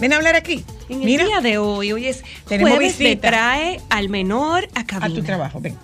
Ven 0.00 0.12
a 0.12 0.16
hablar 0.16 0.34
aquí. 0.36 0.64
En 0.88 1.00
Mira, 1.00 1.22
el 1.24 1.28
día 1.28 1.40
de 1.40 1.58
hoy, 1.58 1.92
hoy 1.92 2.06
es 2.06 2.22
Tenemos 2.46 2.72
jueves 2.72 2.98
visita. 2.98 3.28
trae 3.28 3.80
al 3.90 4.08
menor 4.08 4.68
a 4.74 4.80
a 4.80 4.84
cabina. 4.86 5.14
tu 5.14 5.22
trabajo. 5.22 5.60
Ven. 5.60 5.76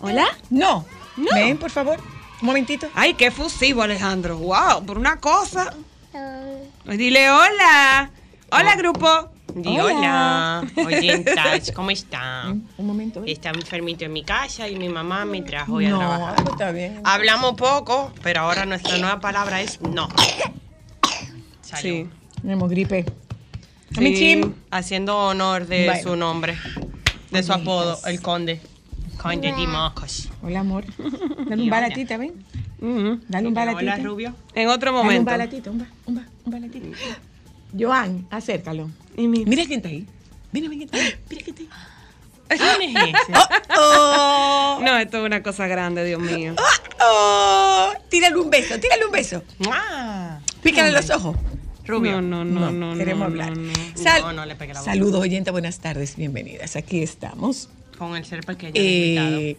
Hola. 0.00 0.26
No. 0.50 0.84
No. 1.16 1.34
Ven, 1.34 1.58
por 1.58 1.70
favor. 1.70 1.98
Un 2.40 2.46
momentito. 2.46 2.88
Ay, 2.94 3.14
qué 3.14 3.30
fusivo, 3.30 3.82
Alejandro. 3.82 4.38
Wow, 4.38 4.84
por 4.86 4.96
una 4.98 5.18
cosa. 5.20 5.74
Dile 6.86 7.30
hola. 7.30 8.10
Hola, 8.50 8.76
grupo. 8.76 9.30
Di 9.54 9.78
hola, 9.78 10.62
oyentas, 10.76 11.72
¿cómo 11.74 11.90
están? 11.90 12.68
Un 12.76 12.86
momento. 12.86 13.20
ven. 13.22 13.30
Está 13.30 13.48
enfermito 13.50 14.04
en 14.04 14.12
mi 14.12 14.22
casa 14.22 14.68
y 14.68 14.76
mi 14.76 14.88
mamá 14.88 15.24
me 15.24 15.42
trajo 15.42 15.74
hoy 15.74 15.86
a 15.86 15.90
No, 15.90 15.98
trabajar. 15.98 16.34
pues 16.36 16.48
está 16.50 16.70
bien. 16.70 17.00
Hablamos 17.04 17.54
poco, 17.54 18.12
pero 18.22 18.42
ahora 18.42 18.66
nuestra 18.66 18.98
nueva 18.98 19.20
palabra 19.20 19.60
es 19.62 19.80
no. 19.80 20.08
Salud. 21.62 21.80
Sí. 21.82 22.08
Tenemos 22.42 22.70
gripe. 22.70 23.04
Sí. 23.98 24.40
Haciendo 24.70 25.16
honor 25.18 25.66
de 25.66 25.86
Bueno. 25.86 26.02
su 26.02 26.16
nombre, 26.16 26.56
de 27.30 27.42
su 27.42 27.52
apodo, 27.52 27.98
el 28.06 28.20
conde. 28.20 28.60
Conde 29.20 29.52
de 29.52 29.66
Mocos. 29.66 30.28
Hola, 30.42 30.60
amor. 30.60 30.84
Dale 31.48 31.62
un 31.62 31.70
balatita, 31.70 32.16
ven. 32.16 32.32
Dale 33.28 33.48
un 33.48 33.54
balatita. 33.54 33.94
Hola, 33.94 33.96
Rubio. 34.04 34.34
En 34.54 34.68
otro 34.68 34.92
Dale 34.92 35.00
un 35.00 35.04
momento. 35.06 35.30
balatito, 35.30 35.70
un, 35.72 35.78
ba- 35.78 35.86
un, 36.06 36.14
ba- 36.14 36.26
un 36.44 36.52
balatito. 36.52 36.86
Joan, 37.78 38.26
acércalo. 38.30 38.88
Y 39.16 39.26
Mira 39.26 39.64
quién 39.66 39.78
está 39.80 39.88
ahí. 39.88 40.06
Mira, 40.52 40.68
mira 40.68 40.86
quién 40.86 40.88
está 40.88 40.98
ahí. 40.98 41.14
Mira 41.28 41.42
quién 41.44 41.56
está 41.56 41.74
ahí. 42.54 42.78
¿Quién 42.78 42.96
es 42.96 43.14
ese? 43.14 43.32
Oh, 43.78 44.78
No, 44.82 44.96
esto 44.96 45.18
es 45.18 45.24
una 45.24 45.42
cosa 45.42 45.66
grande, 45.66 46.04
Dios 46.04 46.20
mío. 46.20 46.54
oh. 47.00 47.92
Tírale 48.08 48.36
un 48.38 48.48
beso, 48.48 48.78
tírale 48.80 49.04
un 49.04 49.12
beso. 49.12 49.42
Pícale 50.62 50.92
los 50.92 51.10
ojos. 51.10 51.36
Rubio. 51.88 52.20
No, 52.20 52.44
no, 52.44 52.70
no, 52.70 52.92
no. 52.92 52.96
queremos 52.98 53.20
no, 53.20 53.24
hablar. 53.26 53.56
no, 53.56 53.62
no. 53.72 53.72
Sal- 53.96 54.22
No, 54.22 54.32
no 54.32 54.46
le 54.46 54.54
pegue 54.54 54.74
la 54.74 54.80
boca. 54.80 54.92
Saludos, 54.92 55.20
oyentes, 55.20 55.50
buenas 55.52 55.78
tardes, 55.80 56.16
bienvenidas. 56.16 56.76
Aquí 56.76 57.02
estamos. 57.02 57.68
Con 57.98 58.14
el 58.16 58.24
ser 58.24 58.44
pequeño 58.44 58.72
Eh, 58.76 59.56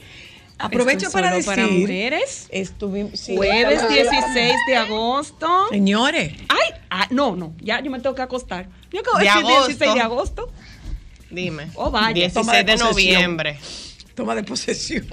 aprovecho 0.58 1.08
Esto 1.08 1.08
es 1.08 1.14
para 1.14 1.28
solo 1.30 1.36
decir. 1.38 1.56
para 1.56 1.68
mujeres. 1.68 2.48
Estuvimos. 2.52 3.20
sí, 3.20 3.36
Jueves 3.36 3.82
estamos- 3.82 3.94
16 3.96 4.54
de 4.68 4.76
agosto. 4.78 5.68
Señores, 5.70 6.34
Ay, 6.48 6.80
ah, 6.90 7.08
no, 7.10 7.36
no, 7.36 7.54
ya 7.60 7.82
yo 7.82 7.90
me 7.92 8.00
tengo 8.00 8.16
que 8.16 8.22
acostar. 8.22 8.68
Yo 8.92 9.02
acabo 9.02 9.18
de 9.18 9.24
De 9.26 9.30
decir 9.30 9.46
agosto. 9.46 9.68
16 9.68 9.94
de 9.96 10.02
agosto. 10.02 10.52
Dime. 11.32 11.68
Oh, 11.76 11.92
vaya, 11.92 12.14
16 12.14 12.34
toma 12.34 12.64
de 12.64 12.76
noviembre. 12.78 13.60
Toma 14.20 14.36
de 14.36 14.44
posesión. 14.44 15.06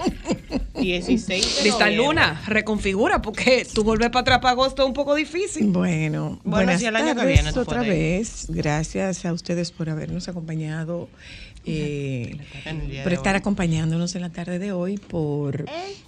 16 0.75 1.27
de 1.57 1.63
Lista 1.63 1.85
noviembre. 1.85 1.95
Luna, 1.95 2.41
reconfigura, 2.45 3.21
porque 3.21 3.65
tú 3.73 3.83
volver 3.83 4.11
para 4.11 4.21
atrás 4.21 4.39
para 4.39 4.51
agosto 4.51 4.83
es 4.83 4.87
un 4.87 4.93
poco 4.93 5.15
difícil. 5.15 5.67
Bueno, 5.67 6.39
Bueno, 6.43 6.65
buenas 6.65 6.81
si 6.81 6.87
el 6.87 6.95
año 6.95 7.07
que 7.07 7.15
tardes 7.15 7.33
viene 7.33 7.53
tú 7.53 7.61
otra 7.61 7.81
vez. 7.81 8.47
Gracias 8.49 9.25
a 9.25 9.31
ustedes 9.31 9.71
por 9.71 9.89
habernos 9.89 10.27
acompañado, 10.27 11.07
eh, 11.67 12.37
por 13.03 13.13
estar 13.13 13.35
hoy. 13.35 13.39
acompañándonos 13.39 14.15
en 14.15 14.21
la 14.21 14.29
tarde 14.29 14.59
de 14.59 14.71
hoy, 14.71 14.97
por 14.97 15.65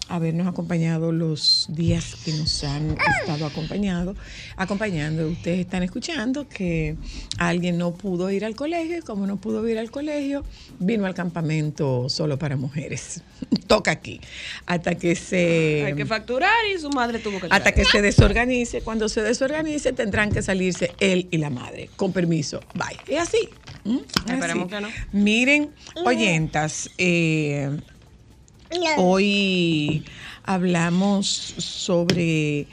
habernos 0.08 0.48
acompañado 0.48 1.12
los 1.12 1.68
días 1.70 2.16
que 2.26 2.34
nos 2.34 2.64
han 2.64 2.98
estado 3.22 3.46
acompañado, 3.46 4.16
acompañando. 4.56 5.28
Ustedes 5.28 5.60
están 5.60 5.84
escuchando 5.84 6.48
que 6.50 6.96
alguien 7.38 7.78
no 7.78 7.94
pudo 7.94 8.32
ir 8.32 8.46
al 8.46 8.56
colegio 8.56 8.98
y 8.98 9.02
como 9.02 9.28
no 9.28 9.38
pudo 9.38 9.68
ir 9.68 9.78
al 9.78 9.92
colegio, 9.92 10.44
vino 10.80 11.06
al 11.06 11.14
campamento 11.14 12.10
solo 12.10 12.40
para 12.40 12.56
mujeres. 12.56 13.22
Toca 13.68 13.92
aquí. 13.92 14.20
Hasta 14.66 14.96
que 14.96 15.16
se... 15.16 15.84
Hay 15.86 15.96
que 15.96 16.06
facturar 16.06 16.50
y 16.76 16.80
su 16.80 16.90
madre 16.90 17.20
tuvo 17.20 17.40
que 17.40 17.46
Hasta 17.46 17.60
traer. 17.60 17.76
que 17.76 17.86
se 17.86 18.02
desorganice. 18.02 18.82
Cuando 18.82 19.10
se 19.10 19.22
desorganice, 19.22 19.94
tendrán 19.94 20.32
que 20.32 20.42
salirse 20.42 20.92
él 21.00 21.28
y 21.32 21.38
la 21.38 21.50
madre. 21.50 21.90
Con 21.96 22.12
permiso. 22.12 22.62
Bye. 22.74 22.98
Es 23.08 23.22
así. 23.22 23.50
¿Mm? 23.90 23.98
Es 23.98 24.32
Esperemos 24.34 24.68
que 24.70 24.82
no. 24.82 24.88
Miren, 25.12 25.72
oyentas, 26.06 26.92
eh, 27.00 27.76
hoy 28.98 30.06
hablamos 30.44 31.28
sobre 31.28 32.68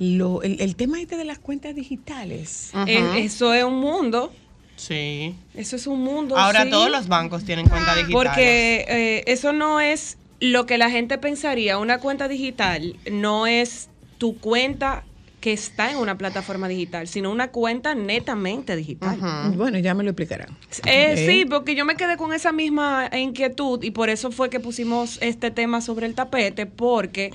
lo, 0.00 0.42
el, 0.42 0.60
el 0.60 0.74
tema 0.74 1.00
este 1.00 1.16
de 1.16 1.24
las 1.24 1.38
cuentas 1.38 1.74
digitales. 1.74 2.72
Eso 2.86 3.54
es 3.54 3.64
un 3.64 3.78
mundo. 3.78 4.32
Sí. 4.74 5.34
Eso 5.54 5.76
es 5.76 5.86
un 5.86 6.02
mundo. 6.02 6.36
Ahora 6.36 6.64
sí. 6.64 6.70
todos 6.70 6.90
los 6.90 7.06
bancos 7.08 7.44
tienen 7.44 7.68
cuenta 7.68 7.94
digital. 7.94 8.12
Porque 8.12 8.84
eh, 8.88 9.24
eso 9.26 9.52
no 9.52 9.80
es 9.80 10.18
lo 10.40 10.66
que 10.66 10.78
la 10.78 10.90
gente 10.90 11.16
pensaría. 11.16 11.78
Una 11.78 11.98
cuenta 11.98 12.28
digital 12.28 12.96
no 13.10 13.46
es 13.46 13.88
tu 14.18 14.36
cuenta 14.36 15.04
que 15.46 15.52
está 15.52 15.92
en 15.92 15.98
una 15.98 16.18
plataforma 16.18 16.66
digital, 16.66 17.06
sino 17.06 17.30
una 17.30 17.52
cuenta 17.52 17.94
netamente 17.94 18.74
digital. 18.74 19.16
Bueno, 19.54 19.78
ya 19.78 19.94
me 19.94 20.02
lo 20.02 20.10
explicarán. 20.10 20.48
Eh. 20.86 21.24
Sí, 21.24 21.44
porque 21.44 21.76
yo 21.76 21.84
me 21.84 21.94
quedé 21.94 22.16
con 22.16 22.32
esa 22.32 22.50
misma 22.50 23.08
inquietud 23.16 23.80
y 23.84 23.92
por 23.92 24.10
eso 24.10 24.32
fue 24.32 24.50
que 24.50 24.58
pusimos 24.58 25.18
este 25.22 25.52
tema 25.52 25.80
sobre 25.80 26.06
el 26.06 26.16
tapete, 26.16 26.66
porque 26.66 27.30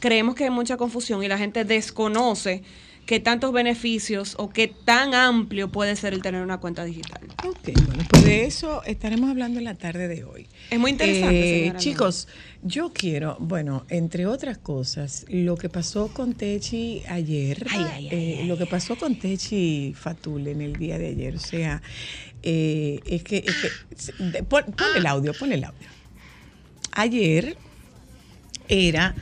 creemos 0.00 0.36
que 0.36 0.44
hay 0.44 0.50
mucha 0.50 0.78
confusión 0.78 1.22
y 1.22 1.28
la 1.28 1.36
gente 1.36 1.66
desconoce 1.66 2.62
qué 3.04 3.20
tantos 3.20 3.52
beneficios 3.52 4.34
o 4.38 4.48
qué 4.48 4.66
tan 4.68 5.14
amplio 5.14 5.68
puede 5.68 5.96
ser 5.96 6.14
el 6.14 6.22
tener 6.22 6.42
una 6.42 6.60
cuenta 6.60 6.86
digital. 6.86 7.20
Ok, 7.46 7.72
bueno, 7.86 8.04
pues 8.08 8.24
de 8.24 8.46
eso 8.46 8.82
estaremos 8.84 9.28
hablando 9.28 9.58
en 9.58 9.64
la 9.64 9.74
tarde 9.74 10.08
de 10.08 10.24
hoy. 10.24 10.46
Es 10.70 10.78
muy 10.78 10.90
interesante, 10.90 11.66
Eh, 11.68 11.72
chicos, 11.76 12.28
yo 12.62 12.92
quiero, 12.92 13.36
bueno, 13.40 13.86
entre 13.88 14.26
otras 14.26 14.58
cosas, 14.58 15.24
lo 15.28 15.56
que 15.56 15.68
pasó 15.68 16.08
con 16.08 16.34
Techi 16.34 17.02
ayer, 17.08 17.66
eh, 18.10 18.44
lo 18.46 18.58
que 18.58 18.66
pasó 18.66 18.96
con 18.96 19.16
Techi 19.18 19.94
Fatul 19.96 20.46
en 20.48 20.60
el 20.60 20.74
día 20.76 20.98
de 20.98 21.08
ayer, 21.08 21.36
o 21.36 21.38
sea, 21.40 21.80
eh, 22.42 23.00
es 23.06 23.22
que, 23.22 23.38
es 23.38 23.54
que- 23.56 24.24
de- 24.24 24.42
pon, 24.42 24.64
pon 24.76 24.88
el 24.96 25.06
audio, 25.06 25.32
pon 25.32 25.52
el 25.52 25.64
audio. 25.64 25.88
Ayer 26.92 27.56
era 28.68 29.14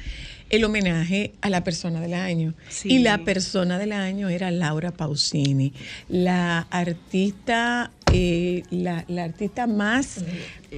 el 0.48 0.64
homenaje 0.64 1.32
a 1.40 1.50
la 1.50 1.62
persona 1.64 2.00
del 2.00 2.14
año. 2.14 2.54
Sí. 2.68 2.88
Y 2.92 2.98
la 3.00 3.18
persona 3.18 3.78
del 3.78 3.92
año 3.92 4.28
era 4.28 4.50
Laura 4.50 4.92
Pausini, 4.92 5.72
la 6.08 6.60
artista, 6.70 7.90
eh, 8.12 8.62
la, 8.70 9.04
la 9.08 9.24
artista 9.24 9.66
más 9.66 10.18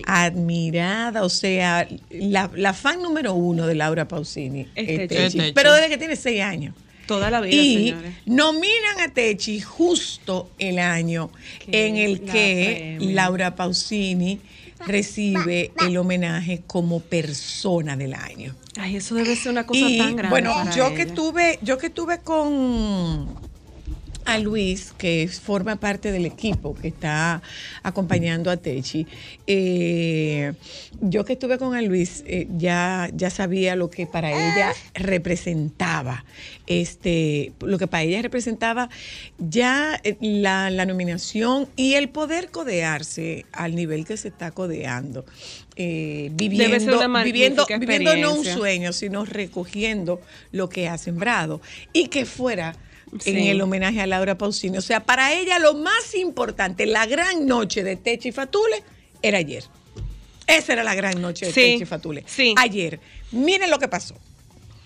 admirada, 0.07 1.23
o 1.23 1.29
sea, 1.29 1.87
la, 2.11 2.51
la 2.55 2.73
fan 2.75 3.03
número 3.03 3.35
uno 3.35 3.67
de 3.67 3.75
Laura 3.75 4.09
Pausini. 4.09 4.67
Es 4.75 4.89
es 4.89 4.97
Techi. 4.99 5.09
Techi. 5.09 5.23
Es 5.25 5.33
Techi. 5.35 5.53
Pero 5.53 5.73
desde 5.75 5.89
que 5.89 5.99
tiene 5.99 6.17
seis 6.17 6.43
años. 6.43 6.75
Toda 7.07 7.31
la 7.31 7.41
vida, 7.41 7.55
Y 7.57 7.89
señores. 7.89 8.13
nominan 8.27 9.01
a 9.01 9.09
Techi 9.15 9.61
justo 9.61 10.51
el 10.59 10.79
año 10.79 11.31
Que 11.71 11.87
en 11.87 11.97
el 11.97 12.27
la 12.27 12.33
que. 12.33 12.99
Laura 13.01 13.57
Pausini 13.57 14.41
recibe 14.87 15.73
el 15.87 15.97
homenaje 15.97 16.63
como 16.67 17.01
persona 17.01 17.97
del 17.97 18.13
año. 18.15 18.55
Ay, 18.77 18.97
eso 18.97 19.15
debe 19.15 19.35
ser 19.37 19.53
una 19.53 19.67
cosa 19.67 19.81
Y 19.81 19.97
tan 19.99 20.17
grande. 20.17 20.29
bueno, 20.29 20.53
para 20.53 20.77
yo 20.77 20.95
que 20.95 21.07
tuve, 21.07 21.59
yo 21.63 21.79
que 21.79 21.89
tuve 21.91 22.19
con 22.21 23.27
a 24.29 24.39
Luis, 24.39 24.93
que 24.99 25.27
forma 25.29 25.77
parte 25.77 26.13
del 26.13 26.27
equipo 26.27 26.75
que 26.75 26.89
está 26.89 27.41
acompañando 27.83 28.51
a 28.51 28.59
Techi. 28.59 29.07
Eh, 29.47 30.53
yo 31.01 31.25
que 31.25 31.33
estuve 31.33 31.57
con 31.57 31.75
a 31.75 31.81
Luis, 31.81 32.25
eh, 32.27 32.47
ya, 32.59 33.09
ya 33.15 33.31
sabía 33.31 33.75
lo 33.75 33.89
que 33.89 34.07
para 34.07 34.31
ella 34.31 34.75
representaba. 34.93 36.27
Este, 36.67 37.53
lo 37.61 37.79
que 37.79 37.87
para 37.87 38.03
ella 38.03 38.21
representaba 38.21 38.91
ya 39.39 39.99
eh, 40.05 40.19
la, 40.21 40.69
la 40.69 40.85
nominación 40.85 41.67
y 41.75 41.95
el 41.95 42.11
poder 42.11 42.51
codearse 42.51 43.47
al 43.53 43.75
nivel 43.75 44.05
que 44.05 44.19
se 44.19 44.29
está 44.29 44.51
codeando. 44.51 45.25
Eh, 45.77 46.31
viviendo, 46.35 46.99
viviendo, 47.25 47.67
viviendo 47.79 48.17
no 48.17 48.35
un 48.35 48.45
sueño, 48.45 48.93
sino 48.93 49.25
recogiendo 49.25 50.21
lo 50.53 50.69
que 50.69 50.87
ha 50.87 50.99
sembrado. 50.99 51.63
Y 51.95 52.09
que 52.09 52.27
fuera 52.27 52.77
en 53.25 53.37
el 53.39 53.61
homenaje 53.61 54.01
a 54.01 54.07
Laura 54.07 54.37
Pausini. 54.39 54.79
O 54.79 54.83
sea, 54.83 55.01
para 55.01 55.33
ella 55.35 55.59
lo 55.59 55.75
más 55.75 56.15
importante, 56.15 56.87
la 56.87 57.07
gran 57.07 57.47
noche 57.47 57.83
de 57.83 57.97
Techi 57.97 58.33
Fatule, 58.33 58.83
era 59.23 59.39
ayer. 59.39 59.65
Esa 60.47 60.73
era 60.73 60.83
la 60.85 60.95
gran 60.95 61.21
noche 61.21 61.47
de 61.47 61.53
Sí, 61.53 61.61
Techi 61.61 61.85
Fatule. 61.85 62.25
sí. 62.27 62.55
Ayer. 62.57 63.01
Miren 63.33 63.71
lo 63.71 63.79
que 63.79 63.89
pasó. 63.89 64.15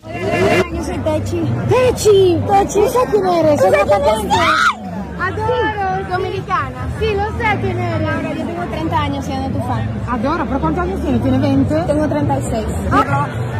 Yo 0.02 0.84
soy 0.84 0.98
Techi. 0.98 1.40
Techi, 1.68 2.36
Techi, 2.48 2.88
¿sabes 2.92 3.08
quién 3.10 3.26
eres? 3.26 3.60
¿Sabes 3.60 3.84
quién 3.84 4.30
eres? 4.30 5.01
Adoro. 5.20 6.08
Dominicana. 6.10 6.88
Sí, 6.98 7.14
lo 7.14 7.24
sé 7.38 7.58
quién 7.60 7.78
eres. 7.78 8.00
Laura, 8.02 8.32
yo 8.34 8.44
tengo 8.44 8.64
30 8.66 9.00
años 9.00 9.24
siendo 9.24 9.58
tu 9.58 9.66
fan. 9.66 9.88
Adoro, 10.10 10.44
pero 10.46 10.60
¿cuántos 10.60 10.84
años 10.84 11.00
tiene? 11.00 11.18
¿Tiene 11.20 11.38
20? 11.38 11.74
Tengo 11.84 12.08
36. 12.08 12.66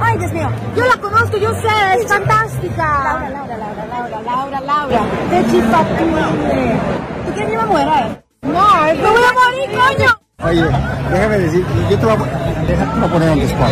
Ay, 0.02 0.19
Dios 0.19 0.32
mío. 0.32 0.49
Yo 0.76 0.84
la 0.87 0.96
conozco, 0.99 1.37
yo 1.38 1.50
sé, 1.54 1.69
es 1.99 2.06
fantástica. 2.06 3.04
Laura, 3.04 3.31
Laura, 3.31 3.56
Laura, 3.56 3.87
Laura, 3.87 4.20
Laura, 4.22 4.60
Laura. 4.60 5.00
Techi 5.31 5.62
Fatule. 5.62 6.22
¿Tú 7.26 7.32
quieres 7.32 7.50
que 7.50 7.55
yo 7.55 7.62
me 7.62 7.66
muera? 7.69 8.22
No, 8.43 8.66
que 8.93 9.08
voy 9.08 9.22
a 9.25 9.32
morir, 9.32 9.96
coño. 9.96 10.21
Oye, 10.44 10.62
déjame 11.12 11.39
decir, 11.39 11.65
yo 11.91 11.99
te 11.99 12.05
voy 12.06 12.15
a, 12.15 12.19
deja- 12.67 12.85
te 12.93 12.99
voy 13.00 13.09
a 13.09 13.12
poner 13.12 13.29
on 13.31 13.39
the 13.39 13.44
spot. 13.47 13.71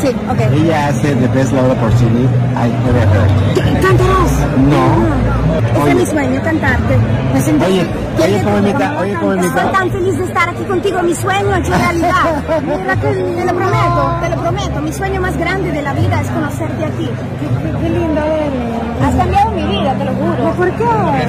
Sí, 0.00 0.08
ok. 0.30 0.40
Ella 0.52 0.86
hace 0.88 1.14
The 1.16 1.28
Best 1.28 1.52
Laura 1.52 1.74
Porcini 1.74 2.22
I 2.24 2.70
ever 2.88 3.08
heard. 3.08 3.82
¿Cantarás? 3.82 4.32
No. 4.70 5.82
Ese 5.82 5.90
es 5.90 5.94
mi 5.96 6.06
sueño, 6.06 6.42
cantarte. 6.42 6.96
Me 6.96 7.64
Oye, 7.66 7.86
oye, 8.22 8.38
te 8.38 8.44
¿cómo 8.44 8.56
digo, 8.56 8.68
imita? 8.68 8.88
no, 8.92 9.00
Oye, 9.00 9.14
¿cómo 9.14 9.34
tan- 9.34 9.38
imita? 9.44 9.60
Estoy 9.60 9.72
tan 9.72 9.90
feliz 9.90 10.18
de 10.18 10.24
estar 10.24 10.48
aquí 10.48 10.62
contigo, 10.64 11.02
mi 11.02 11.14
sueño 11.14 11.56
hecho 11.56 11.72
realidad. 11.76 12.42
Te 12.46 13.44
lo 13.44 13.54
prometo, 13.54 14.16
te 14.22 14.28
lo 14.30 14.36
prometo. 14.42 14.80
Mi 14.80 14.92
sueño 14.92 15.20
más 15.20 15.36
grande 15.36 15.72
de 15.72 15.82
la 15.82 15.92
vida 15.92 16.20
es 16.20 16.28
conocerte 16.30 16.84
a 16.84 16.88
ti. 16.90 17.10
Qué, 17.40 17.78
qué 17.82 17.90
lindo 17.90 18.20
eres. 18.20 19.04
Has 19.04 19.14
cambiado 19.16 19.50
mi 19.50 19.62
vida, 19.64 19.94
te 19.94 20.04
lo 20.04 20.12
juro. 20.12 20.52
¿Por 20.56 20.70
qué? 20.70 20.84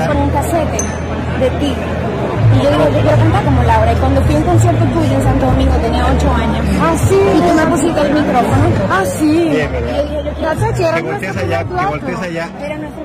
Con 0.08 0.18
un 0.18 0.30
casete 0.30 0.78
de 1.40 1.50
ti. 1.60 1.74
Y 2.56 2.64
yo 2.64 2.70
digo, 2.70 2.84
yo 2.90 3.02
quiero 3.02 3.18
cantar 3.18 3.44
como 3.44 3.64
Laura. 3.64 3.94
Y 3.94 3.96
cuando 3.96 4.22
fui 4.22 4.36
a 4.36 4.38
un 4.38 4.44
concierto 4.44 4.86
tuyo 4.86 5.14
en 5.14 5.24
Santo 5.24 5.46
Domingo 5.46 5.76
tenía 5.76 6.06
8 6.18 6.34
años. 6.34 6.66
Ah, 6.82 6.96
sí. 6.98 7.20
Y 7.38 7.42
tú 7.42 7.54
me 7.54 7.66
pusiste 7.68 8.02
el 8.02 8.14
micrófono. 8.14 8.66
Ah, 8.90 9.04
sí. 9.06 9.50
Bien, 9.50 9.72
¿verdad? 9.72 10.04
Y 10.06 10.44
yo 10.44 10.96
Que 10.96 11.02
voltees 11.02 11.38
allá, 11.38 11.64
que 11.64 11.86
voltees 11.86 12.20
allá, 12.20 12.50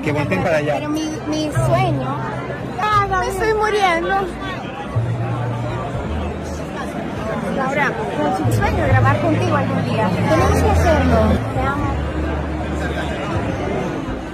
que 0.03 0.13
volteen 0.13 0.43
para 0.43 0.57
allá. 0.57 0.75
Pero 0.75 0.89
mi, 0.91 1.11
mi 1.29 1.51
sueño. 1.53 2.17
Me 3.21 3.29
estoy 3.29 3.53
muriendo. 3.53 4.15
Laura, 7.55 7.93
mi 8.47 8.53
sueño 8.55 8.85
es 8.85 8.89
grabar 8.89 9.21
contigo 9.21 9.57
algún 9.57 9.85
día. 9.85 10.09
Tenemos 10.09 10.63
que 10.63 10.71
hacerlo. 10.71 11.17
Te 11.55 11.61
amo. 11.61 12.10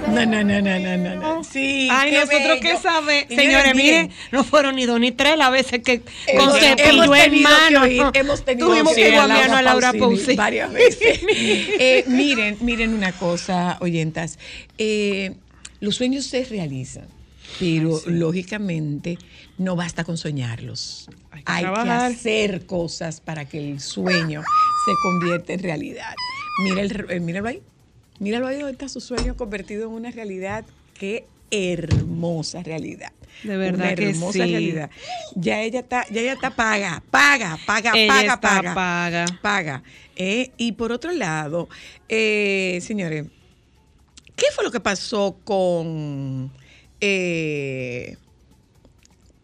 No, 0.07 0.25
no, 0.25 0.43
no, 0.43 0.61
no, 0.61 0.79
no, 0.79 0.97
no, 0.97 1.15
no. 1.15 1.43
Sí, 1.43 1.89
Ay, 1.91 2.11
qué 2.11 2.17
nosotros 2.19 2.41
bello. 2.41 2.61
que 2.61 2.77
sabemos. 2.77 3.35
Señores, 3.35 3.75
miren, 3.75 4.11
no 4.31 4.43
fueron 4.43 4.75
ni 4.75 4.85
dos 4.85 4.99
ni 4.99 5.11
tres 5.11 5.37
las 5.37 5.51
veces 5.51 5.81
que 5.83 6.01
Hemos- 6.27 6.45
con 6.53 6.59
cepillo 6.59 7.13
en 7.13 7.21
tenido 7.21 7.29
que 7.29 7.39
mano. 7.41 7.81
oír- 7.85 8.11
hemos 8.13 8.45
tenido 8.45 8.67
Tuvimos 8.69 8.95
que 8.95 9.05
oír 9.05 9.13
a 9.15 9.25
guamearnos 9.25 9.57
a 9.57 9.61
Laura 9.61 9.93
Pausini. 9.93 10.35
varias 10.35 10.71
veces. 10.73 11.19
Eh, 11.79 12.03
miren, 12.07 12.57
miren 12.61 12.93
una 12.93 13.11
cosa, 13.11 13.77
oyentas. 13.81 14.39
Eh, 14.77 15.35
los 15.81 15.95
sueños 15.95 16.25
se 16.25 16.43
realizan, 16.45 17.05
pero 17.59 18.01
lógicamente 18.07 19.17
no 19.57 19.75
basta 19.75 20.03
con 20.03 20.17
soñarlos. 20.17 21.09
Hay 21.31 21.43
que 21.43 21.51
Hay 21.51 21.63
que 21.65 21.71
trabajar. 21.71 22.11
hacer 22.11 22.65
cosas 22.65 23.21
para 23.21 23.45
que 23.45 23.57
el 23.59 23.79
sueño 23.81 24.41
se 24.85 24.91
convierta 25.03 25.53
en 25.53 25.59
realidad. 25.59 26.15
Mira 26.63 26.81
el, 26.81 27.05
eh, 27.09 27.19
míralo 27.19 27.49
ahí. 27.49 27.61
Míralo 28.19 28.47
ahí 28.47 28.57
donde 28.57 28.71
está 28.73 28.89
su 28.89 28.99
sueño 29.01 29.35
convertido 29.37 29.87
en 29.87 29.93
una 29.93 30.11
realidad. 30.11 30.65
Qué 30.93 31.25
hermosa 31.51 32.63
realidad. 32.63 33.11
De 33.43 33.55
verdad 33.55 33.87
Una 33.87 33.95
que 33.95 34.09
hermosa 34.09 34.31
sí. 34.45 34.51
realidad. 34.51 34.89
Ya 35.35 35.61
ella 35.61 35.81
está, 35.81 36.05
ya 36.09 36.21
ella 36.21 36.33
está 36.33 36.55
paga, 36.55 37.03
paga, 37.11 37.57
paga, 37.65 37.91
Ella 37.95 38.07
paga, 38.13 38.33
está 38.33 38.39
paga, 38.41 38.73
paga. 38.73 39.25
paga. 39.41 39.83
Eh, 40.15 40.51
y 40.57 40.71
por 40.73 40.91
otro 40.91 41.11
lado, 41.11 41.69
eh, 42.09 42.79
señores, 42.81 43.25
¿qué 44.35 44.45
fue 44.55 44.63
lo 44.63 44.71
que 44.71 44.79
pasó 44.79 45.37
con, 45.43 46.51
eh, 46.99 48.17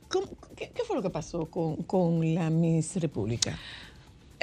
con- 0.07 0.25
¿qué, 0.55 0.71
qué 0.75 0.83
fue 0.87 0.95
lo 0.95 1.03
que 1.03 1.11
pasó 1.11 1.45
con, 1.45 1.75
con 1.83 2.33
la 2.33 2.49
Miss 2.49 2.95
República? 2.95 3.57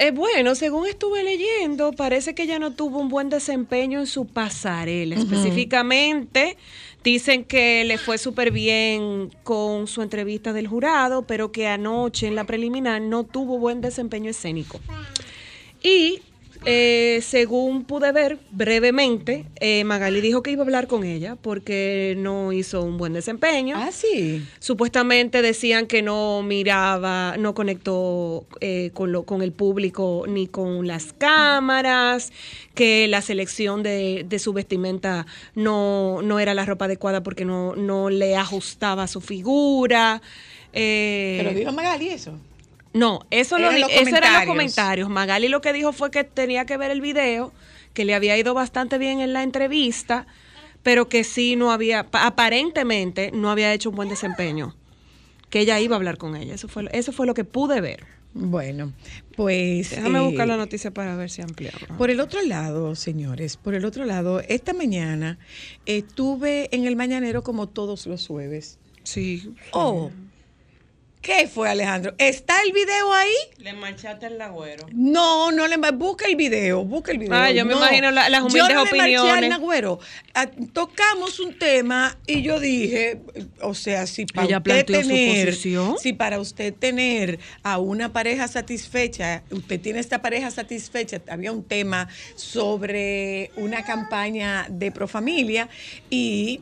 Eh, 0.01 0.09
bueno, 0.09 0.55
según 0.55 0.87
estuve 0.87 1.23
leyendo, 1.23 1.91
parece 1.91 2.33
que 2.33 2.41
ella 2.41 2.57
no 2.57 2.71
tuvo 2.71 2.97
un 2.97 3.07
buen 3.07 3.29
desempeño 3.29 3.99
en 3.99 4.07
su 4.07 4.25
pasarela. 4.25 5.13
Específicamente, 5.15 6.57
dicen 7.03 7.43
que 7.43 7.83
le 7.85 7.99
fue 7.99 8.17
súper 8.17 8.49
bien 8.49 9.29
con 9.43 9.85
su 9.85 10.01
entrevista 10.01 10.53
del 10.53 10.65
jurado, 10.65 11.27
pero 11.27 11.51
que 11.51 11.67
anoche 11.67 12.25
en 12.25 12.33
la 12.33 12.45
preliminar 12.45 12.99
no 12.99 13.25
tuvo 13.25 13.59
buen 13.59 13.81
desempeño 13.81 14.31
escénico. 14.31 14.79
Y 15.83 16.21
eh, 16.65 17.19
según 17.23 17.85
pude 17.85 18.11
ver 18.11 18.37
brevemente, 18.51 19.45
eh, 19.59 19.83
Magali 19.83 20.21
dijo 20.21 20.43
que 20.43 20.51
iba 20.51 20.61
a 20.61 20.65
hablar 20.65 20.87
con 20.87 21.03
ella 21.03 21.35
porque 21.35 22.15
no 22.17 22.51
hizo 22.51 22.83
un 22.83 22.97
buen 22.97 23.13
desempeño. 23.13 23.75
Ah, 23.77 23.91
sí. 23.91 24.45
Supuestamente 24.59 25.41
decían 25.41 25.87
que 25.87 26.01
no 26.01 26.43
miraba, 26.43 27.35
no 27.37 27.55
conectó 27.55 28.45
eh, 28.59 28.91
con, 28.93 29.11
lo, 29.11 29.23
con 29.23 29.41
el 29.41 29.51
público 29.51 30.25
ni 30.27 30.47
con 30.47 30.85
las 30.85 31.13
cámaras, 31.13 32.31
que 32.75 33.07
la 33.07 33.21
selección 33.21 33.81
de, 33.81 34.25
de 34.27 34.39
su 34.39 34.53
vestimenta 34.53 35.25
no, 35.55 36.21
no 36.21 36.39
era 36.39 36.53
la 36.53 36.65
ropa 36.65 36.85
adecuada 36.85 37.23
porque 37.23 37.43
no, 37.43 37.75
no 37.75 38.09
le 38.09 38.35
ajustaba 38.35 39.03
a 39.03 39.07
su 39.07 39.21
figura. 39.21 40.21
Eh, 40.73 41.35
Pero 41.41 41.57
dijo 41.57 41.71
Magali 41.71 42.09
eso. 42.09 42.37
No, 42.93 43.19
eso, 43.31 43.57
lo 43.57 43.65
Eran 43.67 43.75
di- 43.75 43.81
los 43.81 43.91
eso 43.91 44.15
eran 44.17 44.33
los 44.33 44.45
comentarios. 44.45 45.09
Magali 45.09 45.47
lo 45.47 45.61
que 45.61 45.71
dijo 45.73 45.93
fue 45.93 46.11
que 46.11 46.23
tenía 46.23 46.65
que 46.65 46.77
ver 46.77 46.91
el 46.91 47.01
video, 47.01 47.53
que 47.93 48.05
le 48.05 48.13
había 48.15 48.37
ido 48.37 48.53
bastante 48.53 48.97
bien 48.97 49.19
en 49.21 49.33
la 49.33 49.43
entrevista, 49.43 50.27
pero 50.83 51.07
que 51.09 51.23
sí 51.23 51.55
no 51.55 51.71
había, 51.71 52.09
pa- 52.09 52.25
aparentemente 52.25 53.31
no 53.33 53.49
había 53.49 53.73
hecho 53.73 53.89
un 53.89 53.95
buen 53.95 54.09
desempeño. 54.09 54.75
Que 55.49 55.59
ella 55.59 55.79
iba 55.79 55.95
a 55.95 55.97
hablar 55.97 56.17
con 56.17 56.35
ella. 56.37 56.53
Eso 56.55 56.67
fue, 56.69 56.83
lo- 56.83 56.91
eso 56.91 57.11
fue 57.11 57.25
lo 57.25 57.33
que 57.33 57.43
pude 57.43 57.81
ver. 57.81 58.05
Bueno, 58.33 58.93
pues... 59.35 59.89
Déjame 59.89 60.19
eh, 60.19 60.21
buscar 60.21 60.47
la 60.47 60.55
noticia 60.55 60.91
para 60.91 61.17
ver 61.17 61.29
si 61.29 61.41
ampliaba. 61.41 61.77
Por 61.97 62.09
el 62.09 62.21
otro 62.21 62.41
lado, 62.43 62.95
señores, 62.95 63.57
por 63.57 63.75
el 63.75 63.83
otro 63.83 64.05
lado, 64.05 64.39
esta 64.47 64.71
mañana 64.73 65.37
estuve 65.85 66.73
en 66.73 66.85
el 66.87 66.95
mañanero 66.95 67.43
como 67.43 67.67
todos 67.67 68.07
los 68.07 68.25
jueves. 68.27 68.79
Sí. 69.03 69.53
Oh, 69.73 70.11
¿qué 71.21 71.47
fue 71.47 71.69
Alejandro? 71.69 72.13
¿Está 72.17 72.55
el 72.65 72.71
video 72.73 73.13
ahí? 73.13 73.31
Le 73.57 73.73
manchaste 73.73 74.25
el 74.25 74.41
agüero. 74.41 74.87
No, 74.91 75.51
no 75.51 75.67
le 75.67 75.77
busca 75.91 76.25
el 76.25 76.35
video, 76.35 76.83
busca 76.83 77.11
el 77.11 77.19
video. 77.19 77.33
Ah, 77.35 77.51
yo 77.51 77.63
me 77.65 77.71
No. 77.73 77.77
imagino 77.77 78.09
la- 78.11 78.27
las 78.29 78.41
humildes 78.41 78.61
yo 78.69 78.73
no 78.73 78.85
le 78.85 78.91
marché 78.97 79.17
opiniones. 79.19 79.43
al 79.43 79.49
Nagüero. 79.49 79.99
Ah, 80.33 80.47
tocamos 80.73 81.39
un 81.39 81.57
tema 81.57 82.17
y 82.25 82.41
yo 82.41 82.59
dije, 82.59 83.21
o 83.61 83.73
sea, 83.75 84.07
si 84.07 84.25
para 84.25 84.47
Ella 84.47 84.57
usted 84.57 84.85
tener, 84.85 85.55
si 85.55 86.13
para 86.13 86.39
usted 86.39 86.73
tener 86.73 87.39
a 87.63 87.77
una 87.77 88.11
pareja 88.11 88.47
satisfecha, 88.47 89.43
usted 89.51 89.79
tiene 89.79 89.99
esta 89.99 90.21
pareja 90.21 90.49
satisfecha, 90.51 91.21
había 91.29 91.51
un 91.51 91.63
tema 91.63 92.07
sobre 92.35 93.51
una 93.57 93.83
campaña 93.83 94.65
de 94.69 94.91
Profamilia 94.91 95.69
y 96.09 96.61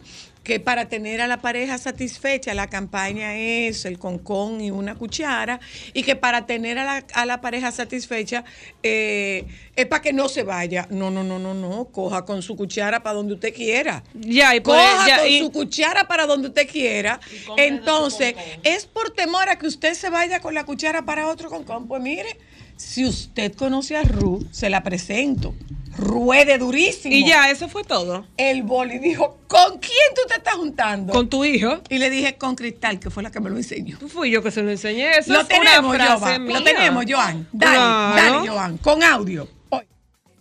que 0.50 0.60
para 0.60 0.88
tener 0.90 1.22
a 1.22 1.28
la 1.28 1.38
pareja 1.42 1.78
satisfecha 1.78 2.56
la 2.56 2.66
campaña 2.66 3.36
es 3.38 3.86
el 3.86 4.00
concón 4.00 4.62
y 4.62 4.72
una 4.72 4.96
cuchara 4.96 5.60
y 5.94 6.02
que 6.02 6.16
para 6.16 6.48
tener 6.48 6.80
a 6.80 6.86
la, 6.86 7.06
a 7.14 7.28
la 7.28 7.40
pareja 7.40 7.72
satisfecha 7.72 8.44
eh, 8.82 9.46
es 9.76 9.86
para 9.86 10.02
que 10.02 10.12
no 10.12 10.28
se 10.28 10.42
vaya. 10.42 10.88
No, 10.90 11.12
no, 11.12 11.24
no, 11.24 11.38
no, 11.38 11.54
no, 11.54 11.86
coja 11.92 12.26
con 12.26 12.42
su 12.42 12.56
cuchara 12.56 13.04
para 13.04 13.14
donde 13.16 13.36
usted 13.36 13.54
quiera. 13.54 14.04
Ya, 14.16 14.56
y 14.56 14.60
por- 14.62 14.76
Coja 14.76 15.08
ya, 15.08 15.18
con 15.20 15.28
y- 15.28 15.40
su 15.40 15.52
cuchara 15.52 16.08
para 16.08 16.26
donde 16.26 16.48
usted 16.48 16.68
quiera. 16.68 17.20
Entonces, 17.56 18.34
es 18.64 18.88
por 18.88 19.12
temor 19.12 19.50
a 19.50 19.60
que 19.60 19.68
usted 19.68 19.94
se 19.94 20.10
vaya 20.10 20.40
con 20.40 20.56
la 20.56 20.64
cuchara 20.64 21.06
para 21.06 21.28
otro 21.28 21.52
concón. 21.52 21.88
Pues 21.88 22.02
mire, 22.02 22.40
si 22.76 23.06
usted 23.06 23.54
conoce 23.54 23.96
a 23.98 24.02
Ruth, 24.02 24.48
se 24.52 24.68
la 24.72 24.82
presento. 24.82 25.54
Ruede 26.00 26.58
durísimo. 26.58 27.14
Y 27.14 27.28
ya, 27.28 27.50
eso 27.50 27.68
fue 27.70 27.84
todo. 27.84 28.26
El 28.38 28.64
boli 28.64 29.00
dijo, 29.00 29.38
¿con 29.48 29.78
quién 29.80 29.94
tú 30.16 30.22
te 30.28 30.36
estás 30.36 30.56
juntando? 30.56 31.14
Con 31.14 31.30
tu 31.30 31.44
hijo. 31.46 31.82
y 31.90 31.98
le 31.98 32.10
dije, 32.10 32.36
con 32.38 32.56
Cristal, 32.56 33.00
que 33.00 33.10
fue 33.10 33.22
la 33.24 33.32
que 33.32 33.40
me 33.40 33.50
lo 33.50 33.58
enseñó. 33.58 33.98
Fui 34.08 34.32
yo 34.32 34.42
que 34.42 34.52
se 34.52 34.62
lo 34.64 34.72
enseñé. 34.72 35.18
Eso 35.18 35.34
lo 35.34 35.42
es 35.42 35.46
una 35.48 35.60
tenemos, 35.60 35.96
frase 35.96 36.20
Joan. 36.20 36.48
Lo 36.48 36.64
tenemos, 36.64 37.06
Joan. 37.08 37.48
Dale, 37.52 37.76
Claro. 37.76 38.36
dale, 38.36 38.48
Joan. 38.50 38.78
Con 38.78 39.04
audio. 39.04 39.48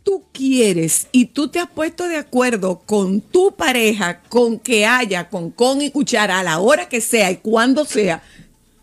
Tú 0.05 0.25
quieres 0.33 1.07
y 1.13 1.27
tú 1.27 1.49
te 1.49 1.59
has 1.59 1.69
puesto 1.69 2.09
de 2.09 2.17
acuerdo 2.17 2.79
con 2.87 3.21
tu 3.21 3.55
pareja 3.55 4.21
con 4.31 4.59
que 4.59 4.87
haya 4.87 5.29
con 5.29 5.51
con 5.51 5.83
y 5.83 5.91
cuchara 5.91 6.39
a 6.41 6.43
la 6.43 6.61
hora 6.61 6.89
que 6.89 7.03
sea 7.03 7.31
y 7.31 7.37
cuando 7.37 7.85
sea. 7.85 8.23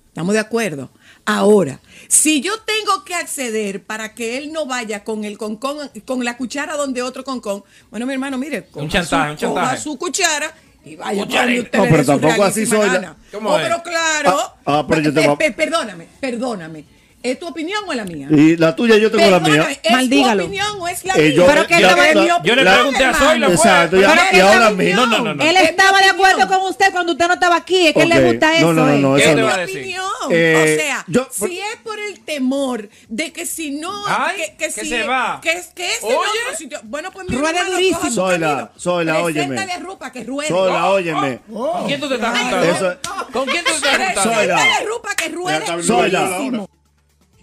Estamos 0.09 0.33
de 0.35 0.39
acuerdo. 0.39 0.91
Ahora, 1.25 1.79
si 2.07 2.41
yo 2.41 2.53
tengo 2.61 3.03
que 3.03 3.15
acceder 3.15 3.83
para 3.83 4.13
que 4.13 4.37
él 4.37 4.51
no 4.51 4.65
vaya 4.65 5.03
con 5.03 5.23
el 5.25 5.37
con, 5.37 5.57
con, 5.57 5.77
con 6.05 6.23
la 6.25 6.37
cuchara 6.37 6.75
donde 6.75 7.01
otro 7.01 7.23
con 7.23 7.39
con, 7.41 7.63
bueno, 7.89 8.05
mi 8.05 8.13
hermano, 8.13 8.37
mire, 8.37 8.65
coja 8.67 8.87
chantaje, 8.87 9.37
su, 9.37 9.45
un 9.47 9.51
coja 9.53 9.61
chantaje. 9.63 9.81
su 9.83 9.97
cuchara 9.97 10.53
y 10.83 10.95
vaya 10.95 11.25
donde 11.25 11.59
usted 11.61 11.79
No, 11.79 11.85
pero 11.89 12.05
tampoco 12.05 12.43
así 12.43 12.65
soy 12.65 12.87
la- 12.87 12.93
gana. 12.93 13.17
¿Cómo 13.31 13.49
Oh, 13.49 13.57
pero 13.57 13.81
claro. 13.83 14.37
Ah, 14.39 14.55
ah, 14.65 14.85
pero 14.87 15.01
yo 15.01 15.13
te 15.37 15.51
Perdóname, 15.51 16.07
perdóname. 16.19 16.94
¿Es 17.25 17.39
tu 17.39 17.47
opinión 17.47 17.83
o 17.87 17.91
es 17.91 17.97
la 17.97 18.05
mía? 18.05 18.27
Y 18.29 18.55
la 18.57 18.75
tuya 18.75 18.97
yo 18.97 19.09
tengo 19.11 19.29
la 19.29 19.39
Perdóname, 19.39 19.67
mía. 19.69 19.79
¿Es 19.83 19.91
Maldígalo. 19.91 20.43
tu 20.43 20.47
opinión 20.47 20.67
o 20.79 20.87
es 20.87 21.05
la 21.05 21.13
Eh, 21.15 21.21
mía? 21.21 21.31
yo- 21.35 21.45
Pero 21.47 21.67
que 21.67 21.73
es 21.75 21.81
la- 21.81 21.95
mi 21.95 22.27
yo 22.47 22.55
le 22.55 22.63
pregunté 22.63 23.03
a 23.05 23.13
Zoila, 23.13 23.31
hermano. 23.33 23.45
fue. 23.47 23.55
Exacto, 23.55 23.97
ya- 23.97 24.29
y 24.31 24.35
es 24.37 24.43
ahora 24.43 24.69
mi 24.71 24.85
mismo. 24.85 25.05
No, 25.05 25.17
no, 25.17 25.23
no, 25.23 25.33
no. 25.35 25.43
Él 25.43 25.57
Es 25.57 25.69
estaba 25.69 25.99
de 25.99 26.05
acuerdo 26.09 26.43
opinión. 26.43 26.59
con 26.61 26.69
usted 26.69 26.91
cuando 26.91 27.11
usted 27.13 27.27
no 27.27 27.33
estaba 27.33 27.55
aquí. 27.55 27.87
Es 27.87 27.93
que 27.93 28.03
Ok. 28.03 28.09
le 28.09 28.21
gusta 28.31 28.57
eso. 28.57 28.73
no, 28.73 28.85
no, 28.85 28.89
eh. 28.93 28.99
no, 28.99 29.15
¿Qué 29.15 29.21
esa 29.23 29.29
te 29.35 29.41
no. 29.41 29.47
va 29.47 29.53
a 29.53 29.57
mi 29.57 29.63
opinión. 29.63 30.05
Eh, 30.31 30.55
o 30.77 30.81
sea, 30.81 31.03
yo- 31.07 31.27
por- 31.37 31.49
si 31.49 31.59
es 31.59 31.75
por 31.83 31.99
el 31.99 32.19
temor 32.21 32.89
de 33.09 33.33
que 33.33 33.45
si 33.45 33.71
no, 33.71 33.91
Ay, 34.07 34.35
que, 34.37 34.45
que 34.57 34.65
que 34.65 34.71
si 34.71 34.89
se 34.89 35.01
es- 35.01 35.09
va. 35.09 35.39
que 35.41 35.51
es 35.51 35.67
que 35.67 35.85
es 35.85 36.03
Oye. 36.03 36.15
otro 36.15 36.57
sitio. 36.57 36.79
Bueno, 36.83 37.11
pues 37.11 37.27
mi 37.29 37.35
Ruede 37.37 37.57
hermano, 37.57 37.75
durísimo. 37.75 38.01
su 38.01 38.11
Zoila, 38.11 38.47
camino. 38.49 38.69
Zoila, 38.79 39.19
óyeme. 39.21 39.77
Rupa 39.79 40.11
que 40.11 40.23
ruede. 40.23 40.47
Sola, 40.49 40.89
óyeme. 40.89 41.39
¿Con 41.51 41.85
quién 41.87 41.99
tú 41.99 42.07
te 42.07 42.15
estás 42.15 42.37
juntando? 42.39 42.65
Eso- 42.65 42.97
¿Con 43.31 43.45
quién 43.45 43.63
tú 43.65 43.71
te 43.71 43.77
estás 43.77 43.97
juntando? 43.97 44.21
Zoila. 44.21 44.55
Preséntale 44.55 44.71
a 44.71 44.87
Rupa 44.87 45.15
que 45.15 45.29
ruede 45.29 45.83
Zoila. 45.83 46.29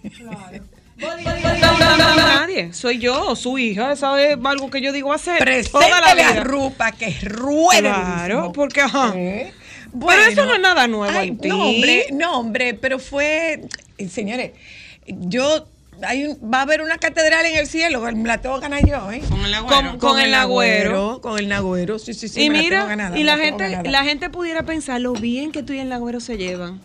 Durísimo. 0.03 0.31
Nadie. 1.79 2.73
Soy 2.73 2.99
yo, 2.99 3.35
su 3.35 3.57
hija. 3.57 3.93
Eso 3.93 4.15
es 4.17 4.37
algo 4.43 4.69
que 4.69 4.81
yo 4.81 4.91
digo 4.91 5.11
hacer 5.13 5.37
toda 5.71 5.89
la 5.89 6.13
Preséntale 6.13 6.23
a 6.23 6.31
vida. 6.33 6.43
Rupa 6.43 6.91
que 6.91 7.11
ruede 7.23 7.79
Claro, 7.81 8.51
porque 8.53 8.81
ajá. 8.81 9.13
¿Eh? 9.15 9.53
Pero 10.07 10.21
eso 10.23 10.45
no 10.45 10.53
es 10.55 10.59
nada 10.59 10.87
nuevo 10.87 11.17
Ay, 11.17 11.29
en 11.29 11.37
ti. 11.37 11.47
No, 11.49 11.67
hombre, 11.67 12.05
no, 12.13 12.39
hombre, 12.39 12.73
pero 12.73 12.97
fue, 12.99 13.61
eh, 13.99 14.09
señores, 14.09 14.51
yo, 15.05 15.67
hay 16.01 16.25
un- 16.25 16.51
va 16.51 16.59
a 16.59 16.61
haber 16.63 16.81
una 16.81 16.97
catedral 16.97 17.45
en 17.45 17.57
el 17.57 17.67
cielo, 17.67 18.03
la 18.11 18.41
tengo 18.41 18.55
que 18.55 18.61
ganar 18.61 18.83
yo, 18.87 19.11
¿eh? 19.11 19.21
Con 19.29 19.45
el 19.45 19.53
agüero. 19.53 19.89
Con- 19.91 19.99
con 19.99 20.19
el 20.19 20.33
agüero. 20.33 21.21
Con 21.21 21.37
el 21.37 21.47
nagüero, 21.47 21.99
sí, 21.99 22.15
sí, 22.15 22.27
sí. 22.27 22.41
y 22.43 22.49
me 22.49 22.55
la 22.57 22.61
tengo 22.63 22.69
mira, 22.71 22.85
ganada, 22.87 23.17
y 23.19 23.23
la 23.23 23.33
tengo 23.35 23.45
gente, 23.45 23.63
ganada. 23.69 23.91
la 23.91 24.03
gente 24.03 24.29
pudiera 24.31 24.63
pensar 24.63 24.99
lo 24.99 25.13
bien 25.13 25.51
que 25.51 25.61
tú 25.61 25.73
y 25.73 25.79
el 25.79 25.89
Lagüero 25.89 26.19
se 26.19 26.37
llevan. 26.37 26.81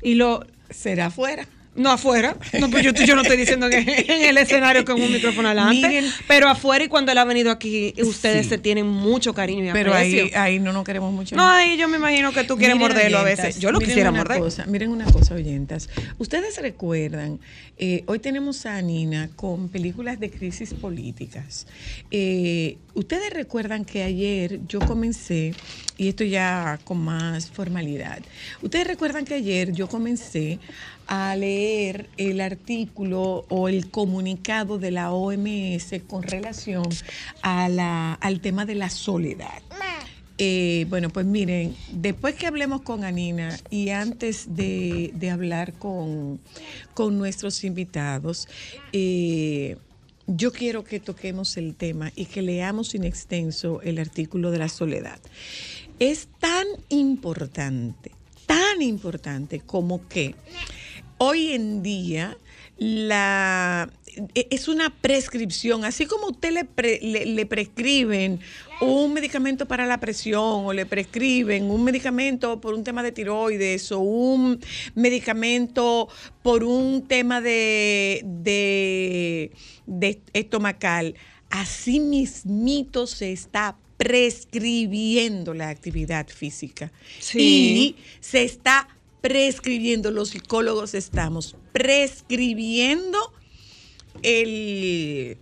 Y 0.00 0.14
lo, 0.14 0.44
Será 0.70 1.06
afuera. 1.06 1.46
No 1.74 1.90
afuera, 1.90 2.36
no, 2.60 2.68
pues 2.70 2.84
yo, 2.84 2.92
yo 2.92 3.14
no 3.16 3.22
estoy 3.22 3.38
diciendo 3.38 3.70
que 3.70 3.78
en 3.78 4.22
el 4.24 4.36
escenario 4.36 4.84
con 4.84 5.00
un 5.00 5.10
micrófono 5.10 5.48
adelante, 5.48 5.88
Miren. 5.88 6.04
pero 6.28 6.48
afuera 6.48 6.84
y 6.84 6.88
cuando 6.88 7.12
él 7.12 7.18
ha 7.18 7.24
venido 7.24 7.50
aquí, 7.50 7.94
ustedes 8.02 8.44
Sí. 8.44 8.50
se 8.50 8.58
tienen 8.58 8.86
mucho 8.86 9.32
cariño 9.32 9.64
y 9.64 9.72
Pero 9.72 9.94
aprecio. 9.94 10.24
ahí, 10.24 10.30
ahí 10.34 10.58
no 10.58 10.72
nos 10.74 10.84
queremos 10.84 11.12
mucho. 11.12 11.34
no, 11.34 11.48
ahí 11.48 11.78
yo 11.78 11.88
me 11.88 11.96
imagino 11.96 12.30
que 12.32 12.44
tú 12.44 12.56
quieres 12.58 12.76
Miren, 12.76 12.92
morderlo 12.92 13.18
a 13.18 13.22
veces. 13.22 13.58
Yo 13.58 13.72
lo 13.72 13.78
quisiera 13.78 14.10
una 14.10 14.18
morder. 14.18 14.38
Cosa, 14.40 14.66
miren 14.66 14.90
una 14.90 15.06
cosa, 15.06 15.34
oyentas. 15.34 15.88
Ustedes 16.18 16.60
recuerdan, 16.60 17.40
eh, 17.78 18.04
hoy 18.06 18.18
tenemos 18.18 18.66
a 18.66 18.80
Nina 18.82 19.30
con 19.34 19.68
películas 19.70 20.20
de 20.20 20.30
crisis 20.30 20.74
políticas. 20.74 21.66
Eh, 22.10 22.76
Ustedes 22.94 23.32
recuerdan 23.32 23.86
que 23.86 24.02
ayer 24.02 24.60
yo 24.68 24.78
comencé, 24.80 25.54
y 25.96 26.08
esto 26.08 26.24
ya 26.24 26.78
con 26.84 26.98
más 27.02 27.48
formalidad, 27.50 28.18
ustedes 28.60 28.86
recuerdan 28.86 29.24
que 29.24 29.32
ayer 29.32 29.72
yo 29.72 29.88
comencé 29.88 30.58
a 31.06 31.34
leer 31.36 32.08
el 32.16 32.40
artículo 32.40 33.44
o 33.48 33.68
el 33.68 33.90
comunicado 33.90 34.78
de 34.78 34.90
la 34.90 35.12
OMS 35.12 35.94
con 36.06 36.22
relación 36.22 36.88
a 37.42 37.68
la, 37.68 38.14
al 38.14 38.40
tema 38.40 38.64
de 38.64 38.74
la 38.74 38.90
soledad. 38.90 39.62
Eh, 40.38 40.86
bueno, 40.88 41.10
pues 41.10 41.26
miren, 41.26 41.76
después 41.92 42.34
que 42.34 42.46
hablemos 42.46 42.82
con 42.82 43.04
Anina 43.04 43.58
y 43.70 43.90
antes 43.90 44.56
de, 44.56 45.12
de 45.14 45.30
hablar 45.30 45.74
con, 45.74 46.40
con 46.94 47.18
nuestros 47.18 47.62
invitados, 47.64 48.48
eh, 48.92 49.76
yo 50.26 50.52
quiero 50.52 50.84
que 50.84 51.00
toquemos 51.00 51.56
el 51.56 51.74
tema 51.74 52.12
y 52.16 52.26
que 52.26 52.42
leamos 52.42 52.94
in 52.94 53.04
extenso 53.04 53.82
el 53.82 53.98
artículo 53.98 54.50
de 54.50 54.58
la 54.58 54.68
soledad. 54.68 55.20
Es 55.98 56.28
tan 56.40 56.66
importante, 56.88 58.12
tan 58.46 58.82
importante 58.82 59.60
como 59.60 60.08
que 60.08 60.34
hoy 61.18 61.52
en 61.52 61.82
día 61.82 62.36
la 62.78 63.88
e- 64.34 64.48
es 64.50 64.68
una 64.68 64.90
prescripción, 64.90 65.84
así 65.84 66.06
como 66.06 66.28
usted 66.28 66.52
le, 66.52 66.64
pre- 66.64 67.00
le, 67.02 67.26
le 67.26 67.46
prescriben 67.46 68.40
un 68.80 69.12
medicamento 69.12 69.66
para 69.66 69.86
la 69.86 69.98
presión 69.98 70.66
o 70.66 70.72
le 70.72 70.84
prescriben 70.86 71.70
un 71.70 71.84
medicamento 71.84 72.60
por 72.60 72.74
un 72.74 72.82
tema 72.82 73.02
de 73.02 73.12
tiroides 73.12 73.92
o 73.92 74.00
un 74.00 74.58
medicamento 74.94 76.08
por 76.42 76.64
un 76.64 77.06
tema 77.06 77.40
de, 77.40 78.22
de, 78.24 79.52
de 79.86 80.20
estomacal, 80.32 81.14
así 81.50 82.00
mismito 82.00 83.06
se 83.06 83.32
está 83.32 83.76
prescribiendo 83.96 85.54
la 85.54 85.68
actividad 85.68 86.26
física. 86.28 86.90
Sí. 87.20 87.38
Y 87.38 87.96
se 88.20 88.42
está 88.42 88.88
prescribiendo, 89.22 90.10
los 90.10 90.30
psicólogos 90.30 90.92
estamos 90.94 91.56
prescribiendo 91.72 93.18
el, 94.22 95.38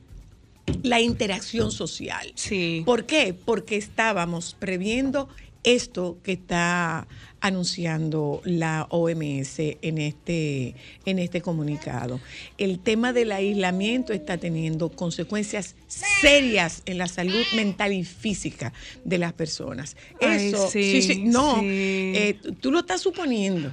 la 0.85 1.01
interacción 1.01 1.73
social. 1.73 2.31
Sí. 2.37 2.83
¿Por 2.87 3.07
qué? 3.07 3.35
Porque 3.35 3.77
estábamos 3.77 4.55
previendo 4.59 5.29
esto 5.65 6.19
que 6.23 6.33
está 6.33 7.09
anunciando 7.41 8.41
la 8.45 8.87
OMS 8.91 9.59
en 9.59 9.99
este, 9.99 10.75
en 11.05 11.19
este 11.19 11.41
comunicado. 11.41 12.21
El 12.59 12.79
tema 12.79 13.13
del 13.13 13.33
aislamiento 13.33 14.13
está 14.13 14.39
teniendo 14.39 14.91
consecuencias 14.91 15.75
serias 15.89 16.83
en 16.87 16.99
la 16.99 17.09
salud 17.09 17.45
mental 17.55 17.93
y 17.93 18.05
física 18.05 18.73
de 19.05 19.19
las 19.19 19.33
personas. 19.33 19.97
Ay, 20.21 20.49
Eso, 20.49 20.69
sí, 20.71 21.23
no, 21.25 21.61
sí. 21.61 21.67
eh, 21.67 22.39
tú 22.61 22.71
lo 22.71 22.81
estás 22.81 23.01
suponiendo. 23.01 23.73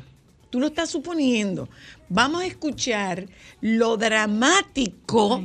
Tú 0.50 0.62
lo 0.62 0.68
estás 0.68 0.90
suponiendo. 0.90 1.68
Vamos 2.08 2.42
a 2.42 2.46
escuchar 2.46 3.28
lo 3.60 3.98
dramático 3.98 5.44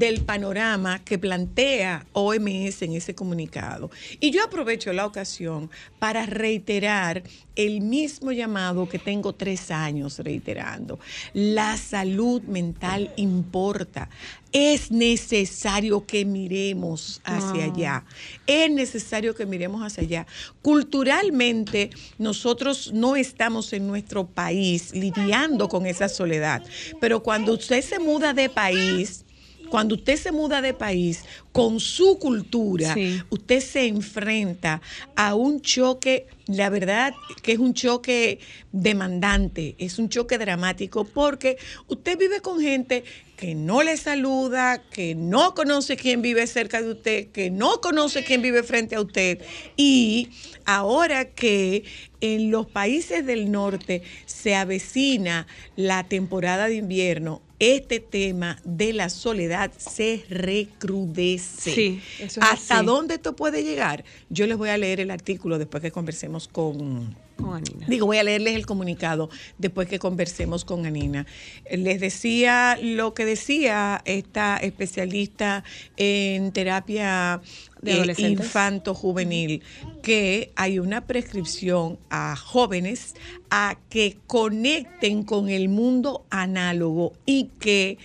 del 0.00 0.22
panorama 0.22 1.04
que 1.04 1.18
plantea 1.18 2.06
OMS 2.14 2.80
en 2.80 2.94
ese 2.94 3.14
comunicado. 3.14 3.90
Y 4.18 4.30
yo 4.30 4.42
aprovecho 4.42 4.94
la 4.94 5.04
ocasión 5.04 5.70
para 5.98 6.24
reiterar 6.24 7.22
el 7.54 7.82
mismo 7.82 8.32
llamado 8.32 8.88
que 8.88 8.98
tengo 8.98 9.34
tres 9.34 9.70
años 9.70 10.18
reiterando. 10.18 10.98
La 11.34 11.76
salud 11.76 12.40
mental 12.44 13.12
importa. 13.16 14.08
Es 14.52 14.90
necesario 14.90 16.06
que 16.06 16.24
miremos 16.24 17.20
hacia 17.24 17.64
allá. 17.64 18.04
Es 18.46 18.70
necesario 18.70 19.34
que 19.34 19.44
miremos 19.44 19.82
hacia 19.82 20.02
allá. 20.02 20.26
Culturalmente, 20.62 21.90
nosotros 22.16 22.90
no 22.94 23.16
estamos 23.16 23.74
en 23.74 23.86
nuestro 23.86 24.26
país 24.26 24.92
lidiando 24.94 25.68
con 25.68 25.84
esa 25.84 26.08
soledad. 26.08 26.64
Pero 27.00 27.22
cuando 27.22 27.52
usted 27.52 27.82
se 27.82 27.98
muda 27.98 28.32
de 28.32 28.48
país, 28.48 29.26
cuando 29.70 29.94
usted 29.94 30.16
se 30.16 30.32
muda 30.32 30.60
de 30.60 30.74
país 30.74 31.24
con 31.52 31.80
su 31.80 32.18
cultura, 32.18 32.94
Sí. 32.94 33.22
usted 33.30 33.60
se 33.60 33.86
enfrenta 33.86 34.82
a 35.16 35.34
un 35.34 35.60
choque, 35.62 36.26
la 36.46 36.68
verdad 36.70 37.14
que 37.42 37.52
es 37.52 37.58
un 37.58 37.72
choque 37.74 38.40
demandante, 38.72 39.76
es 39.78 39.98
un 39.98 40.08
choque 40.08 40.38
dramático, 40.38 41.04
porque 41.04 41.56
usted 41.88 42.18
vive 42.18 42.40
con 42.40 42.60
gente 42.60 43.04
que 43.36 43.54
no 43.54 43.82
le 43.82 43.96
saluda, 43.96 44.82
que 44.90 45.14
no 45.14 45.54
conoce 45.54 45.96
quién 45.96 46.20
vive 46.20 46.46
cerca 46.46 46.82
de 46.82 46.90
usted, 46.90 47.28
que 47.28 47.50
no 47.50 47.80
conoce 47.80 48.22
quién 48.22 48.42
vive 48.42 48.62
frente 48.62 48.96
a 48.96 49.00
usted. 49.00 49.40
Y 49.76 50.28
ahora 50.66 51.24
que 51.24 51.84
en 52.20 52.50
los 52.50 52.66
países 52.66 53.24
del 53.24 53.50
norte 53.50 54.02
se 54.26 54.54
avecina 54.54 55.46
la 55.74 56.06
temporada 56.06 56.68
de 56.68 56.74
invierno, 56.76 57.40
este 57.60 58.00
tema 58.00 58.58
de 58.64 58.92
la 58.94 59.10
soledad 59.10 59.70
se 59.76 60.24
recrudece. 60.28 61.70
Sí, 61.70 62.00
eso 62.18 62.40
es 62.40 62.46
¿Hasta 62.46 62.78
así. 62.78 62.86
dónde 62.86 63.14
esto 63.14 63.36
puede 63.36 63.62
llegar? 63.62 64.04
Yo 64.30 64.46
les 64.46 64.56
voy 64.56 64.70
a 64.70 64.78
leer 64.78 64.98
el 64.98 65.10
artículo 65.10 65.58
después 65.58 65.82
que 65.82 65.90
conversemos 65.92 66.48
con, 66.48 67.14
Con 67.40 67.54
Anina. 67.54 67.86
Digo, 67.88 68.06
voy 68.06 68.18
a 68.18 68.22
leerles 68.22 68.54
el 68.54 68.66
comunicado 68.66 69.30
después 69.58 69.88
que 69.88 69.98
conversemos 69.98 70.64
con 70.64 70.86
Anina. 70.86 71.26
Les 71.70 72.00
decía 72.00 72.78
lo 72.80 73.14
que 73.14 73.24
decía 73.24 74.02
esta 74.04 74.56
especialista 74.56 75.64
en 75.96 76.52
terapia 76.52 77.40
De 77.80 77.92
eh, 77.92 77.94
adolescentes. 77.94 78.46
infanto-juvenil, 78.46 79.62
que 80.02 80.52
hay 80.56 80.78
una 80.78 81.06
prescripción 81.06 81.98
a 82.10 82.36
jóvenes 82.36 83.14
a 83.50 83.78
que 83.88 84.18
conecten 84.26 85.22
con 85.22 85.48
el 85.48 85.68
mundo 85.68 86.24
análogo 86.30 87.12
y 87.26 87.50
que 87.58 87.98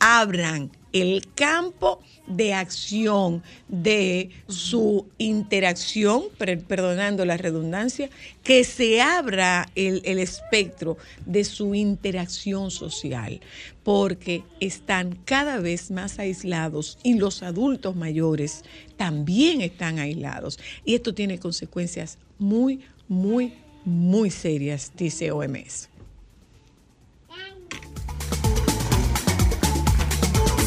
abran 0.00 0.70
el 0.92 1.26
campo 1.34 2.00
de 2.26 2.54
acción 2.54 3.42
de 3.68 4.30
su 4.48 5.06
interacción, 5.18 6.24
per- 6.38 6.60
perdonando 6.62 7.24
la 7.24 7.36
redundancia, 7.36 8.10
que 8.44 8.64
se 8.64 9.00
abra 9.00 9.68
el, 9.74 10.02
el 10.04 10.18
espectro 10.18 10.96
de 11.26 11.44
su 11.44 11.74
interacción 11.74 12.70
social, 12.70 13.40
porque 13.82 14.44
están 14.60 15.18
cada 15.24 15.58
vez 15.58 15.90
más 15.90 16.18
aislados 16.18 16.98
y 17.02 17.14
los 17.14 17.42
adultos 17.42 17.96
mayores 17.96 18.62
también 18.96 19.60
están 19.60 19.98
aislados. 19.98 20.58
Y 20.84 20.94
esto 20.94 21.12
tiene 21.14 21.38
consecuencias 21.38 22.18
muy, 22.38 22.80
muy, 23.08 23.54
muy 23.84 24.30
serias, 24.30 24.92
dice 24.96 25.32
OMS. 25.32 25.88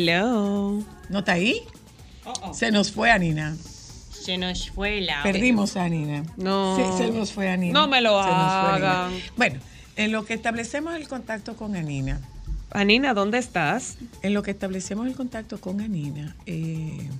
Hello. 0.00 0.82
¿No 1.10 1.18
está 1.18 1.32
ahí? 1.32 1.60
Se 2.54 2.70
nos 2.70 2.90
fue 2.90 3.10
Anina. 3.10 3.54
Se 4.10 4.38
nos 4.38 4.70
fue 4.70 5.02
la. 5.02 5.22
Perdimos 5.22 5.76
a 5.76 5.84
Anina. 5.84 6.22
No. 6.38 6.96
Se 6.96 7.10
nos 7.10 7.32
fue 7.32 7.50
Anina. 7.50 7.78
No 7.78 7.86
me 7.86 8.00
lo 8.00 8.18
Se 8.22 8.28
nos 8.30 8.34
fue 8.34 8.70
hagan. 8.72 9.12
Bueno, 9.36 9.60
en 9.96 10.10
lo 10.12 10.24
que 10.24 10.32
establecemos 10.32 10.94
el 10.94 11.06
contacto 11.06 11.54
con 11.54 11.76
Anina, 11.76 12.18
Anina, 12.70 13.12
¿dónde 13.12 13.36
estás? 13.36 13.98
en 14.22 14.32
lo 14.32 14.42
que 14.42 14.52
establecemos 14.52 15.06
el 15.06 15.14
contacto 15.14 15.60
con 15.60 15.82
Anina, 15.82 16.34
eh, 16.46 17.10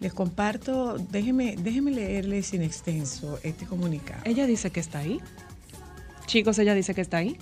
les 0.00 0.14
comparto, 0.14 0.96
déjeme, 1.10 1.56
déjeme 1.58 1.90
leerles 1.90 2.46
sin 2.46 2.62
extenso 2.62 3.38
este 3.42 3.66
comunicado. 3.66 4.22
Ella 4.24 4.46
dice 4.46 4.70
que 4.70 4.80
está 4.80 5.00
ahí. 5.00 5.20
Chicos, 6.26 6.58
ella 6.58 6.72
dice 6.74 6.94
que 6.94 7.02
está 7.02 7.18
ahí. 7.18 7.36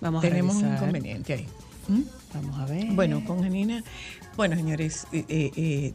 Vamos 0.00 0.20
Tenemos 0.22 0.56
a 0.56 0.58
un 0.58 0.64
revisar. 0.64 0.82
inconveniente 0.82 1.32
ahí. 1.34 1.46
¿Mm? 1.88 2.00
Vamos 2.34 2.58
a 2.60 2.66
ver. 2.66 2.86
Bueno, 2.90 3.24
con 3.24 3.44
Anina, 3.44 3.82
bueno, 4.36 4.56
señores, 4.56 5.06
eh, 5.12 5.24
eh, 5.28 5.50
eh, 5.56 5.92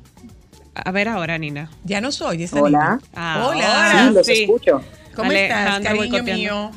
A 0.73 0.91
ver 0.91 1.07
ahora, 1.07 1.37
Nina. 1.37 1.69
ya 1.83 2.01
nos 2.01 2.21
oyes, 2.21 2.51
Hola. 2.53 2.93
Anina. 2.93 3.01
Ahora 3.13 3.47
Hola. 3.57 4.07
Sí, 4.09 4.13
los 4.13 4.25
sí. 4.27 4.33
escucho. 4.43 4.81
¿Cómo 5.15 5.29
Alejandra 5.31 5.77
estás, 5.93 5.97
cariño 5.97 6.23
mío? 6.23 6.71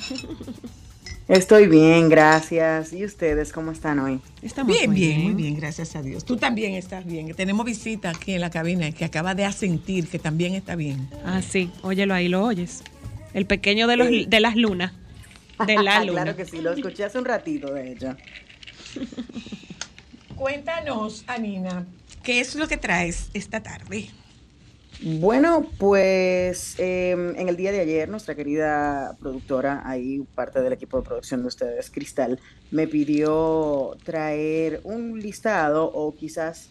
Estoy 1.27 1.67
bien, 1.67 2.09
gracias. 2.09 2.93
¿Y 2.93 3.05
ustedes 3.05 3.53
cómo 3.53 3.73
están 3.73 3.99
hoy? 3.99 4.21
Estamos 4.41 4.75
Bien, 4.75 4.91
muy 4.91 4.99
bien, 5.01 5.23
muy 5.25 5.35
bien, 5.35 5.57
gracias 5.57 5.95
a 5.97 6.03
Dios. 6.03 6.25
Tú 6.25 6.37
también 6.37 6.75
estás 6.75 7.05
bien. 7.05 7.35
Tenemos 7.35 7.67
visita 7.67 8.11
aquí 8.11 8.33
en 8.35 8.41
la 8.41 8.51
cabina 8.51 8.91
que 8.93 9.05
acaba 9.05 9.35
de 9.35 9.45
asentir 9.45 10.09
que 10.09 10.19
también 10.19 10.55
está 10.55 10.75
bien. 10.77 11.09
Ah, 11.27 11.43
sí. 11.43 11.71
Óyelo 11.83 12.15
ahí, 12.15 12.29
lo 12.29 12.45
oyes. 12.45 12.83
El 13.35 13.45
pequeño 13.45 13.87
de, 13.89 13.97
los, 13.97 14.09
Sí. 14.09 14.25
de 14.27 14.41
las 14.41 14.57
lunas. 14.57 14.93
De 15.67 15.75
la 15.75 15.99
luna. 16.05 16.23
claro 16.23 16.37
que 16.37 16.47
sí, 16.47 16.63
lo 16.63 16.73
escuché 16.73 17.05
hace 17.05 17.19
un 17.19 17.25
ratito, 17.27 17.75
de 17.75 17.93
hecho. 17.93 18.17
Cuéntanos, 20.37 21.25
Anina, 21.27 21.87
¿qué 22.23 22.41
es 22.41 22.55
lo 22.55 22.69
que 22.69 22.77
traes 22.77 23.31
esta 23.35 23.63
tarde? 23.63 24.11
Bueno, 25.01 25.65
pues 25.79 26.75
eh, 26.79 27.13
en 27.13 27.49
el 27.49 27.57
día 27.57 27.71
de 27.71 27.81
ayer 27.81 28.09
nuestra 28.09 28.35
querida 28.35 29.17
productora, 29.21 29.83
ahí 29.85 30.25
parte 30.35 30.61
del 30.61 30.73
equipo 30.73 30.97
de 30.97 31.05
producción 31.05 31.43
de 31.43 31.49
ustedes, 31.49 31.89
Cristal, 31.91 32.41
me 32.73 32.89
pidió 32.89 33.97
traer 34.03 34.81
un 34.83 35.21
listado 35.21 35.85
o 35.85 36.17
quizás 36.17 36.71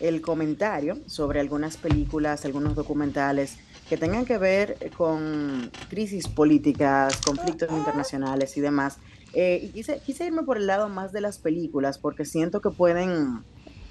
el 0.00 0.22
comentario 0.22 0.98
sobre 1.06 1.40
algunas 1.40 1.76
películas, 1.76 2.46
algunos 2.46 2.74
documentales 2.74 3.58
que 3.88 3.98
tengan 3.98 4.24
que 4.24 4.38
ver 4.38 4.90
con 4.96 5.70
crisis 5.88 6.28
políticas, 6.28 7.18
conflictos 7.18 7.70
internacionales 7.70 8.56
y 8.56 8.60
demás. 8.62 8.98
Eh, 9.32 9.60
y 9.64 9.68
quise, 9.68 10.00
quise 10.04 10.26
irme 10.26 10.42
por 10.42 10.56
el 10.56 10.66
lado 10.66 10.88
más 10.88 11.12
de 11.12 11.20
las 11.20 11.38
películas 11.38 11.98
porque 11.98 12.24
siento 12.24 12.60
que 12.60 12.70
pueden 12.70 13.44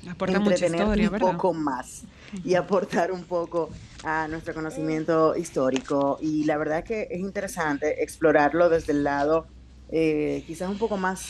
Aporta 0.09 0.39
mucha 0.39 0.53
entretener 0.55 0.81
historia, 0.81 1.05
un 1.07 1.11
¿verdad? 1.11 1.31
poco 1.31 1.53
más 1.53 2.03
y 2.43 2.55
aportar 2.55 3.11
un 3.11 3.23
poco 3.23 3.69
a 4.03 4.27
nuestro 4.27 4.53
conocimiento 4.53 5.35
histórico. 5.35 6.17
Y 6.21 6.45
la 6.45 6.57
verdad 6.57 6.83
que 6.83 7.07
es 7.09 7.19
interesante 7.19 8.03
explorarlo 8.03 8.69
desde 8.69 8.93
el 8.93 9.03
lado 9.03 9.47
eh, 9.89 10.43
quizás 10.47 10.69
un 10.69 10.77
poco 10.77 10.97
más 10.97 11.29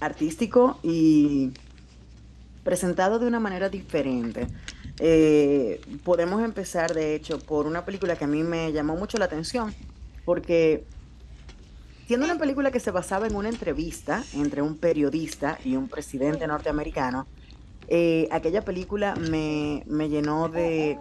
artístico 0.00 0.78
y 0.82 1.52
presentado 2.64 3.18
de 3.18 3.26
una 3.26 3.40
manera 3.40 3.68
diferente. 3.68 4.46
Eh, 4.98 5.80
podemos 6.04 6.42
empezar, 6.42 6.94
de 6.94 7.14
hecho, 7.14 7.38
por 7.38 7.66
una 7.66 7.84
película 7.84 8.16
que 8.16 8.24
a 8.24 8.28
mí 8.28 8.42
me 8.42 8.72
llamó 8.72 8.96
mucho 8.96 9.18
la 9.18 9.24
atención, 9.24 9.74
porque 10.24 10.84
siendo 12.10 12.26
una 12.26 12.38
película 12.38 12.72
que 12.72 12.80
se 12.80 12.90
basaba 12.90 13.28
en 13.28 13.36
una 13.36 13.50
entrevista 13.50 14.24
entre 14.34 14.62
un 14.62 14.76
periodista 14.76 15.60
y 15.64 15.76
un 15.76 15.86
presidente 15.86 16.44
norteamericano, 16.44 17.28
eh, 17.86 18.26
aquella 18.32 18.64
película 18.64 19.14
me, 19.14 19.84
me 19.86 20.08
llenó 20.08 20.48
de, 20.48 20.98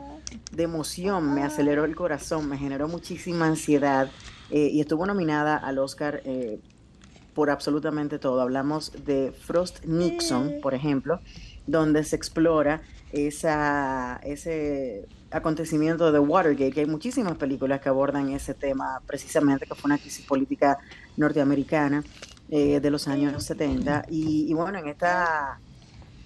emoción, 0.55 1.33
me 1.33 1.41
aceleró 1.41 1.85
el 1.85 1.95
corazón, 1.95 2.47
me 2.47 2.59
generó 2.59 2.87
muchísima 2.87 3.47
ansiedad 3.47 4.11
eh, 4.51 4.69
y 4.71 4.81
estuvo 4.81 5.07
nominada 5.07 5.57
al 5.57 5.79
Oscar 5.79 6.21
eh, 6.25 6.59
por 7.33 7.49
absolutamente 7.49 8.19
todo. 8.19 8.39
Hablamos 8.41 8.91
de 9.03 9.31
Frost 9.31 9.85
Nixon, 9.85 10.61
por 10.61 10.75
ejemplo, 10.75 11.21
donde 11.65 12.03
se 12.03 12.17
explora 12.17 12.83
esa, 13.13 14.21
ese 14.23 15.07
acontecimiento 15.31 16.11
de 16.11 16.19
Watergate, 16.19 16.71
que 16.71 16.79
hay 16.81 16.85
muchísimas 16.85 17.37
películas 17.37 17.81
que 17.81 17.89
abordan 17.89 18.29
ese 18.29 18.53
tema 18.53 19.01
precisamente, 19.05 19.65
que 19.65 19.75
fue 19.75 19.89
una 19.89 19.97
crisis 19.97 20.25
política 20.25 20.77
norteamericana 21.17 22.03
eh, 22.49 22.79
de 22.79 22.89
los 22.89 23.07
años 23.07 23.43
70. 23.43 24.05
Y, 24.09 24.49
y 24.49 24.53
bueno, 24.53 24.79
en 24.79 24.87
esta, 24.87 25.59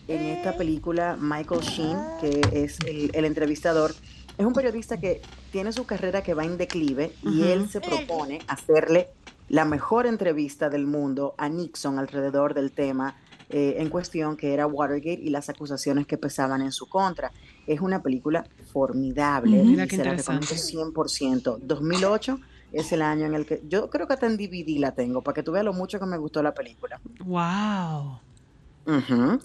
en 0.07 0.21
esta 0.21 0.55
película, 0.55 1.17
Michael 1.19 1.61
Sheen, 1.61 1.97
que 2.21 2.41
es 2.53 2.79
el, 2.87 3.11
el 3.13 3.25
entrevistador, 3.25 3.93
es 4.37 4.45
un 4.45 4.53
periodista 4.53 4.99
que 4.99 5.21
tiene 5.51 5.71
su 5.71 5.85
carrera 5.85 6.23
que 6.23 6.33
va 6.33 6.43
en 6.45 6.57
declive 6.57 7.13
y 7.21 7.41
Ujú. 7.41 7.49
él 7.49 7.69
se 7.69 7.81
propone 7.81 8.39
hacerle 8.47 9.09
la 9.49 9.65
mejor 9.65 10.07
entrevista 10.07 10.69
del 10.69 10.87
mundo 10.87 11.35
a 11.37 11.49
Nixon 11.49 11.99
alrededor 11.99 12.53
del 12.53 12.71
tema 12.71 13.15
eh, 13.49 13.75
en 13.77 13.89
cuestión, 13.89 14.35
que 14.35 14.53
era 14.53 14.65
Watergate 14.65 15.21
y 15.21 15.29
las 15.29 15.49
acusaciones 15.49 16.07
que 16.07 16.17
pesaban 16.17 16.61
en 16.61 16.71
su 16.71 16.87
contra. 16.87 17.31
Es 17.67 17.81
una 17.81 18.01
película 18.01 18.45
formidable 18.71 19.57
Ujú. 19.57 19.65
y 19.65 19.69
Mira 19.71 19.87
qué 19.87 19.95
se 19.95 20.03
la 20.03 20.13
recomiendo 20.15 20.47
100%. 20.47 21.59
2008 21.59 22.39
es 22.73 22.91
el 22.91 23.01
año 23.01 23.25
en 23.25 23.35
el 23.35 23.45
que 23.45 23.61
yo 23.67 23.89
creo 23.89 24.07
que 24.07 24.13
hasta 24.13 24.25
en 24.25 24.35
DVD 24.35 24.79
la 24.79 24.93
tengo, 24.93 25.21
para 25.21 25.35
que 25.35 25.43
tú 25.43 25.51
veas 25.51 25.63
lo 25.63 25.73
mucho 25.73 25.99
que 25.99 26.05
me 26.05 26.17
gustó 26.17 26.41
la 26.41 26.53
película. 26.53 26.99
Wow. 27.23 28.19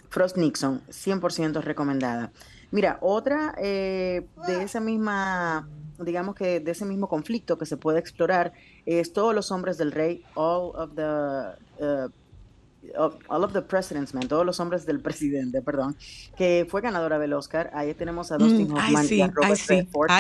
Frost 0.09 0.37
Nixon, 0.37 0.83
100% 0.89 1.63
recomendada. 1.63 2.33
Mira, 2.71 2.99
otra 3.01 3.55
eh, 3.59 4.27
de 4.47 4.63
esa 4.63 4.81
misma, 4.81 5.69
digamos 5.99 6.35
que 6.35 6.61
de 6.61 6.71
ese 6.71 6.85
mismo 6.85 7.09
conflicto 7.09 7.57
que 7.57 7.67
se 7.67 7.77
puede 7.77 7.99
explorar 7.99 8.53
es 8.85 9.13
Todos 9.13 9.35
los 9.35 9.51
hombres 9.53 9.79
del 9.79 9.93
rey, 9.93 10.25
All 10.35 10.73
of 10.75 10.95
the, 10.95 11.85
uh, 11.85 12.11
All 12.97 13.45
of 13.45 13.53
the 13.53 13.63
President's 13.63 14.15
Men, 14.15 14.29
todos 14.29 14.47
los 14.47 14.61
hombres 14.61 14.87
del 14.87 15.01
presidente, 15.01 15.63
perdón, 15.63 15.97
que 16.37 16.67
fue 16.69 16.81
ganadora 16.81 17.19
del 17.19 17.33
Oscar. 17.33 17.71
Ahí 17.75 17.95
tenemos 17.95 18.33
a 18.33 18.39
Dustin 18.39 18.69
Mm, 18.69 18.77
ay, 18.77 18.95
Hoffman 18.95 19.05
y 19.05 19.09
sí, 19.09 19.21
a 19.21 19.27
Robert 19.29 19.61
Redford 19.69 20.11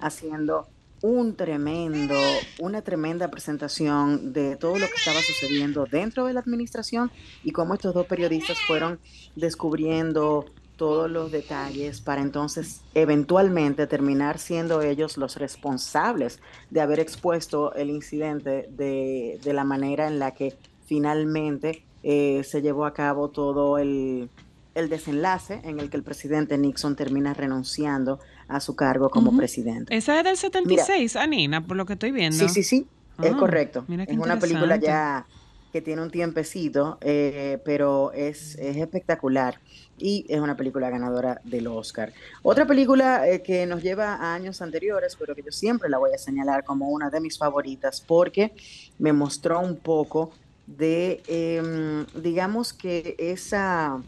haciendo 0.00 0.68
un 1.02 1.36
tremendo, 1.36 2.14
una 2.58 2.82
tremenda 2.82 3.28
presentación 3.28 4.32
de 4.32 4.56
todo 4.56 4.78
lo 4.78 4.86
que 4.86 4.94
estaba 4.96 5.20
sucediendo 5.20 5.86
dentro 5.86 6.26
de 6.26 6.32
la 6.32 6.40
administración 6.40 7.10
y 7.44 7.52
cómo 7.52 7.74
estos 7.74 7.94
dos 7.94 8.06
periodistas 8.06 8.58
fueron 8.66 8.98
descubriendo 9.36 10.46
todos 10.76 11.10
los 11.10 11.32
detalles 11.32 12.00
para 12.00 12.22
entonces 12.22 12.82
eventualmente 12.94 13.86
terminar 13.86 14.38
siendo 14.38 14.80
ellos 14.80 15.16
los 15.16 15.36
responsables 15.36 16.40
de 16.70 16.80
haber 16.80 17.00
expuesto 17.00 17.74
el 17.74 17.90
incidente 17.90 18.68
de, 18.70 19.40
de 19.42 19.52
la 19.52 19.64
manera 19.64 20.06
en 20.06 20.20
la 20.20 20.34
que 20.34 20.56
finalmente 20.86 21.84
eh, 22.02 22.42
se 22.44 22.62
llevó 22.62 22.86
a 22.86 22.94
cabo 22.94 23.28
todo 23.28 23.78
el, 23.78 24.28
el 24.74 24.88
desenlace 24.88 25.60
en 25.64 25.80
el 25.80 25.90
que 25.90 25.96
el 25.96 26.02
presidente 26.02 26.56
Nixon 26.58 26.96
termina 26.96 27.34
renunciando 27.34 28.20
a 28.48 28.60
su 28.60 28.76
cargo 28.76 29.10
como 29.10 29.36
presidente. 29.36 29.94
Esa 29.94 30.18
es 30.18 30.24
del 30.24 30.36
76, 30.36 31.16
Anina, 31.16 31.66
por 31.66 31.76
lo 31.76 31.84
que 31.86 31.94
estoy 31.94 32.12
viendo. 32.12 32.36
Sí, 32.36 32.48
sí, 32.48 32.62
sí, 32.62 32.86
es 33.22 33.32
Ah, 33.32 33.36
correcto. 33.36 33.84
mira 33.88 34.04
Es 34.04 34.16
una 34.16 34.38
película 34.38 34.76
ya 34.76 35.26
que 35.72 35.82
tiene 35.82 36.00
un 36.00 36.10
tiempecito, 36.10 36.96
eh, 37.02 37.58
pero 37.64 38.12
es, 38.12 38.56
es 38.56 38.76
espectacular 38.78 39.60
y 39.98 40.24
es 40.28 40.40
una 40.40 40.56
película 40.56 40.88
ganadora 40.88 41.40
del 41.44 41.66
Oscar. 41.66 42.12
Otra 42.42 42.66
película 42.66 43.28
eh, 43.28 43.42
que 43.42 43.66
nos 43.66 43.82
lleva 43.82 44.14
a 44.14 44.34
años 44.34 44.62
anteriores, 44.62 45.16
pero 45.18 45.34
que 45.34 45.42
yo 45.42 45.52
siempre 45.52 45.90
la 45.90 45.98
voy 45.98 46.12
a 46.14 46.18
señalar 46.18 46.64
como 46.64 46.88
una 46.88 47.10
de 47.10 47.20
mis 47.20 47.36
favoritas 47.36 48.00
porque 48.00 48.52
me 48.98 49.12
mostró 49.12 49.60
un 49.60 49.76
poco 49.76 50.30
de, 50.68 51.22
em, 51.28 52.06
digamos 52.22 52.72
que 52.74 53.16
esa, 53.18 54.02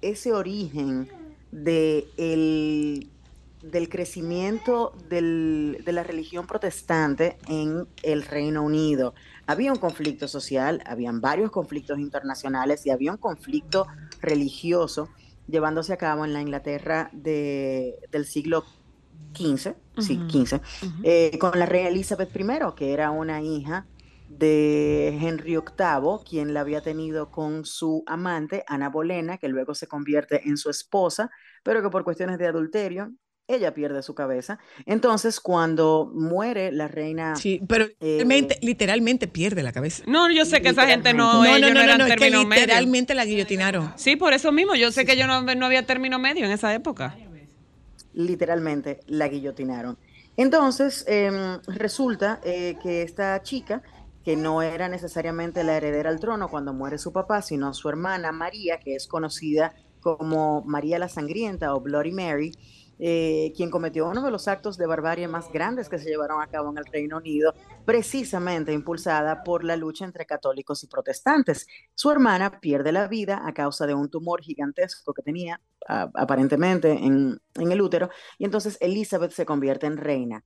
ese 0.00 0.32
origen 0.32 1.08
de 1.50 2.06
el- 2.16 3.10
del 3.62 3.88
crecimiento 3.88 4.92
del- 5.08 5.82
de 5.84 5.92
la 5.92 6.04
religión 6.04 6.46
protestante 6.46 7.38
en 7.48 7.88
el 8.04 8.22
Reino 8.22 8.62
Unido. 8.62 9.14
Había 9.48 9.72
un 9.72 9.78
conflicto 9.78 10.28
social, 10.28 10.80
habían 10.86 11.20
varios 11.20 11.50
conflictos 11.50 11.98
internacionales 11.98 12.86
y 12.86 12.90
había 12.90 13.10
un 13.10 13.18
conflicto 13.18 13.88
religioso 14.20 15.08
llevándose 15.48 15.92
a 15.92 15.96
cabo 15.96 16.24
en 16.24 16.34
la 16.34 16.40
Inglaterra 16.40 17.10
de- 17.12 17.96
del 18.12 18.26
siglo 18.26 18.64
XV, 19.34 19.74
sí, 19.98 20.18
Ujú, 20.18 20.28
XV, 20.28 20.60
ujú. 20.82 21.02
eh, 21.02 21.36
con 21.40 21.58
la 21.58 21.66
reina 21.66 21.88
Elizabeth 21.88 22.30
I, 22.36 22.46
que 22.76 22.92
era 22.92 23.10
una 23.10 23.42
hija 23.42 23.86
de 24.38 25.08
Henry 25.20 25.56
VIII, 25.56 26.24
quien 26.28 26.54
la 26.54 26.60
había 26.60 26.80
tenido 26.80 27.30
con 27.30 27.64
su 27.64 28.04
amante, 28.06 28.64
Ana 28.66 28.88
Bolena, 28.88 29.38
que 29.38 29.48
luego 29.48 29.74
se 29.74 29.86
convierte 29.88 30.48
en 30.48 30.56
su 30.56 30.70
esposa, 30.70 31.30
pero 31.62 31.82
que 31.82 31.90
por 31.90 32.04
cuestiones 32.04 32.38
de 32.38 32.46
adulterio, 32.46 33.12
ella 33.50 33.72
pierde 33.72 34.02
su 34.02 34.14
cabeza. 34.14 34.58
Entonces, 34.84 35.40
cuando 35.40 36.10
muere 36.14 36.70
la 36.70 36.86
reina... 36.86 37.34
Sí, 37.36 37.62
pero 37.66 37.86
literalmente, 37.86 38.58
literalmente 38.60 39.26
pierde 39.26 39.62
la 39.62 39.72
cabeza. 39.72 40.02
No, 40.06 40.30
yo 40.30 40.44
sé 40.44 40.60
que 40.60 40.68
esa 40.68 40.86
gente 40.86 41.14
no, 41.14 41.44
No, 41.44 41.44
ellos 41.46 41.72
no, 41.72 41.82
no, 41.86 41.96
no, 41.96 42.06
es 42.06 42.14
que 42.14 42.18
término 42.18 42.44
medio. 42.44 42.62
literalmente 42.62 43.14
la 43.14 43.24
guillotinaron. 43.24 43.92
Sí, 43.96 44.16
por 44.16 44.34
eso 44.34 44.52
mismo, 44.52 44.74
yo 44.74 44.92
sé 44.92 45.06
que 45.06 45.16
yo 45.16 45.26
no, 45.26 45.40
no 45.42 45.66
había 45.66 45.86
término 45.86 46.18
medio 46.18 46.44
en 46.44 46.52
esa 46.52 46.74
época. 46.74 47.16
literalmente 48.12 49.00
la 49.06 49.28
guillotinaron. 49.28 49.98
Entonces, 50.36 51.04
em, 51.08 51.60
resulta 51.66 52.40
eh, 52.44 52.76
que 52.82 53.02
esta 53.02 53.42
chica, 53.42 53.82
que 54.24 54.36
no 54.36 54.62
era 54.62 54.88
necesariamente 54.88 55.64
la 55.64 55.76
heredera 55.76 56.10
al 56.10 56.20
trono 56.20 56.48
cuando 56.48 56.72
muere 56.72 56.98
su 56.98 57.12
papá, 57.12 57.42
sino 57.42 57.72
su 57.74 57.88
hermana 57.88 58.32
María, 58.32 58.78
que 58.78 58.94
es 58.94 59.06
conocida 59.06 59.74
como 60.00 60.62
María 60.64 60.98
la 60.98 61.08
Sangrienta 61.08 61.74
o 61.74 61.80
Bloody 61.80 62.12
Mary, 62.12 62.52
eh, 63.00 63.52
quien 63.56 63.70
cometió 63.70 64.08
uno 64.08 64.22
de 64.22 64.30
los 64.32 64.48
actos 64.48 64.76
de 64.76 64.86
barbarie 64.86 65.28
más 65.28 65.52
grandes 65.52 65.88
que 65.88 65.98
se 65.98 66.08
llevaron 66.08 66.42
a 66.42 66.48
cabo 66.48 66.70
en 66.70 66.78
el 66.78 66.84
Reino 66.86 67.18
Unido, 67.18 67.54
precisamente 67.84 68.72
impulsada 68.72 69.44
por 69.44 69.62
la 69.62 69.76
lucha 69.76 70.04
entre 70.04 70.26
católicos 70.26 70.82
y 70.82 70.88
protestantes. 70.88 71.66
Su 71.94 72.10
hermana 72.10 72.58
pierde 72.60 72.90
la 72.90 73.06
vida 73.06 73.42
a 73.44 73.54
causa 73.54 73.86
de 73.86 73.94
un 73.94 74.10
tumor 74.10 74.42
gigantesco 74.42 75.14
que 75.14 75.22
tenía 75.22 75.60
aparentemente 75.86 76.90
en, 76.90 77.40
en 77.54 77.72
el 77.72 77.80
útero, 77.80 78.10
y 78.36 78.44
entonces 78.44 78.76
Elizabeth 78.80 79.30
se 79.30 79.46
convierte 79.46 79.86
en 79.86 79.96
reina. 79.96 80.44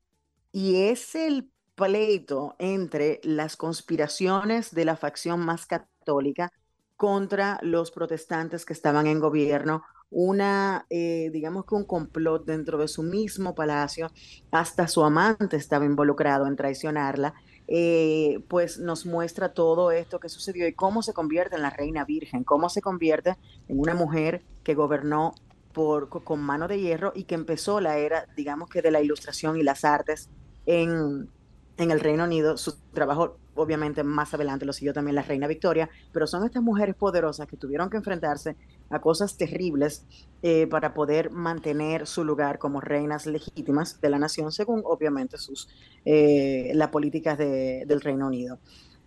Y 0.52 0.82
es 0.84 1.14
el 1.14 1.50
pleito 1.74 2.54
entre 2.58 3.20
las 3.24 3.56
conspiraciones 3.56 4.72
de 4.74 4.84
la 4.84 4.96
facción 4.96 5.40
más 5.40 5.66
católica 5.66 6.52
contra 6.96 7.58
los 7.62 7.90
protestantes 7.90 8.64
que 8.64 8.72
estaban 8.72 9.06
en 9.06 9.18
gobierno, 9.20 9.82
una, 10.10 10.86
eh, 10.90 11.30
digamos 11.32 11.64
que 11.64 11.74
un 11.74 11.84
complot 11.86 12.44
dentro 12.44 12.78
de 12.78 12.88
su 12.88 13.02
mismo 13.02 13.54
palacio, 13.54 14.10
hasta 14.50 14.86
su 14.88 15.02
amante 15.04 15.56
estaba 15.56 15.84
involucrado 15.84 16.46
en 16.46 16.56
traicionarla, 16.56 17.34
eh, 17.66 18.44
pues 18.48 18.78
nos 18.78 19.06
muestra 19.06 19.54
todo 19.54 19.90
esto 19.90 20.20
que 20.20 20.28
sucedió 20.28 20.66
y 20.68 20.74
cómo 20.74 21.02
se 21.02 21.14
convierte 21.14 21.56
en 21.56 21.62
la 21.62 21.70
reina 21.70 22.04
virgen, 22.04 22.44
cómo 22.44 22.68
se 22.68 22.82
convierte 22.82 23.36
en 23.68 23.80
una 23.80 23.94
mujer 23.94 24.44
que 24.62 24.74
gobernó 24.74 25.34
por, 25.72 26.08
co- 26.08 26.22
con 26.24 26.40
mano 26.40 26.68
de 26.68 26.80
hierro 26.80 27.12
y 27.14 27.24
que 27.24 27.34
empezó 27.34 27.80
la 27.80 27.98
era, 27.98 28.26
digamos 28.36 28.68
que 28.68 28.82
de 28.82 28.90
la 28.90 29.00
ilustración 29.00 29.56
y 29.56 29.62
las 29.62 29.84
artes 29.84 30.30
en, 30.66 31.32
en 31.76 31.90
el 31.90 32.00
Reino 32.00 32.24
Unido. 32.24 32.56
Su 32.56 32.76
trabajo, 32.92 33.38
obviamente, 33.54 34.04
más 34.04 34.34
adelante 34.34 34.64
lo 34.64 34.72
siguió 34.72 34.92
también 34.92 35.14
la 35.14 35.22
reina 35.22 35.46
Victoria, 35.46 35.90
pero 36.12 36.26
son 36.26 36.44
estas 36.44 36.62
mujeres 36.62 36.94
poderosas 36.94 37.46
que 37.46 37.56
tuvieron 37.56 37.90
que 37.90 37.96
enfrentarse 37.96 38.56
a 38.90 39.00
cosas 39.00 39.36
terribles 39.36 40.04
eh, 40.42 40.66
para 40.66 40.92
poder 40.94 41.30
mantener 41.30 42.06
su 42.06 42.24
lugar 42.24 42.58
como 42.58 42.80
reinas 42.80 43.26
legítimas 43.26 44.00
de 44.00 44.10
la 44.10 44.18
nación, 44.18 44.52
según 44.52 44.82
obviamente 44.84 45.38
sus 45.38 45.68
eh, 46.04 46.72
las 46.74 46.88
políticas 46.88 47.38
de- 47.38 47.84
del 47.86 48.00
Reino 48.00 48.26
Unido. 48.26 48.58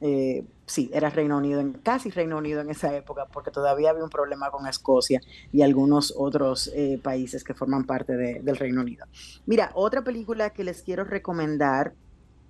Eh, 0.02 0.44
sí, 0.66 0.90
era 0.94 1.10
Reino 1.10 1.38
Unido, 1.38 1.62
en, 1.62 1.74
casi 1.74 2.10
Reino 2.10 2.38
Unido 2.38 2.60
en 2.62 2.70
esa 2.70 2.94
época, 2.96 3.28
porque 3.32 3.50
todavía 3.52 3.92
había 3.92 4.04
un 4.04 4.10
problema 4.10 4.52
con 4.52 4.68
Escocia 4.68 5.22
y 5.54 5.62
algunos 5.62 6.14
otros 6.18 6.70
eh, 6.76 7.00
países 7.02 7.44
que 7.44 7.54
forman 7.54 7.86
parte 7.86 8.16
de- 8.18 8.42
del 8.42 8.58
Reino 8.58 8.82
Unido. 8.82 9.06
Mira, 9.46 9.72
otra 9.74 10.04
película 10.04 10.50
que 10.50 10.64
les 10.66 10.82
quiero 10.84 11.06
recomendar 11.06 11.94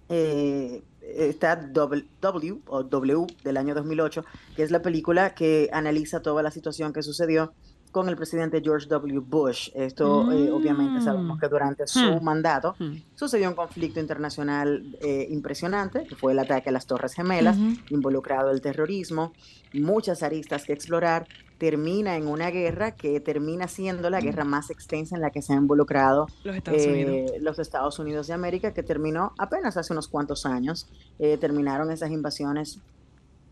eh, 0.09 0.83
está 1.01 1.55
W, 1.55 2.05
W 2.21 2.59
o 2.67 2.83
W 2.83 3.27
del 3.43 3.57
año 3.57 3.73
2008, 3.75 4.25
que 4.55 4.63
es 4.63 4.71
la 4.71 4.81
película 4.81 5.33
que 5.35 5.69
analiza 5.71 6.21
toda 6.21 6.41
la 6.43 6.51
situación 6.51 6.93
que 6.93 7.03
sucedió 7.03 7.53
con 7.91 8.09
el 8.09 8.17
presidente 8.17 8.59
George 8.61 8.87
W. 8.89 9.19
Bush. 9.19 9.69
Esto 9.73 10.29
eh, 10.29 10.51
obviamente 10.51 10.99
sabemos 10.99 11.39
que 11.39 11.47
durante 11.47 11.87
su 11.87 11.99
Hmm. 11.99 12.23
mandato 12.25 12.75
sucedió 13.15 13.47
un 13.47 13.55
conflicto 13.55 14.01
internacional 14.01 14.97
eh, 14.99 15.27
impresionante, 15.29 16.03
que 16.05 16.15
fue 16.15 16.33
el 16.33 16.39
ataque 16.39 16.67
a 16.69 16.71
las 16.73 16.87
Torres 16.87 17.13
Gemelas, 17.13 17.55
involucrado 17.89 18.51
el 18.51 18.59
terrorismo, 18.59 19.31
muchas 19.73 20.23
aristas 20.23 20.65
que 20.65 20.73
explorar, 20.73 21.25
termina 21.57 22.17
en 22.17 22.27
una 22.27 22.51
guerra 22.51 22.91
que 22.91 23.19
termina 23.19 23.67
siendo 23.67 24.09
la 24.09 24.19
guerra 24.19 24.43
más 24.43 24.69
extensa 24.69 25.15
en 25.15 25.21
la 25.21 25.29
que 25.31 25.41
se 25.41 25.53
han 25.53 25.59
involucrado 25.59 26.27
Los 26.43 26.55
Estados 26.57 26.81
eh, 26.81 26.91
Unidos. 26.91 27.31
los 27.41 27.59
Estados 27.59 27.99
Unidos 27.99 28.27
de 28.27 28.33
América, 28.33 28.73
que 28.73 28.83
terminó 28.83 29.33
apenas 29.37 29.77
hace 29.77 29.93
unos 29.93 30.07
cuantos 30.07 30.45
años. 30.45 30.87
Eh, 31.19 31.37
terminaron 31.37 31.91
esas 31.91 32.11
invasiones 32.11 32.79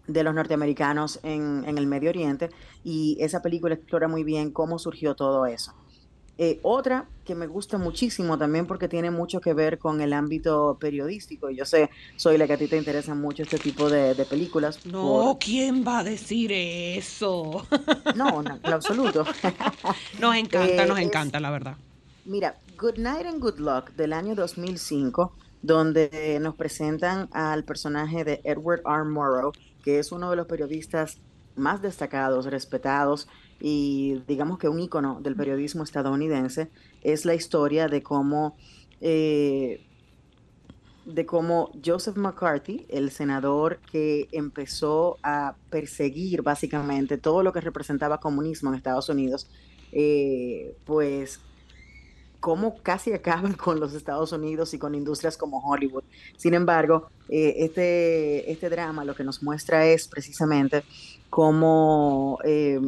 de 0.07 0.23
los 0.23 0.33
norteamericanos 0.33 1.19
en, 1.23 1.63
en 1.65 1.77
el 1.77 1.87
Medio 1.87 2.09
Oriente 2.09 2.49
y 2.83 3.17
esa 3.21 3.41
película 3.41 3.75
explora 3.75 4.07
muy 4.07 4.23
bien 4.23 4.51
cómo 4.51 4.77
surgió 4.77 5.15
todo 5.15 5.45
eso. 5.45 5.73
Eh, 6.39 6.59
otra 6.63 7.05
que 7.25 7.35
me 7.35 7.45
gusta 7.45 7.77
muchísimo 7.77 8.37
también 8.39 8.65
porque 8.65 8.87
tiene 8.87 9.11
mucho 9.11 9.39
que 9.39 9.53
ver 9.53 9.77
con 9.77 10.01
el 10.01 10.13
ámbito 10.13 10.77
periodístico. 10.79 11.49
y 11.49 11.55
Yo 11.55 11.65
sé, 11.65 11.89
soy 12.15 12.37
la 12.37 12.47
que 12.47 12.53
a 12.53 12.57
ti 12.57 12.67
te 12.67 12.75
interesan 12.77 13.21
mucho 13.21 13.43
este 13.43 13.59
tipo 13.59 13.89
de, 13.89 14.15
de 14.15 14.25
películas. 14.25 14.83
No, 14.85 15.37
¿quién 15.39 15.85
va 15.87 15.99
a 15.99 16.03
decir 16.03 16.51
eso? 16.51 17.65
No, 18.15 18.41
no, 18.41 18.59
en 18.63 18.73
absoluto. 18.73 19.25
Nos 20.19 20.35
encanta, 20.35 20.83
Eh, 20.83 20.87
nos 20.87 20.99
es- 20.99 21.05
encanta, 21.05 21.39
la 21.39 21.49
verdad. 21.51 21.75
Mira, 22.25 22.55
Good 22.79 22.97
Night 22.97 23.25
and 23.25 23.39
Good 23.41 23.59
Luck 23.59 23.91
del 23.91 24.13
año 24.13 24.33
2005, 24.35 25.33
donde 25.61 26.37
nos 26.41 26.55
presentan 26.55 27.29
al 27.31 27.63
personaje 27.63 28.23
de 28.23 28.41
Edward 28.43 28.81
R. 28.85 29.03
Murrow, 29.05 29.51
que 29.83 29.99
es 29.99 30.11
uno 30.11 30.29
de 30.29 30.35
los 30.35 30.47
periodistas 30.47 31.17
más 31.55 31.81
destacados, 31.81 32.45
respetados 32.45 33.27
y 33.65 34.21
digamos 34.27 34.59
que 34.59 34.67
un 34.67 34.77
ícono 34.81 35.21
del 35.21 35.37
periodismo 35.37 35.83
estadounidense, 35.83 36.69
es 37.01 37.23
la 37.23 37.33
historia 37.33 37.87
de 37.87 38.03
cómo, 38.03 38.57
eh, 38.99 39.79
de 41.05 41.25
cómo 41.25 41.71
Joseph 41.83 42.17
McCarthy, 42.17 42.85
el 42.89 43.09
senador 43.09 43.79
que 43.89 44.27
empezó 44.33 45.17
a 45.23 45.55
perseguir 45.69 46.41
básicamente 46.41 47.17
todo 47.17 47.41
lo 47.41 47.53
que 47.53 47.61
representaba 47.61 48.19
comunismo 48.19 48.69
en 48.69 48.75
Estados 48.75 49.07
Unidos, 49.07 49.47
eh, 49.93 50.75
pues 50.83 51.39
cómo 52.41 52.75
casi 52.83 53.13
acaban 53.13 53.53
con 53.53 53.79
los 53.79 53.93
Estados 53.93 54.33
Unidos 54.33 54.73
y 54.73 54.77
con 54.77 54.93
industrias 54.93 55.37
como 55.37 55.65
Hollywood. 55.65 56.03
Sin 56.35 56.53
embargo, 56.53 57.07
eh, 57.29 57.55
este, 57.59 58.51
este 58.51 58.69
drama 58.69 59.05
lo 59.05 59.15
que 59.15 59.23
nos 59.23 59.41
muestra 59.41 59.85
es 59.85 60.09
precisamente 60.09 60.83
cómo 61.29 62.39
eh, 62.43 62.81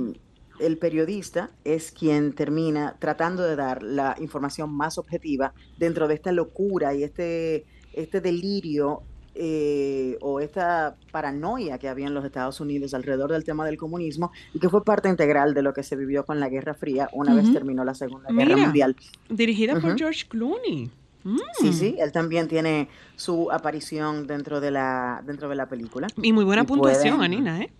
el 0.59 0.77
periodista 0.77 1.49
es 1.63 1.91
quien 1.91 2.33
termina 2.33 2.95
tratando 2.99 3.43
de 3.43 3.55
dar 3.55 3.83
la 3.83 4.15
información 4.19 4.71
más 4.75 4.97
objetiva 4.97 5.53
dentro 5.77 6.07
de 6.07 6.13
esta 6.15 6.31
locura 6.31 6.93
y 6.93 7.03
este, 7.03 7.65
este 7.93 8.21
delirio 8.21 9.01
eh, 9.37 10.17
o 10.21 10.39
esta 10.39 10.95
paranoia 11.11 11.77
que 11.77 11.89
había 11.89 12.07
en 12.07 12.13
los 12.13 12.23
Estados 12.23 12.61
Unidos 12.61 12.93
alrededor 12.93 13.31
del 13.33 13.43
tema 13.43 13.65
del 13.65 13.75
comunismo 13.77 14.31
y 14.53 14.59
que 14.59 14.69
fue 14.69 14.83
parte 14.85 15.09
integral 15.09 15.53
de 15.53 15.61
lo 15.61 15.73
que 15.73 15.83
se 15.83 15.97
vivió 15.97 16.25
con 16.25 16.39
la 16.39 16.47
Guerra 16.47 16.73
Fría 16.73 17.09
una 17.11 17.35
vez 17.35 17.51
terminó 17.51 17.83
la 17.83 17.95
Segunda 17.95 18.29
Guerra 18.31 18.55
Mundial. 18.55 18.95
dirigida 19.29 19.77
por. 19.79 19.97
George 19.97 20.25
Clooney. 20.29 20.89
Mm. 21.25 21.37
Sí, 21.59 21.73
sí, 21.73 21.95
él 21.99 22.11
también 22.11 22.47
tiene 22.47 22.87
su 23.15 23.51
aparición 23.51 24.25
dentro 24.27 24.61
de 24.61 24.71
la, 24.71 25.21
dentro 25.25 25.49
de 25.49 25.55
la 25.55 25.67
película. 25.67 26.07
Y 26.21 26.31
muy 26.31 26.45
buena 26.45 26.61
Y 26.61 26.65
puntuación, 26.65 27.17
pueden- 27.17 27.33
Anina, 27.33 27.61
¿eh? 27.61 27.71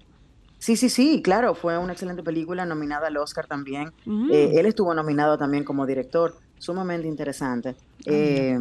Sí, 0.66 0.78
sí, 0.78 0.90
sí, 0.90 1.22
claro, 1.22 1.54
fue 1.54 1.78
una 1.78 1.94
excelente 1.94 2.24
película, 2.24 2.66
nominada 2.66 3.06
al 3.06 3.18
Oscar 3.18 3.46
también. 3.46 3.92
Mm. 4.04 4.32
Eh, 4.34 4.60
él 4.60 4.66
estuvo 4.66 4.96
nominado 4.96 5.38
también 5.38 5.64
como 5.64 5.86
director, 5.86 6.34
sumamente 6.58 7.08
interesante. 7.08 7.76
Eh, 8.04 8.58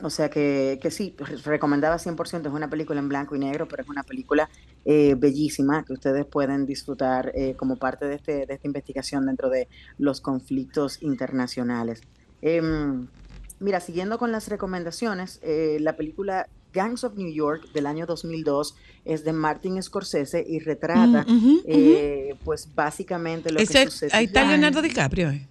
o 0.00 0.08
sea 0.08 0.30
que, 0.30 0.78
que 0.80 0.90
sí, 0.90 1.14
re- 1.18 1.36
recomendaba 1.44 1.98
100%, 1.98 2.46
es 2.46 2.52
una 2.54 2.70
película 2.70 3.00
en 3.00 3.10
blanco 3.10 3.36
y 3.36 3.38
negro, 3.38 3.68
pero 3.68 3.82
es 3.82 3.88
una 3.90 4.02
película 4.02 4.48
eh, 4.86 5.14
bellísima 5.14 5.84
que 5.84 5.92
ustedes 5.92 6.24
pueden 6.24 6.64
disfrutar 6.64 7.32
eh, 7.34 7.54
como 7.54 7.76
parte 7.76 8.06
de, 8.06 8.14
este, 8.14 8.46
de 8.46 8.54
esta 8.54 8.66
investigación 8.66 9.26
dentro 9.26 9.50
de 9.50 9.68
los 9.98 10.22
conflictos 10.22 11.02
internacionales. 11.02 12.00
Em, 12.40 13.08
mira, 13.60 13.80
siguiendo 13.80 14.16
con 14.16 14.32
las 14.32 14.48
recomendaciones, 14.48 15.38
eh, 15.42 15.76
la 15.80 15.96
película 15.96 16.48
Gangs 16.72 17.04
of 17.04 17.14
New 17.16 17.32
York 17.32 17.70
del 17.72 17.86
año 17.86 18.06
2002 18.06 18.74
es 19.04 19.24
de 19.24 19.32
Martin 19.32 19.82
Scorsese 19.82 20.44
y 20.46 20.58
retrata, 20.60 21.24
Mm, 21.26 21.58
eh, 21.66 22.34
pues 22.44 22.68
básicamente 22.74 23.50
lo 23.52 23.60
Ese- 23.60 23.84
que 23.84 23.90
sucede. 23.90 24.10
ahí 24.12 24.24
está 24.26 24.44
Leonardo 24.44 24.80
DiCaprio. 24.82 25.30
¿eh? 25.30 25.48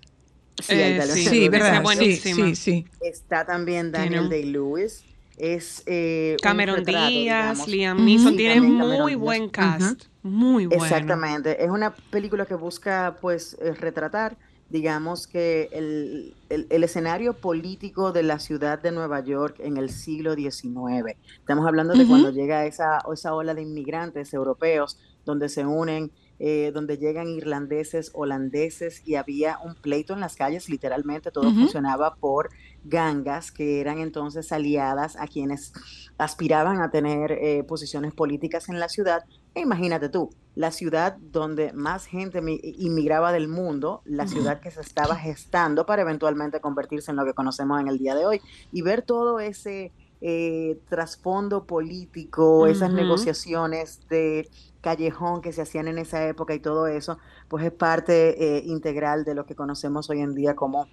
Sí, 0.61 0.73
ahí 0.73 0.91
está 0.93 1.03
Eh, 1.03 1.07
Leonardo 1.07 1.13
sí. 1.31 1.49
¿verdad? 1.49 1.83
Sí, 1.97 2.15
sí, 2.17 2.55
sí. 2.55 2.85
Está 3.01 3.45
también 3.45 3.91
Daniel 3.91 4.29
Day-Lewis. 4.29 5.03
Es 5.37 5.81
eh, 5.87 6.37
Cameron 6.43 6.77
retrato, 6.77 7.07
Díaz, 7.07 7.65
digamos. 7.65 7.67
Liam. 7.67 8.05
Neeson, 8.05 8.35
tiene 8.37 8.61
muy 8.61 9.15
buen 9.15 9.49
cast. 9.49 10.03
Muy 10.21 10.67
bueno. 10.67 10.83
Exactamente. 10.83 11.63
Es 11.63 11.69
una 11.71 11.95
película 11.95 12.45
que 12.45 12.53
busca, 12.53 13.17
pues, 13.19 13.57
eh, 13.59 13.73
retratar, 13.73 14.37
digamos, 14.71 15.27
que 15.27 15.69
el, 15.73 16.37
el- 16.49 16.67
el 16.69 16.83
escenario 16.83 17.39
político 17.41 18.11
de 18.13 18.23
la 18.23 18.39
ciudad 18.39 18.79
de 18.81 18.91
Nueva 18.91 19.21
York 19.23 19.57
en 19.59 19.77
el 19.77 19.89
siglo 19.89 20.35
XIX. 20.35 21.17
Estamos 21.39 21.67
hablando 21.67 21.95
de 21.97 22.05
cuando 22.05 22.31
llega 22.31 22.65
esa, 22.65 22.99
esa 23.13 23.33
ola 23.35 23.53
de 23.53 23.63
inmigrantes 23.63 24.33
europeos, 24.33 24.97
donde 25.25 25.49
se 25.49 25.65
unen, 25.65 26.11
eh, 26.39 26.71
donde 26.73 26.97
llegan 26.97 27.27
irlandeses, 27.27 28.11
holandeses, 28.13 29.01
y 29.05 29.15
había 29.15 29.57
un 29.63 29.75
pleito 29.75 30.13
en 30.13 30.21
las 30.21 30.35
calles, 30.35 30.69
literalmente 30.69 31.31
todo 31.31 31.53
funcionaba 31.53 32.15
por 32.19 32.49
gangas 32.83 33.51
que 33.51 33.81
eran 33.81 33.99
entonces 33.99 34.51
aliadas 34.51 35.15
a 35.17 35.27
quienes 35.27 35.71
aspiraban 36.17 36.81
a 36.81 36.91
tener 36.91 37.31
eh, 37.33 37.63
posiciones 37.63 38.13
políticas 38.13 38.69
en 38.69 38.79
la 38.79 38.89
ciudad. 38.89 39.21
Imagínate 39.53 40.09
tú, 40.09 40.29
la 40.55 40.71
ciudad 40.71 41.17
donde 41.19 41.73
más 41.73 42.05
gente 42.05 42.41
mi- 42.41 42.61
inmigraba 42.63 43.33
del 43.33 43.47
mundo, 43.49 44.01
la 44.05 44.25
ciudad 44.27 44.61
que 44.61 44.71
se 44.71 44.81
estaba 44.81 45.15
gestando 45.17 45.85
para 45.85 46.03
eventualmente 46.03 46.61
convertirse 46.61 47.11
en 47.11 47.17
lo 47.17 47.25
que 47.25 47.33
conocemos 47.33 47.79
en 47.81 47.87
el 47.89 47.97
día 47.97 48.15
de 48.15 48.25
hoy, 48.25 48.41
y 48.71 48.81
ver 48.81 49.01
todo 49.01 49.39
ese 49.39 49.91
eh, 50.21 50.79
trasfondo 50.87 51.65
político, 51.65 52.67
esas 52.67 52.93
negociaciones 52.93 54.07
de 54.07 54.47
callejón 54.79 55.41
que 55.41 55.51
se 55.51 55.63
hacían 55.63 55.87
en 55.87 55.97
esa 55.97 56.27
época 56.27 56.53
y 56.53 56.59
todo 56.59 56.87
eso, 56.87 57.17
pues 57.49 57.65
es 57.65 57.71
parte 57.71 58.57
eh, 58.57 58.63
integral 58.65 59.25
de 59.25 59.35
lo 59.35 59.45
que 59.45 59.55
conocemos 59.55 60.09
hoy 60.09 60.21
en 60.21 60.33
día 60.33 60.55
como, 60.55 60.87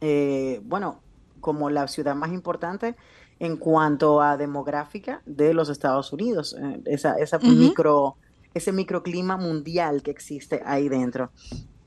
eh, 0.00 0.60
bueno, 0.64 1.00
como 1.40 1.70
la 1.70 1.86
ciudad 1.88 2.14
más 2.14 2.32
importante 2.32 2.96
en 3.42 3.56
cuanto 3.56 4.22
a 4.22 4.36
demográfica 4.36 5.20
de 5.26 5.52
los 5.52 5.68
Estados 5.68 6.12
Unidos, 6.12 6.54
eh, 6.56 6.80
esa, 6.84 7.14
esa 7.14 7.38
Ujú. 7.38 7.48
micro, 7.48 8.14
ese 8.54 8.70
microclima 8.70 9.36
mundial 9.36 10.00
que 10.04 10.12
existe 10.12 10.62
ahí 10.64 10.88
dentro. 10.88 11.32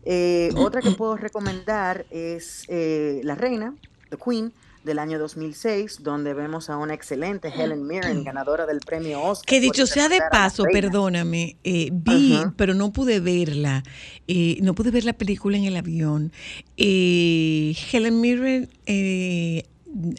Eh, 0.04 0.52
otra 0.58 0.82
que 0.82 0.91
puedo 0.91 1.15
recomendar 1.15 2.06
es 2.12 2.65
eh, 2.68 3.22
La 3.24 3.36
Reina, 3.36 3.74
The 4.10 4.18
Queen, 4.18 4.52
del 4.84 5.00
año 5.00 5.18
2006, 5.18 6.04
donde 6.04 6.34
vemos 6.34 6.70
a 6.70 6.76
una 6.76 6.94
excelente 6.94 7.48
Helen 7.48 7.88
Mirren, 7.88 8.24
ganadora 8.26 8.65
del 8.65 8.82
premio 8.82 9.22
Oscar. 9.24 9.46
Que 9.48 9.62
dicho 9.62 9.88
sea 9.88 10.10
de 10.10 10.20
paso, 10.30 10.65
perdóname, 10.70 11.56
eh, 11.63 11.89
vi, 11.89 12.36
Ajá. 12.36 12.54
pero 12.58 12.74
no 12.74 12.91
pude 12.91 13.22
verla, 13.22 13.82
eh, 14.28 14.58
no 14.62 14.76
pude 14.76 14.91
ver 14.91 15.06
la 15.06 15.13
película 15.13 15.56
en 15.56 15.63
el 15.63 15.78
avión. 15.78 16.34
Eh, 16.76 17.74
Helen 17.94 18.20
Mirren, 18.20 18.70
eh, 18.86 19.63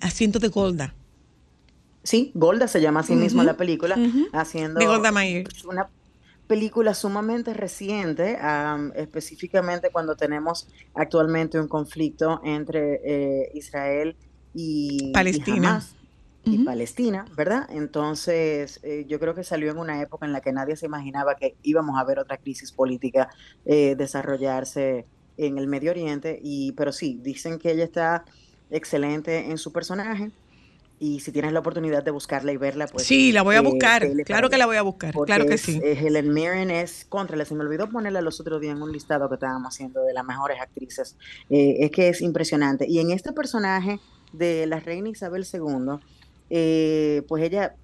Asiento 0.01 0.39
de 0.39 0.49
Golda. 0.49 0.95
Sí, 2.07 2.31
Golda 2.35 2.69
se 2.69 2.81
llama 2.81 3.01
a 3.01 3.03
sí 3.03 3.17
misma 3.17 3.43
la 3.43 3.57
película, 3.57 3.99
haciendo 4.33 4.79
De 4.79 4.87
Golda 4.87 5.11
Meir. 5.11 5.45
pues, 5.45 5.65
una 5.65 5.89
película 6.47 6.95
sumamente 6.95 7.53
reciente, 7.53 8.39
am, 8.41 8.93
específicamente 8.95 9.91
cuando 9.91 10.15
tenemos 10.15 10.69
actualmente 10.95 11.59
un 11.59 11.67
conflicto 11.67 12.41
entre 12.45 13.01
eh, 13.05 13.51
Israel 13.55 14.15
y, 14.55 15.09
y 15.09 15.13
Palestina. 15.13 15.83
Y. 16.45 16.59
Palestina, 16.59 17.25
¿verdad? 17.37 17.67
Entonces, 17.71 18.79
eh, 18.85 19.05
yo 19.09 19.19
creo 19.19 19.35
que 19.35 19.43
salió 19.43 19.73
en 19.73 19.79
una 19.79 20.01
época 20.01 20.27
en 20.27 20.33
la 20.33 20.41
que 20.41 20.53
nadie 20.53 20.77
se 20.77 20.87
imaginaba 20.87 21.35
que 21.35 21.57
íbamos 21.65 21.99
a 21.99 22.05
ver 22.05 22.21
otra 22.21 22.37
crisis 22.37 22.71
política 22.71 23.29
eh, 23.65 23.97
desarrollarse 23.99 25.07
en 25.39 25.59
el 25.59 25.67
Medio 25.67 25.91
Oriente, 25.91 26.39
y, 26.41 26.71
pero 26.73 26.93
sí, 26.93 27.19
dicen 27.21 27.59
que 27.59 27.73
ella 27.73 27.83
está 27.83 28.25
excelente 28.71 29.51
en 29.51 29.59
su 29.59 29.73
personaje, 29.73 30.31
y 30.99 31.21
si 31.21 31.31
tienes 31.31 31.53
la 31.53 31.61
oportunidad 31.61 32.03
de 32.03 32.11
buscarla 32.11 32.53
y 32.53 32.57
verla, 32.57 32.87
pues... 32.87 33.07
sí, 33.07 33.33
la 33.33 33.43
voy 33.43 33.57
a 33.57 33.59
eh, 33.59 33.63
buscar, 33.63 34.07
claro 34.25 34.49
que 34.49 34.57
la 34.57 34.67
voy 34.67 34.77
a 34.77 34.83
buscar, 34.83 35.13
Porque 35.13 35.31
claro 35.31 35.47
que 35.47 35.55
es, 35.55 35.61
sí. 35.61 35.79
eh, 35.83 35.99
Helen 36.01 36.33
Mirren 36.33 36.71
es 36.71 37.05
contra, 37.09 37.43
se 37.45 37.55
me 37.55 37.65
olvidó 37.65 37.91
ponerla 37.91 38.23
los 38.23 38.41
otros 38.41 38.61
días 38.61 38.77
en 38.77 38.83
un 38.83 38.93
listado 38.93 39.29
que 39.29 39.35
estábamos 39.35 39.75
haciendo 39.75 40.03
de 40.03 40.15
las 40.15 40.25
mejores 40.25 40.59
actrices. 40.61 41.17
Eh, 41.51 41.77
es 41.81 41.91
que 41.91 42.09
es 42.09 42.23
impresionante. 42.23 42.87
Y 42.89 43.01
en 43.01 43.11
este 43.11 43.33
personaje 43.33 44.01
de 44.33 44.67
la 44.67 44.81
reina 44.81 45.09
Isabel 45.09 45.47
II, 45.53 45.99
eh, 46.49 47.23
pues 47.29 47.43
ella 47.43 47.75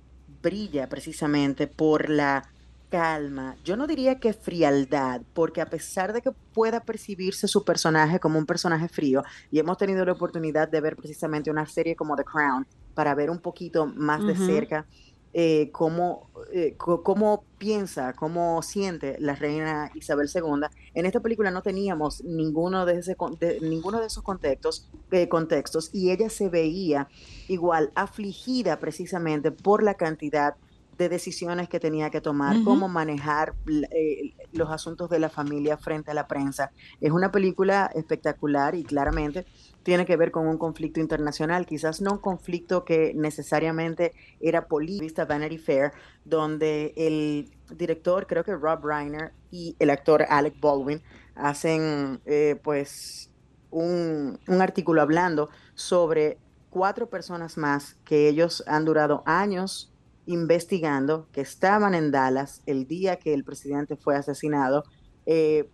brilla 0.42 0.88
precisamente 0.88 1.66
por 1.66 2.09
la 2.09 2.48
calma. 2.88 3.57
Yo 3.64 3.77
no 3.77 3.87
diría 3.87 4.18
que 4.18 4.33
frialdad, 4.33 5.22
porque 5.35 5.61
a 5.61 5.66
pesar 5.66 6.12
de 6.12 6.20
que 6.20 6.31
pueda 6.53 6.81
percibirse 6.81 7.48
su 7.48 7.64
personaje 7.64 8.20
como 8.20 8.38
un 8.38 8.46
personaje 8.46 8.88
frío, 8.88 9.22
y 9.51 9.59
hemos 9.59 9.79
tenido 9.79 10.05
la 10.05 10.12
oportunidad 10.12 10.68
de 10.68 10.81
ver 10.81 10.96
precisamente 10.96 11.51
una 11.51 11.66
serie 11.66 11.96
como 11.96 12.16
The 12.16 12.25
Crown 12.25 12.66
para 12.94 13.14
ver 13.14 13.31
un 13.31 13.40
poquito 13.40 13.87
más 13.87 14.24
de 14.24 14.37
cerca 14.37 14.87
eh, 15.35 15.70
cómo, 15.72 16.31
eh, 16.52 16.76
cómo 16.76 17.46
piensa, 17.57 18.12
cómo 18.14 18.61
siente 18.62 19.16
la 19.18 19.35
reina 19.35 19.90
Isabel 19.94 20.28
II. 20.28 20.70
En 20.94 21.07
esta 21.07 21.20
película 21.20 21.50
no 21.50 21.62
teníamos 21.62 22.22
ninguno 22.24 22.85
de, 22.85 22.98
ese, 22.98 23.16
de- 23.40 23.61
ninguno 23.62 24.00
de 24.00 24.07
esos 24.09 24.22
contextos, 24.22 24.90
eh, 25.11 25.28
contextos 25.28 25.88
y 25.92 26.11
ella 26.11 26.28
se 26.28 26.50
veía 26.50 27.09
igual 27.48 27.92
afligida 27.94 28.78
precisamente 28.78 29.52
por 29.52 29.83
la 29.83 29.94
cantidad 29.94 30.55
de 31.03 31.09
decisiones 31.09 31.69
que 31.69 31.81
tenía 31.81 32.11
que 32.11 32.21
tomar, 32.21 32.62
cómo 32.62 32.88
manejar 32.88 33.55
eh, 33.91 34.35
los 34.53 34.71
asuntos 34.71 35.11
de 35.11 35.19
la 35.19 35.29
familia 35.29 35.77
frente 35.77 36.12
a 36.12 36.15
la 36.15 36.29
prensa. 36.29 36.71
Es 37.01 37.11
una 37.11 37.33
película 37.33 37.91
espectacular 37.95 38.75
y 38.75 38.85
claramente 38.85 39.45
tiene 39.83 40.07
que 40.07 40.17
ver 40.17 40.31
con 40.31 40.47
un 40.47 40.59
conflicto 40.59 41.01
internacional, 41.01 41.67
quizás 41.67 42.01
no 42.01 42.12
un 42.12 42.19
conflicto 42.19 42.85
que 42.85 43.12
necesariamente 43.15 44.12
era 44.41 44.69
político, 44.69 45.03
vista 45.03 45.25
Vanity 45.25 45.59
Fair, 45.59 45.93
donde 46.25 46.95
el 46.97 47.51
director, 47.77 48.27
creo 48.29 48.45
que 48.45 48.55
Rob 48.55 48.85
Reiner, 48.85 49.33
y 49.51 49.75
el 49.81 49.91
actor 49.91 50.25
Alec 50.29 50.61
Baldwin 50.61 51.03
hacen 51.35 52.21
eh, 52.27 52.61
pues 52.62 53.31
un, 53.71 54.38
un 54.47 54.62
artículo 54.62 55.03
hablando 55.03 55.49
sobre 55.75 56.38
cuatro 56.71 57.11
personas 57.11 57.59
más 57.59 57.97
que 58.05 58.29
ellos 58.29 58.62
han 58.67 58.85
durado 58.85 59.23
años 59.27 59.91
investigando, 60.27 61.29
que 61.33 61.41
estaban 61.41 61.95
en 61.95 62.11
Dallas 62.11 62.63
el 62.67 62.87
día 62.87 63.17
que 63.17 63.35
el 63.35 63.45
presidente 63.45 63.97
fue 63.97 64.17
asesinado, 64.17 64.85
eh, 65.27 65.69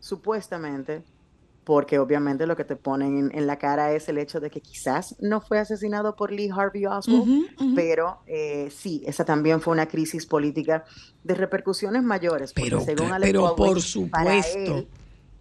supuestamente, 0.00 1.02
porque 1.64 1.98
obviamente 1.98 2.46
lo 2.46 2.56
que 2.56 2.64
te 2.64 2.74
ponen 2.74 3.16
en, 3.16 3.38
en 3.38 3.46
la 3.46 3.56
cara 3.56 3.92
es 3.92 4.08
el 4.08 4.18
hecho 4.18 4.40
de 4.40 4.50
que 4.50 4.60
quizás 4.60 5.14
no 5.20 5.40
fue 5.40 5.58
asesinado 5.58 6.16
por 6.16 6.32
Lee 6.32 6.50
Harvey 6.50 6.86
Oswald, 6.86 7.46
pero 7.76 8.18
eh, 8.26 8.68
sí, 8.74 9.02
esa 9.06 9.24
también 9.24 9.60
fue 9.60 9.72
una 9.72 9.86
crisis 9.86 10.26
política 10.26 10.84
de 11.22 11.34
repercusiones 11.34 12.02
mayores. 12.02 12.52
porque 12.52 12.70
Pero, 12.70 12.80
según 12.80 13.12
Alec 13.12 13.28
pero 13.28 13.42
Baldwin, 13.42 13.56
por 13.56 14.10
para 14.10 14.42
supuesto. 14.42 14.76
él, 14.78 14.88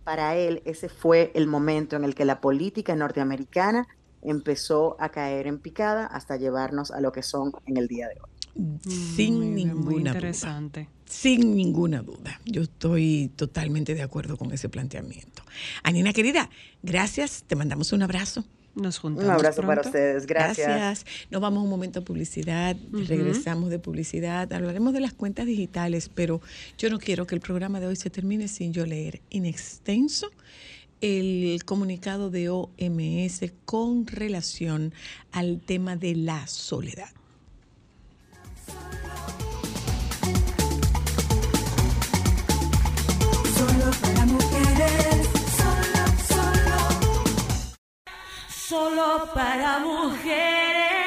para 0.03 0.35
él 0.35 0.61
ese 0.65 0.89
fue 0.89 1.31
el 1.33 1.47
momento 1.47 1.95
en 1.95 2.03
el 2.03 2.13
que 2.13 2.25
la 2.25 2.39
política 2.39 2.95
norteamericana 2.95 3.87
empezó 4.21 4.97
a 4.99 5.09
caer 5.09 5.47
en 5.47 5.57
picada 5.59 6.05
hasta 6.05 6.37
llevarnos 6.37 6.91
a 6.91 7.01
lo 7.01 7.11
que 7.11 7.23
son 7.23 7.51
en 7.65 7.77
el 7.77 7.87
día 7.87 8.07
de 8.07 8.15
hoy. 8.21 8.29
Sin 8.55 9.37
Muy 9.37 9.53
bien, 9.53 9.75
muy 9.75 9.95
ninguna 9.95 9.99
duda. 9.99 10.09
interesante. 10.11 10.89
Sin 11.05 11.55
ninguna 11.55 12.01
duda. 12.01 12.39
Yo 12.45 12.61
estoy 12.63 13.31
totalmente 13.35 13.95
de 13.95 14.01
acuerdo 14.01 14.37
con 14.37 14.51
ese 14.51 14.69
planteamiento. 14.69 15.43
Anina 15.83 16.13
querida, 16.13 16.49
gracias. 16.83 17.43
Te 17.47 17.55
mandamos 17.55 17.91
un 17.93 18.03
abrazo. 18.03 18.45
Nos 18.75 19.03
Un 19.03 19.15
juntamos. 19.15 19.33
abrazo 19.35 19.61
para 19.63 19.81
ustedes, 19.81 20.25
gracias. 20.25 21.05
Nos 21.29 21.41
vamos 21.41 21.61
un 21.63 21.69
momento 21.69 21.99
a 21.99 22.03
publicidad, 22.05 22.77
regresamos 22.93 23.69
de 23.69 23.79
publicidad, 23.79 24.51
hablaremos 24.53 24.93
de 24.93 25.01
las 25.01 25.13
cuentas 25.13 25.45
digitales, 25.45 26.09
pero 26.13 26.39
yo 26.77 26.89
no 26.89 26.97
quiero 26.97 27.27
que 27.27 27.35
el 27.35 27.41
programa 27.41 27.81
de 27.81 27.87
hoy 27.87 27.97
se 27.97 28.09
termine 28.09 28.47
sin 28.47 28.71
yo 28.71 28.85
leer 28.85 29.21
in 29.29 29.45
extenso 29.45 30.31
el 31.01 31.63
comunicado 31.65 32.29
de 32.29 32.47
OMS 32.49 33.51
con 33.65 34.07
relación 34.07 34.93
al 35.33 35.59
tema 35.59 35.97
de 35.97 36.15
la 36.15 36.47
soledad. 36.47 37.09
Solo 43.57 43.91
para 44.01 44.25
mujeres, 44.25 45.29
solo, 45.59 46.03
solo. 46.33 46.79
Solo 48.49 49.33
para 49.33 49.79
mujeres. 49.79 51.00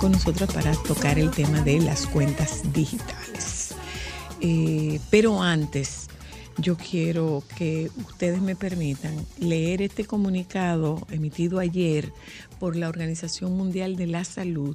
Con 0.00 0.12
nosotros 0.12 0.50
para 0.54 0.72
tocar 0.72 1.18
el 1.18 1.30
tema 1.30 1.60
de 1.60 1.78
las 1.78 2.06
cuentas 2.06 2.62
digitales. 2.72 3.74
Eh, 4.40 4.98
pero 5.10 5.42
antes, 5.42 6.08
yo 6.56 6.76
quiero 6.78 7.44
que 7.56 7.90
ustedes 8.08 8.40
me 8.40 8.56
permitan 8.56 9.14
leer 9.38 9.82
este 9.82 10.06
comunicado 10.06 11.06
emitido 11.10 11.58
ayer 11.58 12.10
por 12.58 12.76
la 12.76 12.88
Organización 12.88 13.56
Mundial 13.58 13.96
de 13.96 14.06
la 14.06 14.24
Salud 14.24 14.74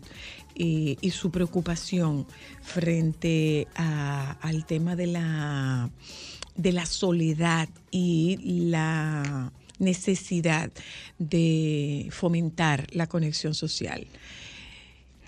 eh, 0.56 0.96
y 1.02 1.10
su 1.10 1.32
preocupación 1.32 2.28
frente 2.62 3.68
al 3.74 4.66
tema 4.68 4.96
de 4.96 5.08
la, 5.08 5.90
de 6.56 6.72
la 6.72 6.86
soledad 6.86 7.68
y 7.90 8.68
la 8.70 9.52
necesidad 9.80 10.72
de 11.18 12.10
fomentar 12.12 12.86
la 12.92 13.08
conexión 13.08 13.56
social. 13.56 14.06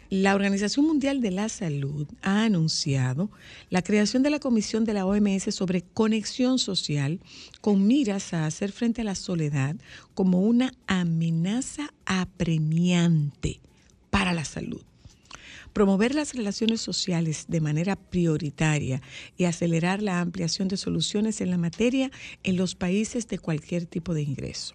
La 0.09 0.35
Organización 0.35 0.85
Mundial 0.85 1.19
de 1.19 1.31
la 1.31 1.49
Salud 1.49 2.07
ha 2.21 2.45
anunciado 2.45 3.29
la 3.69 3.81
creación 3.81 4.23
de 4.23 4.29
la 4.29 4.39
Comisión 4.39 4.85
de 4.85 4.93
la 4.93 5.05
OMS 5.05 5.53
sobre 5.53 5.81
conexión 5.81 6.59
social 6.59 7.19
con 7.59 7.85
miras 7.85 8.33
a 8.33 8.45
hacer 8.45 8.71
frente 8.71 9.01
a 9.01 9.03
la 9.03 9.15
soledad 9.15 9.75
como 10.13 10.39
una 10.39 10.73
amenaza 10.87 11.93
apremiante 12.05 13.59
para 14.09 14.31
la 14.31 14.45
salud. 14.45 14.81
Promover 15.73 16.15
las 16.15 16.33
relaciones 16.33 16.79
sociales 16.79 17.43
de 17.49 17.59
manera 17.59 17.97
prioritaria 17.97 19.01
y 19.35 19.43
acelerar 19.43 20.01
la 20.01 20.21
ampliación 20.21 20.69
de 20.69 20.77
soluciones 20.77 21.41
en 21.41 21.51
la 21.51 21.57
materia 21.57 22.11
en 22.43 22.55
los 22.55 22.75
países 22.75 23.27
de 23.27 23.39
cualquier 23.39 23.85
tipo 23.85 24.13
de 24.13 24.21
ingreso 24.21 24.73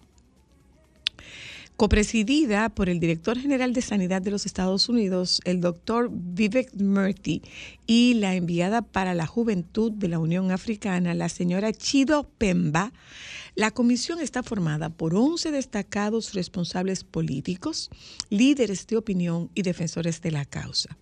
copresidida 1.83 2.69
por 2.69 2.87
el 2.87 3.01
director 3.01 3.37
general 3.37 3.73
de 3.73 3.81
Sanidad 3.81 4.21
de 4.21 4.31
los 4.31 4.45
Estados 4.45 4.87
Unidos, 4.87 5.41
el 5.43 5.59
doctor 5.59 6.09
Vivek 6.09 6.73
Murthy, 6.75 7.41
y 7.85 8.13
la 8.13 8.35
enviada 8.35 8.83
para 8.83 9.13
la 9.13 9.27
juventud 9.27 9.91
de 9.91 10.07
la 10.07 10.17
Unión 10.17 10.51
Africana, 10.51 11.13
la 11.13 11.27
señora 11.27 11.73
Chido 11.73 12.29
Pemba. 12.37 12.93
La 13.55 13.69
comisión 13.69 14.19
está 14.19 14.41
formada 14.41 14.89
por 14.89 15.13
11 15.13 15.51
destacados 15.51 16.33
responsables 16.33 17.03
políticos, 17.03 17.91
líderes 18.31 18.87
de 18.87 18.97
opinión 18.97 19.51
y 19.53 19.61
defensores 19.61 20.21
de 20.21 20.31
la 20.31 20.43
causa. 20.43 20.97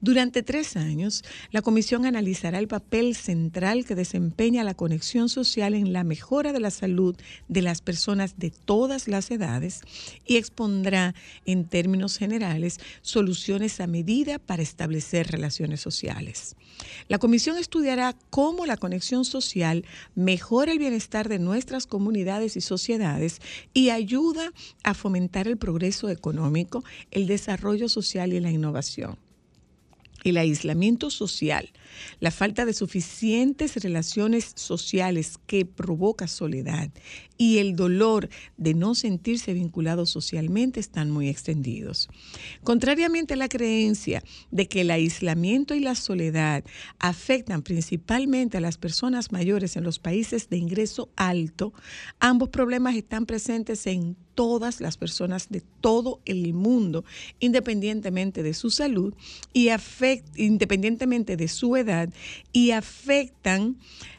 Durante 0.00 0.42
tres 0.42 0.76
años, 0.76 1.22
la 1.50 1.60
comisión 1.60 2.06
analizará 2.06 2.58
el 2.58 2.68
papel 2.68 3.14
central 3.14 3.84
que 3.84 3.94
desempeña 3.94 4.64
la 4.64 4.72
conexión 4.72 5.28
social 5.28 5.74
en 5.74 5.92
la 5.92 6.02
mejora 6.02 6.54
de 6.54 6.60
la 6.60 6.70
salud 6.70 7.16
de 7.48 7.60
las 7.60 7.82
personas 7.82 8.38
de 8.38 8.50
todas 8.50 9.06
las 9.06 9.30
edades 9.30 9.82
y 10.24 10.38
expondrá, 10.38 11.14
en 11.44 11.66
términos 11.66 12.16
generales, 12.16 12.80
soluciones 13.02 13.78
a 13.78 13.86
medida 13.86 14.38
para 14.38 14.62
establecer 14.62 15.26
relaciones 15.30 15.82
sociales. 15.82 16.56
La 17.08 17.18
comisión 17.18 17.58
estudiará 17.58 18.16
cómo 18.30 18.64
la 18.64 18.78
conexión 18.78 19.26
social 19.26 19.84
mejora 20.14 20.72
el 20.72 20.78
bienestar 20.78 21.28
de 21.28 21.38
nuestras 21.38 21.89
comunidades 21.90 22.56
y 22.56 22.62
sociedades 22.62 23.42
y 23.74 23.90
ayuda 23.90 24.54
a 24.82 24.94
fomentar 24.94 25.46
el 25.46 25.58
progreso 25.58 26.08
económico, 26.08 26.82
el 27.10 27.26
desarrollo 27.26 27.90
social 27.90 28.32
y 28.32 28.40
la 28.40 28.50
innovación. 28.50 29.18
El 30.24 30.38
aislamiento 30.38 31.10
social, 31.10 31.70
la 32.20 32.30
falta 32.30 32.64
de 32.64 32.72
suficientes 32.72 33.76
relaciones 33.76 34.52
sociales 34.54 35.38
que 35.46 35.64
provoca 35.64 36.28
soledad 36.28 36.90
y 37.36 37.58
el 37.58 37.74
dolor 37.74 38.28
de 38.58 38.74
no 38.74 38.94
sentirse 38.94 39.54
vinculado 39.54 40.04
socialmente 40.04 40.78
están 40.78 41.10
muy 41.10 41.28
extendidos. 41.28 42.08
Contrariamente 42.62 43.34
a 43.34 43.38
la 43.38 43.48
creencia 43.48 44.22
de 44.50 44.68
que 44.68 44.82
el 44.82 44.90
aislamiento 44.90 45.74
y 45.74 45.80
la 45.80 45.94
soledad 45.94 46.64
afectan 46.98 47.62
principalmente 47.62 48.58
a 48.58 48.60
las 48.60 48.76
personas 48.76 49.32
mayores 49.32 49.76
en 49.76 49.84
los 49.84 49.98
países 49.98 50.50
de 50.50 50.58
ingreso 50.58 51.10
alto, 51.16 51.72
ambos 52.18 52.50
problemas 52.50 52.94
están 52.94 53.26
presentes 53.26 53.86
en 53.86 54.16
todas 54.34 54.80
las 54.80 54.96
personas 54.96 55.48
de 55.50 55.60
todo 55.80 56.20
el 56.24 56.54
mundo, 56.54 57.04
independientemente 57.40 58.42
de 58.42 58.54
su 58.54 58.70
salud 58.70 59.12
y 59.52 59.68
independientemente 60.36 61.36
de 61.36 61.48
su 61.48 61.76
edad, 61.76 61.89
y 62.52 62.70
afectan 62.70 63.76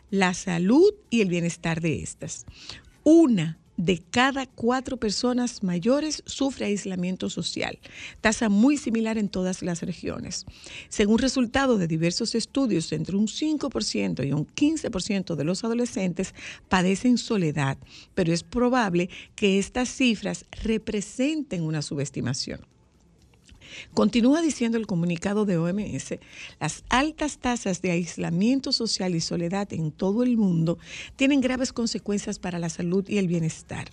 la 0.09 0.33
salud 0.33 0.93
y 1.09 1.21
el 1.21 1.29
bienestar 1.29 1.81
de 1.81 2.01
estas. 2.03 2.45
Una 3.03 3.57
de 3.77 3.97
cada 4.11 4.45
cuatro 4.45 4.97
personas 4.97 5.63
mayores 5.63 6.21
sufre 6.27 6.67
aislamiento 6.67 7.31
social, 7.31 7.79
tasa 8.19 8.47
muy 8.47 8.77
similar 8.77 9.17
en 9.17 9.27
todas 9.27 9.63
las 9.63 9.81
regiones. 9.81 10.45
Según 10.87 11.17
resultados 11.17 11.79
de 11.79 11.87
diversos 11.87 12.35
estudios, 12.35 12.91
entre 12.91 13.15
un 13.15 13.27
5% 13.27 14.27
y 14.27 14.33
un 14.33 14.45
15% 14.45 15.35
de 15.35 15.43
los 15.43 15.63
adolescentes 15.63 16.35
padecen 16.69 17.17
soledad, 17.17 17.79
pero 18.13 18.31
es 18.31 18.43
probable 18.43 19.09
que 19.33 19.57
estas 19.57 19.89
cifras 19.89 20.45
representen 20.63 21.63
una 21.63 21.81
subestimación. 21.81 22.70
Continúa 23.93 24.41
diciendo 24.41 24.77
el 24.77 24.87
comunicado 24.87 25.45
de 25.45 25.57
OMS, 25.57 26.19
las 26.59 26.83
altas 26.89 27.37
tasas 27.39 27.81
de 27.81 27.91
aislamiento 27.91 28.71
social 28.71 29.15
y 29.15 29.21
soledad 29.21 29.71
en 29.73 29.91
todo 29.91 30.23
el 30.23 30.37
mundo 30.37 30.77
tienen 31.15 31.41
graves 31.41 31.73
consecuencias 31.73 32.39
para 32.39 32.59
la 32.59 32.69
salud 32.69 33.07
y 33.07 33.17
el 33.17 33.27
bienestar. 33.27 33.89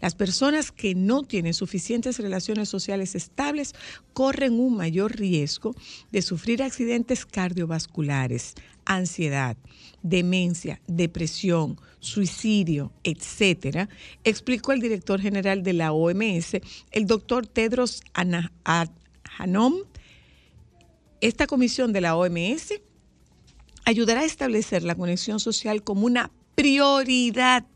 Las 0.00 0.14
personas 0.14 0.72
que 0.72 0.94
no 0.94 1.22
tienen 1.22 1.54
suficientes 1.54 2.18
relaciones 2.18 2.68
sociales 2.68 3.14
estables 3.14 3.74
corren 4.12 4.58
un 4.58 4.76
mayor 4.76 5.16
riesgo 5.16 5.74
de 6.10 6.22
sufrir 6.22 6.62
accidentes 6.62 7.26
cardiovasculares, 7.26 8.54
ansiedad, 8.84 9.56
demencia, 10.02 10.80
depresión, 10.86 11.78
suicidio, 12.00 12.92
etcétera, 13.04 13.88
explicó 14.24 14.72
el 14.72 14.80
director 14.80 15.20
general 15.20 15.62
de 15.62 15.74
la 15.74 15.92
OMS, 15.92 16.56
el 16.90 17.06
doctor 17.06 17.46
Tedros 17.46 18.02
Ana- 18.14 18.52
Adhanom. 19.38 19.74
Esta 21.20 21.46
comisión 21.46 21.92
de 21.92 22.00
la 22.00 22.16
OMS 22.16 22.80
ayudará 23.84 24.20
a 24.20 24.24
establecer 24.24 24.82
la 24.82 24.94
conexión 24.94 25.40
social 25.40 25.82
como 25.82 26.06
una 26.06 26.30
prioridad 26.54 27.66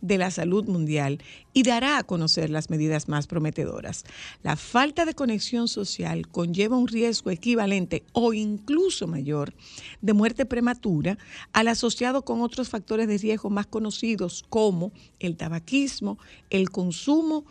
de 0.00 0.18
la 0.18 0.30
Salud 0.30 0.66
Mundial 0.66 1.22
y 1.52 1.62
dará 1.62 1.98
a 1.98 2.04
conocer 2.04 2.50
las 2.50 2.70
medidas 2.70 3.08
más 3.08 3.26
prometedoras. 3.26 4.04
La 4.42 4.56
falta 4.56 5.04
de 5.04 5.14
conexión 5.14 5.68
social 5.68 6.28
conlleva 6.28 6.76
un 6.76 6.88
riesgo 6.88 7.30
equivalente 7.30 8.04
o 8.12 8.32
incluso 8.32 9.06
mayor 9.06 9.54
de 10.02 10.12
muerte 10.12 10.46
prematura 10.46 11.18
al 11.52 11.68
asociado 11.68 12.22
con 12.22 12.40
otros 12.40 12.68
factores 12.68 13.08
de 13.08 13.18
riesgo 13.18 13.50
más 13.50 13.66
conocidos 13.66 14.44
como 14.48 14.92
el 15.18 15.36
tabaquismo, 15.36 16.18
el 16.50 16.70
consumo 16.70 17.44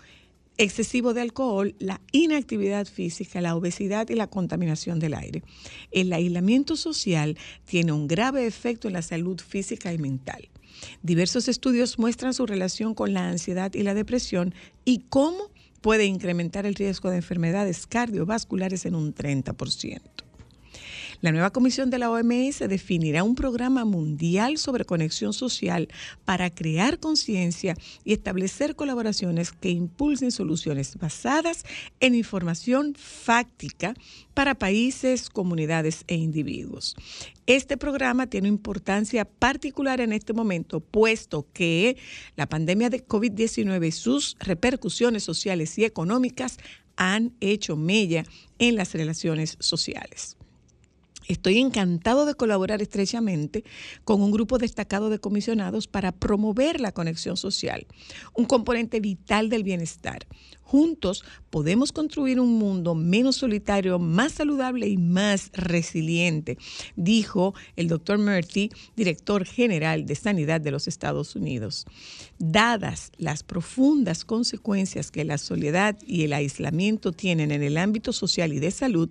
excesivo 0.57 1.13
de 1.13 1.21
alcohol, 1.21 1.75
la 1.79 2.01
inactividad 2.11 2.87
física, 2.87 3.41
la 3.41 3.55
obesidad 3.55 4.09
y 4.09 4.15
la 4.15 4.27
contaminación 4.27 4.99
del 4.99 5.13
aire. 5.13 5.43
El 5.91 6.11
aislamiento 6.13 6.75
social 6.75 7.37
tiene 7.65 7.91
un 7.91 8.07
grave 8.07 8.45
efecto 8.47 8.87
en 8.87 8.93
la 8.93 9.01
salud 9.01 9.39
física 9.39 9.93
y 9.93 9.97
mental. 9.97 10.49
Diversos 11.01 11.47
estudios 11.47 11.99
muestran 11.99 12.33
su 12.33 12.45
relación 12.45 12.93
con 12.93 13.13
la 13.13 13.27
ansiedad 13.27 13.73
y 13.73 13.83
la 13.83 13.93
depresión 13.93 14.53
y 14.83 15.05
cómo 15.09 15.51
puede 15.81 16.05
incrementar 16.05 16.65
el 16.65 16.75
riesgo 16.75 17.09
de 17.09 17.17
enfermedades 17.17 17.85
cardiovasculares 17.87 18.85
en 18.85 18.95
un 18.95 19.13
30%. 19.13 20.24
La 21.21 21.31
nueva 21.31 21.51
comisión 21.51 21.89
de 21.89 21.99
la 21.99 22.11
OMS 22.11 22.59
definirá 22.59 23.23
un 23.23 23.35
programa 23.35 23.85
mundial 23.85 24.57
sobre 24.57 24.85
conexión 24.85 25.33
social 25.33 25.87
para 26.25 26.49
crear 26.49 26.99
conciencia 26.99 27.75
y 28.03 28.13
establecer 28.13 28.75
colaboraciones 28.75 29.51
que 29.51 29.69
impulsen 29.69 30.31
soluciones 30.31 30.97
basadas 30.97 31.63
en 31.99 32.15
información 32.15 32.95
fáctica 32.95 33.93
para 34.33 34.55
países, 34.55 35.29
comunidades 35.29 36.03
e 36.07 36.15
individuos. 36.15 36.95
Este 37.47 37.77
programa 37.77 38.27
tiene 38.27 38.47
importancia 38.47 39.25
particular 39.25 40.01
en 40.01 40.11
este 40.11 40.33
momento, 40.33 40.79
puesto 40.79 41.47
que 41.53 41.97
la 42.35 42.47
pandemia 42.47 42.89
de 42.89 43.05
COVID-19 43.05 43.87
y 43.87 43.91
sus 43.91 44.35
repercusiones 44.39 45.23
sociales 45.23 45.77
y 45.77 45.85
económicas 45.85 46.57
han 46.97 47.33
hecho 47.39 47.75
mella 47.75 48.25
en 48.57 48.75
las 48.75 48.93
relaciones 48.93 49.57
sociales. 49.59 50.37
Estoy 51.27 51.59
encantado 51.59 52.25
de 52.25 52.35
colaborar 52.35 52.81
estrechamente 52.81 53.63
con 54.03 54.21
un 54.21 54.31
grupo 54.31 54.57
destacado 54.57 55.09
de 55.09 55.19
comisionados 55.19 55.87
para 55.87 56.11
promover 56.11 56.79
la 56.79 56.91
conexión 56.91 57.37
social, 57.37 57.87
un 58.33 58.45
componente 58.45 58.99
vital 58.99 59.49
del 59.49 59.63
bienestar. 59.63 60.27
Juntos 60.65 61.23
podemos 61.51 61.91
construir 61.91 62.39
un 62.39 62.57
mundo 62.57 62.95
menos 62.95 63.35
solitario, 63.35 63.99
más 63.99 64.31
saludable 64.33 64.87
y 64.87 64.97
más 64.97 65.51
resiliente, 65.53 66.57
dijo 66.95 67.53
el 67.75 67.87
doctor 67.87 68.17
Murphy, 68.17 68.71
director 68.95 69.45
general 69.45 70.07
de 70.07 70.15
Sanidad 70.15 70.59
de 70.59 70.71
los 70.71 70.87
Estados 70.87 71.35
Unidos. 71.35 71.85
Dadas 72.39 73.11
las 73.17 73.43
profundas 73.43 74.25
consecuencias 74.25 75.11
que 75.11 75.23
la 75.23 75.37
soledad 75.37 75.97
y 76.05 76.23
el 76.23 76.33
aislamiento 76.33 77.11
tienen 77.11 77.51
en 77.51 77.61
el 77.61 77.77
ámbito 77.77 78.11
social 78.11 78.51
y 78.51 78.59
de 78.59 78.71
salud, 78.71 79.09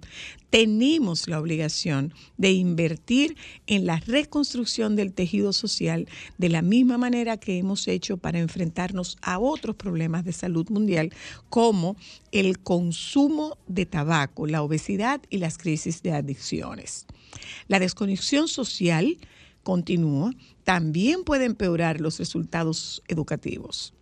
tenemos 0.50 1.26
la 1.26 1.40
obligación 1.40 2.14
de 2.36 2.52
invertir 2.52 3.36
en 3.66 3.86
la 3.86 3.96
reconstrucción 3.96 4.94
del 4.94 5.12
tejido 5.12 5.52
social 5.52 6.06
de 6.38 6.48
la 6.48 6.62
misma 6.62 6.96
manera 6.96 7.38
que 7.38 7.58
hemos 7.58 7.88
hecho 7.88 8.18
para 8.18 8.38
enfrentarnos 8.38 9.16
a 9.20 9.40
otros 9.40 9.74
problemas 9.74 10.24
de 10.24 10.32
salud 10.32 10.68
mundial 10.70 11.12
como 11.54 11.96
el 12.32 12.58
consumo 12.58 13.58
de 13.68 13.86
tabaco, 13.86 14.48
la 14.48 14.60
obesidad 14.60 15.20
y 15.30 15.38
las 15.38 15.56
crisis 15.56 16.02
de 16.02 16.10
adicciones. 16.10 17.06
La 17.68 17.78
desconexión 17.78 18.48
social 18.48 19.18
continúa, 19.62 20.32
también 20.64 21.22
puede 21.22 21.44
empeorar 21.44 22.00
los 22.00 22.18
resultados 22.18 23.04
educativos. 23.06 23.94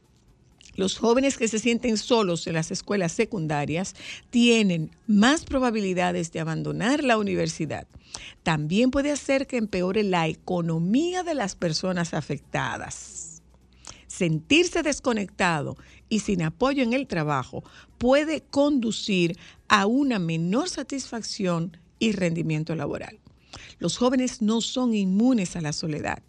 Los 0.77 0.97
jóvenes 0.97 1.37
que 1.37 1.47
se 1.47 1.59
sienten 1.59 1.99
solos 1.99 2.47
en 2.47 2.55
las 2.55 2.71
escuelas 2.71 3.13
secundarias 3.13 3.97
tienen 4.31 4.91
más 5.07 5.45
probabilidades 5.45 6.33
de 6.33 6.41
abandonar 6.41 7.05
la 7.05 7.19
universidad. 7.19 7.87
También 8.43 8.91
puede 8.91 9.11
hacer 9.11 9.47
que 9.47 9.59
empeore 9.59 10.05
la 10.05 10.27
economía 10.27 11.23
de 11.23 11.35
las 11.35 11.55
personas 11.55 12.15
afectadas. 12.15 13.43
Sentirse 14.07 14.83
desconectado 14.83 15.77
y 16.13 16.19
sin 16.19 16.43
apoyo 16.43 16.83
en 16.83 16.93
el 16.93 17.07
trabajo 17.07 17.65
puede 17.97 18.43
conducir 18.43 19.39
a 19.69 19.87
una 19.87 20.19
menor 20.19 20.69
satisfacción 20.69 21.79
y 21.99 22.13
rendimiento 22.13 22.75
laboral. 22.75 23.19
Los 23.79 23.97
jóvenes 23.97 24.43
no 24.43 24.61
son 24.61 24.95
inmunes 24.95 25.57
a 25.57 25.63
la 25.63 25.73
soledad. 25.73 26.23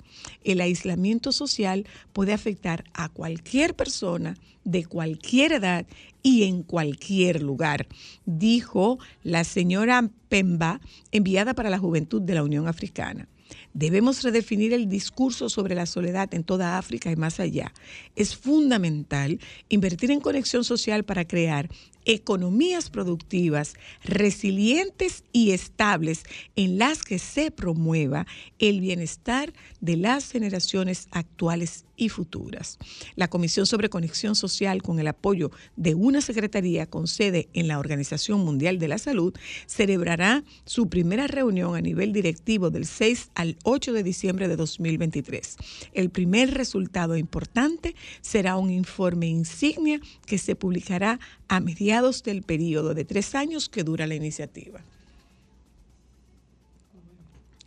El 0.46 0.62
aislamiento 0.62 1.34
social 1.34 1.86
puede 2.14 2.32
afectar 2.32 2.86
a 2.94 3.10
cualquier 3.10 3.76
persona 3.76 4.38
de 4.64 4.86
cualquier 4.86 5.52
edad 5.52 5.86
y 6.22 6.44
en 6.44 6.64
cualquier 6.64 7.42
lugar, 7.42 7.88
dijo 8.26 9.00
la 9.22 9.44
señora 9.44 10.10
Pemba, 10.30 10.80
enviada 11.12 11.54
para 11.56 11.70
la 11.70 11.78
juventud 11.78 12.22
de 12.22 12.36
la 12.36 12.44
Unión 12.44 12.70
Africana. 12.70 13.28
Debemos 13.74 14.22
redefinir 14.22 14.74
el 14.74 14.88
discurso 14.88 15.50
sobre 15.50 15.74
la 15.74 15.86
soledad 15.86 16.34
en 16.34 16.44
toda 16.44 16.78
África 16.78 17.12
y 17.12 17.16
más 17.16 17.40
allá. 17.40 17.74
Es 18.16 18.36
fundamental 18.36 19.40
invertir 19.70 20.12
en 20.12 20.20
conexión 20.20 20.64
social 20.64 21.04
para 21.04 21.26
crear 21.26 21.70
economías 22.06 22.90
productivas 22.90 23.74
resilientes 24.04 25.24
y 25.32 25.52
estables 25.52 26.24
en 26.56 26.78
las 26.78 27.04
que 27.04 27.20
se 27.20 27.52
promueva 27.52 28.26
el 28.60 28.82
bienestar 28.82 29.54
de 29.82 29.98
las 29.98 30.32
generaciones 30.32 31.08
actuales 31.12 31.86
y 31.96 32.10
futuras. 32.10 32.78
La 33.16 33.30
Comisión 33.30 33.66
sobre 33.66 33.90
Conexión 33.90 34.36
Social, 34.36 34.82
con 34.82 35.00
el 35.00 35.08
apoyo 35.08 35.52
de 35.76 35.96
una 35.96 36.22
secretaría 36.22 36.88
con 36.88 37.08
sede 37.08 37.50
en 37.54 37.68
la 37.68 37.80
Organización 37.80 38.44
Mundial 38.44 38.80
de 38.80 38.88
la 38.88 38.98
Salud, 38.98 39.34
celebrará 39.68 40.44
su 40.66 40.90
primera 40.90 41.28
reunión 41.28 41.76
a 41.76 41.82
nivel 41.82 42.14
directivo 42.14 42.70
del 42.70 42.86
6 42.86 43.32
al 43.36 43.58
8 43.64 43.94
de 43.94 44.04
diciembre 44.04 44.48
de 44.48 44.56
2023. 44.56 45.58
El 45.94 46.10
primer 46.10 46.54
resultado 46.54 47.16
importante 47.16 47.96
será 48.22 48.58
un 48.58 48.72
informe 48.72 49.28
insignia 49.28 50.00
que 50.26 50.38
se 50.38 50.56
publicará 50.56 51.20
a 51.54 51.60
mediados 51.60 52.24
del 52.24 52.42
periodo 52.42 52.96
de 52.96 53.06
tres 53.06 53.36
años 53.36 53.70
que 53.70 53.84
dura 53.84 54.08
la 54.08 54.16
iniciativa. 54.16 54.82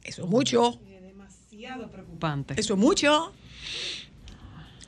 Eso 0.03 0.25
es 0.25 0.29
mucho. 0.29 0.81
Demasiado 1.01 1.89
preocupante. 1.89 2.55
Eso 2.59 2.75
es 2.75 2.81
mucho. 2.81 3.33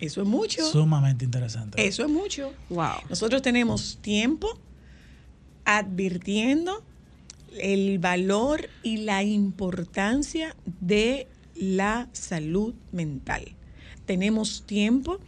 Eso 0.01 0.23
es 0.23 0.27
mucho. 0.27 0.69
Sumamente 0.69 1.25
interesante. 1.25 1.87
Eso 1.87 2.03
es 2.03 2.11
mucho. 2.11 2.53
Wow. 2.71 2.97
Nosotros 3.09 3.41
tenemos 3.41 3.99
tiempo 4.03 4.59
advirtiendo 5.65 6.83
el 7.57 8.01
valor 8.01 8.69
y 8.83 8.97
la 8.97 9.23
importancia 9.23 10.57
de 10.81 11.29
la 11.55 12.09
salud 12.13 12.75
mental. 12.91 13.45
Tenemos 14.07 14.65
tiempo 14.67 15.21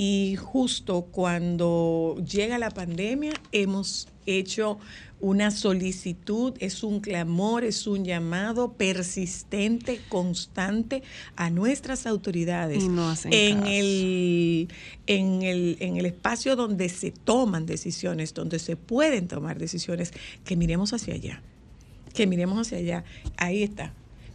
y 0.00 0.36
justo 0.36 1.08
cuando 1.10 2.22
llega 2.24 2.56
la 2.58 2.70
pandemia 2.70 3.32
hemos 3.50 4.06
hecho 4.26 4.78
una 5.18 5.50
solicitud, 5.50 6.54
es 6.60 6.84
un 6.84 7.00
clamor, 7.00 7.64
es 7.64 7.84
un 7.88 8.04
llamado 8.04 8.74
persistente, 8.74 10.00
constante 10.08 11.02
a 11.34 11.50
nuestras 11.50 12.06
autoridades 12.06 12.84
Y 12.84 12.88
no 12.88 13.08
hacen 13.08 13.32
en 13.32 13.58
caso. 13.58 13.70
el, 13.72 14.68
en, 15.08 15.42
el, 15.42 15.76
en 15.80 15.96
el 15.96 16.06
espacio 16.06 16.54
donde 16.54 16.88
se 16.90 17.10
toman 17.10 17.66
decisiones, 17.66 18.34
donde 18.34 18.60
se 18.60 18.76
pueden 18.76 19.26
tomar 19.26 19.58
decisiones, 19.58 20.12
que 20.44 20.54
miremos 20.54 20.92
hacia 20.92 21.14
allá, 21.14 21.42
que 22.14 22.28
miremos 22.28 22.68
hacia 22.68 22.78
allá. 22.78 23.04
Ahí 23.36 23.64
está. 23.64 23.92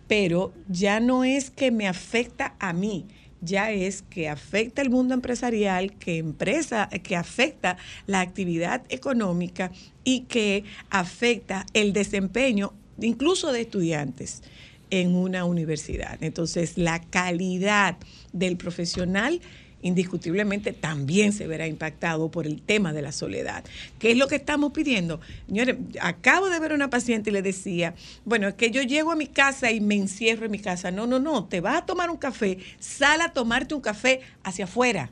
Pero 0.10 0.52
ya 0.68 1.00
no 1.00 1.24
es 1.24 1.50
que 1.50 1.72
me 1.72 1.88
afecta 1.88 2.58
a 2.60 2.74
mí, 2.74 3.06
ya 3.44 3.72
es 3.72 4.02
que 4.02 4.30
afecta 4.30 4.82
el 4.82 4.90
mundo 4.90 5.14
empresarial, 5.14 5.94
que 5.94 6.18
empresa, 6.18 6.90
que 7.04 7.16
afecta 7.16 7.78
la 8.08 8.22
actividad 8.22 8.84
económica 8.90 9.72
y 10.04 10.22
que 10.22 10.64
afecta 10.90 11.66
el 11.74 11.94
desempeño 11.94 12.74
incluso 13.00 13.52
de 13.52 13.62
estudiantes 13.62 14.44
en 14.90 15.16
una 15.16 15.46
universidad. 15.46 16.22
Entonces, 16.22 16.78
la 16.78 17.02
calidad 17.02 17.98
del 18.32 18.58
profesional 18.58 19.42
indiscutiblemente 19.84 20.74
también 20.74 21.34
se 21.34 21.46
verá 21.46 21.68
impactado 21.68 22.32
por 22.32 22.48
el 22.48 22.62
tema 22.62 22.94
de 22.94 23.04
la 23.04 23.12
soledad. 23.12 23.64
¿Qué 24.00 24.12
es 24.12 24.18
lo 24.18 24.28
que 24.28 24.36
estamos 24.36 24.72
pidiendo? 24.72 25.20
Señores, 25.48 25.76
acabo 26.02 26.50
de 26.50 26.60
ver 26.60 26.72
a 26.72 26.76
una 26.76 26.90
paciente 26.90 27.30
y 27.30 27.34
le 27.34 27.44
decía, 27.44 27.94
bueno, 28.26 28.48
es 28.48 28.56
que 28.56 28.72
yo 28.72 28.82
llego 28.82 29.12
a 29.12 29.16
mi 29.16 29.28
casa 29.28 29.72
y 29.72 29.80
me 29.80 29.96
encierro 29.96 30.46
en 30.46 30.52
mi 30.52 30.60
casa. 30.60 30.90
No, 30.90 31.06
no, 31.06 31.20
no, 31.20 31.46
te 31.46 31.62
vas 31.62 31.78
a 31.78 31.86
tomar 31.86 32.10
un 32.10 32.18
café, 32.18 32.58
sal 32.80 33.22
a 33.22 33.34
tomarte 33.34 33.76
un 33.76 33.82
café 33.82 34.22
hacia 34.44 34.66
afuera, 34.66 35.12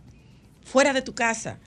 fuera 0.64 0.94
de 0.94 1.02
tu 1.02 1.14
casa. 1.14 1.60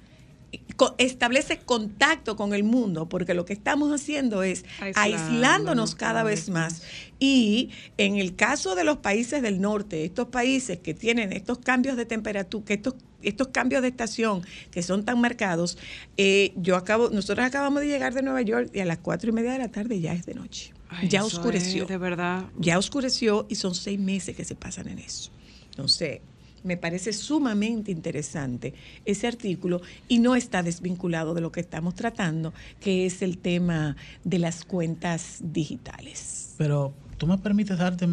Co- 0.76 0.94
Establece 0.98 1.58
contacto 1.58 2.36
con 2.36 2.52
el 2.54 2.64
mundo, 2.64 3.08
porque 3.08 3.34
lo 3.34 3.44
que 3.44 3.52
estamos 3.52 3.92
haciendo 3.92 4.42
es 4.42 4.64
Aislándonos 4.80 5.20
aislándonos 5.20 5.94
cada 5.94 6.22
vez 6.24 6.48
más. 6.50 6.82
Y 7.18 7.70
en 7.96 8.16
el 8.16 8.34
caso 8.36 8.74
de 8.74 8.84
los 8.84 8.98
países 8.98 9.40
del 9.42 9.60
norte, 9.60 10.04
estos 10.04 10.28
países 10.28 10.78
que 10.80 10.94
tienen 10.94 11.32
estos 11.32 11.58
cambios 11.58 11.96
de 11.96 12.06
temperatura, 12.06 12.64
que 12.66 12.74
estos 12.74 12.94
estos 13.22 13.48
cambios 13.48 13.80
de 13.80 13.88
estación 13.88 14.42
que 14.70 14.82
son 14.82 15.06
tan 15.06 15.18
marcados, 15.18 15.78
eh, 16.18 16.52
yo 16.56 16.76
acabo, 16.76 17.08
nosotros 17.08 17.46
acabamos 17.46 17.80
de 17.80 17.86
llegar 17.88 18.12
de 18.12 18.20
Nueva 18.22 18.42
York 18.42 18.68
y 18.74 18.80
a 18.80 18.84
las 18.84 18.98
cuatro 18.98 19.30
y 19.30 19.32
media 19.32 19.52
de 19.52 19.58
la 19.60 19.68
tarde 19.70 19.98
ya 19.98 20.12
es 20.12 20.26
de 20.26 20.34
noche. 20.34 20.74
Ay, 20.90 21.08
ya 21.08 21.24
oscureció. 21.24 21.84
es 21.84 21.88
de 21.88 21.96
verdad. 21.96 22.44
Ya 22.58 22.78
oscureció 22.78 23.46
y 23.48 23.54
son 23.54 23.74
seis 23.74 23.98
meses 23.98 24.36
que 24.36 24.44
se 24.44 24.54
pasan 24.54 24.88
en 24.88 24.98
eso. 24.98 25.30
Entonces, 25.70 26.20
me 26.64 26.76
parece 26.76 27.12
sumamente 27.12 27.92
interesante 27.92 28.74
ese 29.04 29.28
artículo 29.28 29.80
y 30.08 30.18
no 30.18 30.34
está 30.34 30.62
desvinculado 30.62 31.34
de 31.34 31.40
lo 31.40 31.52
que 31.52 31.60
estamos 31.60 31.94
tratando, 31.94 32.52
que 32.80 33.06
es 33.06 33.22
el 33.22 33.38
tema 33.38 33.96
de 34.24 34.38
las 34.38 34.64
cuentas 34.64 35.38
digitales. 35.40 36.54
Pero 36.58 36.92
tú 37.18 37.26
me 37.26 37.38
permites 37.38 37.78
darte 37.78 38.08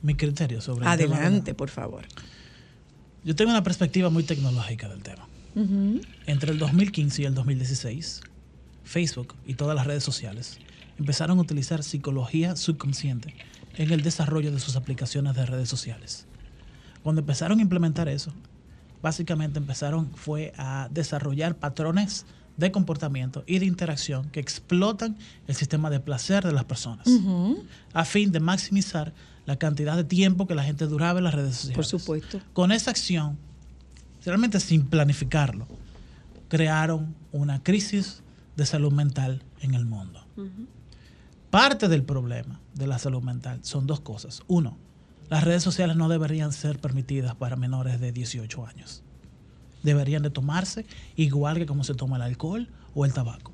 mi 0.00 0.14
criterio 0.14 0.60
sobre 0.60 0.86
el 0.88 0.96
tema, 0.96 1.16
Adelante, 1.16 1.54
por 1.54 1.68
favor. 1.68 2.06
Yo 3.24 3.34
tengo 3.34 3.50
una 3.50 3.64
perspectiva 3.64 4.08
muy 4.10 4.22
tecnológica 4.22 4.88
del 4.88 5.02
tema. 5.02 5.28
Entre 6.26 6.52
el 6.52 6.58
2015 6.58 7.22
y 7.22 7.24
el 7.24 7.34
2016, 7.34 8.20
Facebook 8.84 9.34
y 9.44 9.54
todas 9.54 9.74
las 9.74 9.88
redes 9.88 10.04
sociales 10.04 10.58
empezaron 11.00 11.38
a 11.38 11.42
utilizar 11.42 11.82
psicología 11.82 12.54
subconsciente 12.54 13.34
en 13.76 13.90
el 13.90 14.02
desarrollo 14.02 14.52
de 14.52 14.60
sus 14.60 14.76
aplicaciones 14.76 15.34
de 15.34 15.46
redes 15.46 15.68
sociales. 15.68 16.27
Cuando 17.02 17.20
empezaron 17.20 17.58
a 17.58 17.62
implementar 17.62 18.08
eso, 18.08 18.32
básicamente 19.02 19.58
empezaron 19.58 20.10
fue 20.14 20.52
a 20.56 20.88
desarrollar 20.90 21.56
patrones 21.56 22.26
de 22.56 22.72
comportamiento 22.72 23.44
y 23.46 23.60
de 23.60 23.66
interacción 23.66 24.28
que 24.30 24.40
explotan 24.40 25.16
el 25.46 25.54
sistema 25.54 25.90
de 25.90 26.00
placer 26.00 26.44
de 26.44 26.52
las 26.52 26.64
personas 26.64 27.08
a 27.92 28.04
fin 28.04 28.32
de 28.32 28.40
maximizar 28.40 29.14
la 29.46 29.56
cantidad 29.56 29.96
de 29.96 30.04
tiempo 30.04 30.46
que 30.46 30.54
la 30.54 30.64
gente 30.64 30.86
duraba 30.86 31.20
en 31.20 31.24
las 31.24 31.34
redes 31.34 31.54
sociales. 31.54 31.76
Por 31.76 31.86
supuesto. 31.86 32.40
Con 32.52 32.72
esa 32.72 32.90
acción, 32.90 33.38
realmente 34.24 34.60
sin 34.60 34.86
planificarlo, 34.86 35.66
crearon 36.48 37.14
una 37.32 37.62
crisis 37.62 38.22
de 38.56 38.66
salud 38.66 38.92
mental 38.92 39.42
en 39.60 39.74
el 39.74 39.86
mundo. 39.86 40.26
Parte 41.50 41.88
del 41.88 42.02
problema 42.02 42.60
de 42.74 42.86
la 42.88 42.98
salud 42.98 43.22
mental 43.22 43.60
son 43.62 43.86
dos 43.86 44.00
cosas. 44.00 44.42
Uno, 44.48 44.76
las 45.30 45.44
redes 45.44 45.62
sociales 45.62 45.96
no 45.96 46.08
deberían 46.08 46.52
ser 46.52 46.78
permitidas 46.78 47.34
para 47.34 47.56
menores 47.56 48.00
de 48.00 48.12
18 48.12 48.66
años. 48.66 49.02
Deberían 49.82 50.22
de 50.22 50.30
tomarse 50.30 50.86
igual 51.16 51.58
que 51.58 51.66
como 51.66 51.84
se 51.84 51.94
toma 51.94 52.16
el 52.16 52.22
alcohol 52.22 52.68
o 52.94 53.04
el 53.04 53.12
tabaco. 53.12 53.52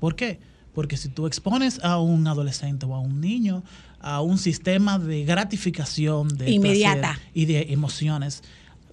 ¿Por 0.00 0.16
qué? 0.16 0.40
Porque 0.74 0.96
si 0.96 1.08
tú 1.08 1.26
expones 1.26 1.82
a 1.84 1.98
un 1.98 2.26
adolescente 2.26 2.84
o 2.86 2.94
a 2.94 3.00
un 3.00 3.20
niño 3.20 3.62
a 4.00 4.20
un 4.20 4.38
sistema 4.38 4.98
de 4.98 5.24
gratificación 5.24 6.28
de 6.28 6.50
Inmediata. 6.50 7.18
y 7.34 7.46
de 7.46 7.72
emociones, 7.72 8.42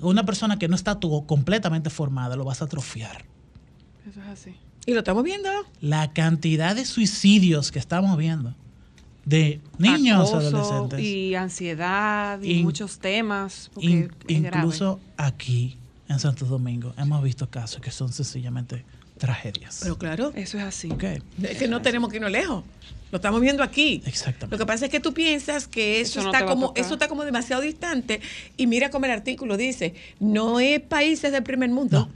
una 0.01 0.25
persona 0.25 0.57
que 0.57 0.67
no 0.67 0.75
está 0.75 0.99
tu- 0.99 1.25
completamente 1.27 1.89
formada 1.89 2.35
lo 2.35 2.45
vas 2.45 2.61
a 2.61 2.65
atrofiar. 2.65 3.25
Eso 4.09 4.21
es 4.21 4.27
así. 4.27 4.55
Y 4.85 4.93
lo 4.93 4.99
estamos 4.99 5.23
viendo. 5.23 5.49
La 5.81 6.13
cantidad 6.13 6.75
de 6.75 6.85
suicidios 6.85 7.71
que 7.71 7.79
estamos 7.79 8.17
viendo 8.17 8.55
de 9.25 9.61
niños 9.77 10.29
Acoso 10.29 10.37
adolescentes, 10.37 10.99
Y 10.99 11.35
ansiedad 11.35 12.41
y 12.41 12.51
In- 12.59 12.63
muchos 12.63 12.99
temas. 12.99 13.69
porque 13.73 13.87
in- 13.89 14.11
es 14.27 14.41
grave. 14.41 14.57
incluso 14.59 14.99
aquí 15.17 15.77
en 16.09 16.19
Santo 16.19 16.45
Domingo, 16.45 16.93
hemos 16.97 17.23
visto 17.23 17.49
casos 17.49 17.81
que 17.81 17.89
son 17.91 18.11
sencillamente 18.11 18.83
tragedias. 19.17 19.79
Pero 19.83 19.97
claro, 19.97 20.31
Eso 20.35 20.57
es 20.57 20.63
así. 20.63 20.89
Es 21.41 21.57
que 21.57 21.67
no 21.67 21.81
tenemos 21.81 22.09
que 22.09 22.17
irnos 22.17 22.31
lejos. 22.31 22.63
Lo 23.11 23.17
estamos 23.17 23.39
viendo 23.41 23.61
aquí. 23.63 24.01
Exactamente. 24.05 24.55
Lo 24.55 24.57
que 24.57 24.65
pasa 24.65 24.85
es 24.85 24.91
que 24.91 24.99
tú 24.99 25.13
piensas 25.13 25.67
que 25.67 26.01
eso, 26.01 26.19
Eso 26.19 26.23
no 26.29 26.33
está 26.33 26.45
como 26.47 26.73
eso 26.75 26.93
está 26.93 27.07
como 27.07 27.23
demasiado 27.23 27.61
distante 27.61 28.19
y 28.57 28.65
mira 28.67 28.89
como 28.89 29.05
el 29.05 29.11
artículo 29.11 29.55
dice, 29.55 29.93
no 30.19 30.59
es 30.59 30.81
países 30.81 31.31
del 31.31 31.43
primer 31.43 31.69
mundo. 31.69 32.09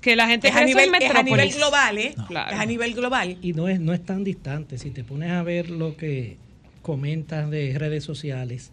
Que 0.00 0.14
la 0.14 0.28
gente 0.28 0.46
Es 0.48 0.54
a 0.54 0.64
nivel, 0.64 0.88
es 1.00 1.10
a 1.14 1.22
nivel 1.24 1.52
global, 1.52 1.98
¿eh? 1.98 2.14
Claro. 2.28 2.54
Es 2.54 2.60
a 2.60 2.64
nivel 2.64 2.94
global. 2.94 3.38
Y 3.42 3.54
no 3.54 3.66
es, 3.68 3.80
no 3.80 3.92
es 3.92 4.04
tan 4.04 4.22
distante. 4.22 4.78
Si 4.78 4.90
te 4.92 5.02
pones 5.02 5.32
a 5.32 5.42
ver 5.42 5.68
lo 5.68 5.96
que 5.96 6.36
comentas 6.86 7.50
de 7.50 7.76
redes 7.76 8.04
sociales, 8.04 8.70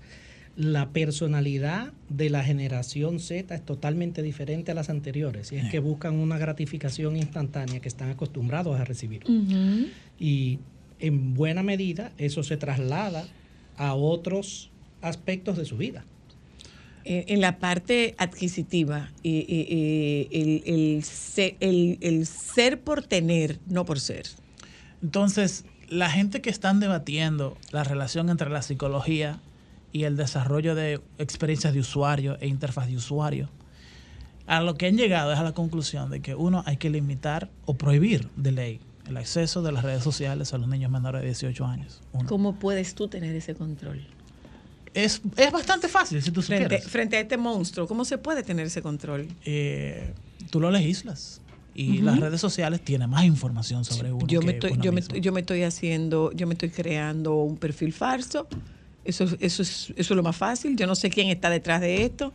la 0.56 0.90
personalidad 0.90 1.94
de 2.10 2.30
la 2.30 2.44
generación 2.44 3.20
Z 3.20 3.56
es 3.56 3.66
totalmente 3.66 4.22
diferente 4.22 4.72
a 4.72 4.76
las 4.76 4.92
anteriores. 4.92 5.52
Y 5.52 5.56
es 5.56 5.72
que 5.72 5.80
buscan 5.80 6.18
una 6.18 6.38
gratificación 6.38 7.18
instantánea 7.18 7.80
que 7.80 7.88
están 7.88 8.12
acostumbrados 8.12 8.80
a 8.80 8.86
recibir. 8.86 9.24
Y 10.20 10.60
en 11.00 11.34
buena 11.34 11.64
medida 11.64 12.12
eso 12.20 12.44
se 12.44 12.56
traslada 12.56 13.26
a 13.78 13.96
otros 13.96 14.70
aspectos 15.02 15.58
de 15.58 15.66
su 15.66 15.78
vida. 15.78 16.06
Eh, 17.06 17.26
en 17.30 17.42
la 17.42 17.58
parte 17.58 18.14
adquisitiva, 18.20 19.12
eh, 19.24 19.46
eh, 19.50 20.28
eh, 20.32 20.62
el, 20.62 21.02
el 21.66 21.98
el 22.00 22.26
ser 22.28 22.80
por 22.80 23.02
tener, 23.02 23.58
no 23.66 23.86
por 23.86 24.00
ser. 24.00 24.28
Entonces, 25.02 25.66
la 25.90 26.10
gente 26.10 26.42
que 26.42 26.50
están 26.50 26.80
debatiendo 26.80 27.58
la 27.72 27.84
relación 27.84 28.30
entre 28.30 28.50
la 28.50 28.62
psicología 28.62 29.40
y 29.92 30.04
el 30.06 30.18
desarrollo 30.18 30.76
de 30.76 31.02
experiencias 31.18 31.74
de 31.74 31.80
usuario 31.80 32.38
e 32.40 32.48
interfaz 32.48 32.88
de 32.88 32.96
usuario, 32.98 33.50
a 34.48 34.62
lo 34.62 34.76
que 34.76 34.88
han 34.88 34.98
llegado 34.98 35.32
es 35.32 35.40
a 35.40 35.44
la 35.44 35.54
conclusión 35.54 36.10
de 36.10 36.22
que 36.22 36.36
uno 36.36 36.64
hay 36.66 36.78
que 36.78 36.90
limitar 36.90 37.50
o 37.66 37.76
prohibir 37.76 38.28
de 38.36 38.52
ley 38.52 38.80
el 39.08 39.18
acceso 39.18 39.62
de 39.62 39.72
las 39.72 39.84
redes 39.84 40.04
sociales 40.04 40.54
a 40.54 40.58
los 40.58 40.68
niños 40.68 40.90
menores 40.90 41.22
de 41.22 41.28
18 41.28 41.66
años. 41.66 42.02
Uno. 42.14 42.28
¿Cómo 42.28 42.56
puedes 42.56 42.96
tú 42.96 43.08
tener 43.08 43.36
ese 43.36 43.54
control? 43.54 44.06
Es, 44.94 45.22
es 45.38 45.52
bastante 45.52 45.88
fácil 45.88 46.22
si 46.22 46.32
tú 46.32 46.42
Frente, 46.42 46.66
supieras. 46.66 46.88
frente 46.88 47.18
a 47.18 47.20
este 47.22 47.36
monstruo, 47.38 47.88
¿cómo 47.88 48.06
se 48.06 48.18
puede 48.18 48.44
tener 48.44 48.68
ese 48.68 48.82
control? 48.82 49.28
Eh, 49.44 50.14
tú 50.52 50.60
lo 50.60 50.70
legislas 50.72 51.42
y 51.76 52.00
las 52.00 52.20
redes 52.20 52.40
sociales 52.40 52.82
tienen 52.82 53.10
más 53.10 53.26
información 53.26 53.84
sobre 53.84 54.12
uno. 54.12 54.28
Yo 54.28 54.42
que 54.42 54.46
me, 54.46 54.52
estoy, 54.54 54.72
uno 54.74 54.84
yo, 54.84 54.92
me, 54.92 55.02
mismo. 55.02 55.16
yo 55.16 55.32
me 55.32 55.40
estoy 55.40 55.64
haciendo, 55.64 56.32
yo 56.34 56.46
me 56.46 56.54
estoy 56.54 56.70
creando 56.70 57.36
un 57.36 57.58
perfil 57.58 57.94
falso. 57.94 58.48
Eso, 59.04 59.26
eso, 59.40 59.64
es, 59.64 59.90
eso 59.90 59.94
es 59.96 60.10
lo 60.12 60.24
más 60.24 60.36
fácil. 60.36 60.76
Yo 60.76 60.88
no 60.88 60.96
sé 60.96 61.10
quién 61.10 61.30
está 61.30 61.50
detrás 61.50 61.82
de 61.82 62.04
esto. 62.04 62.32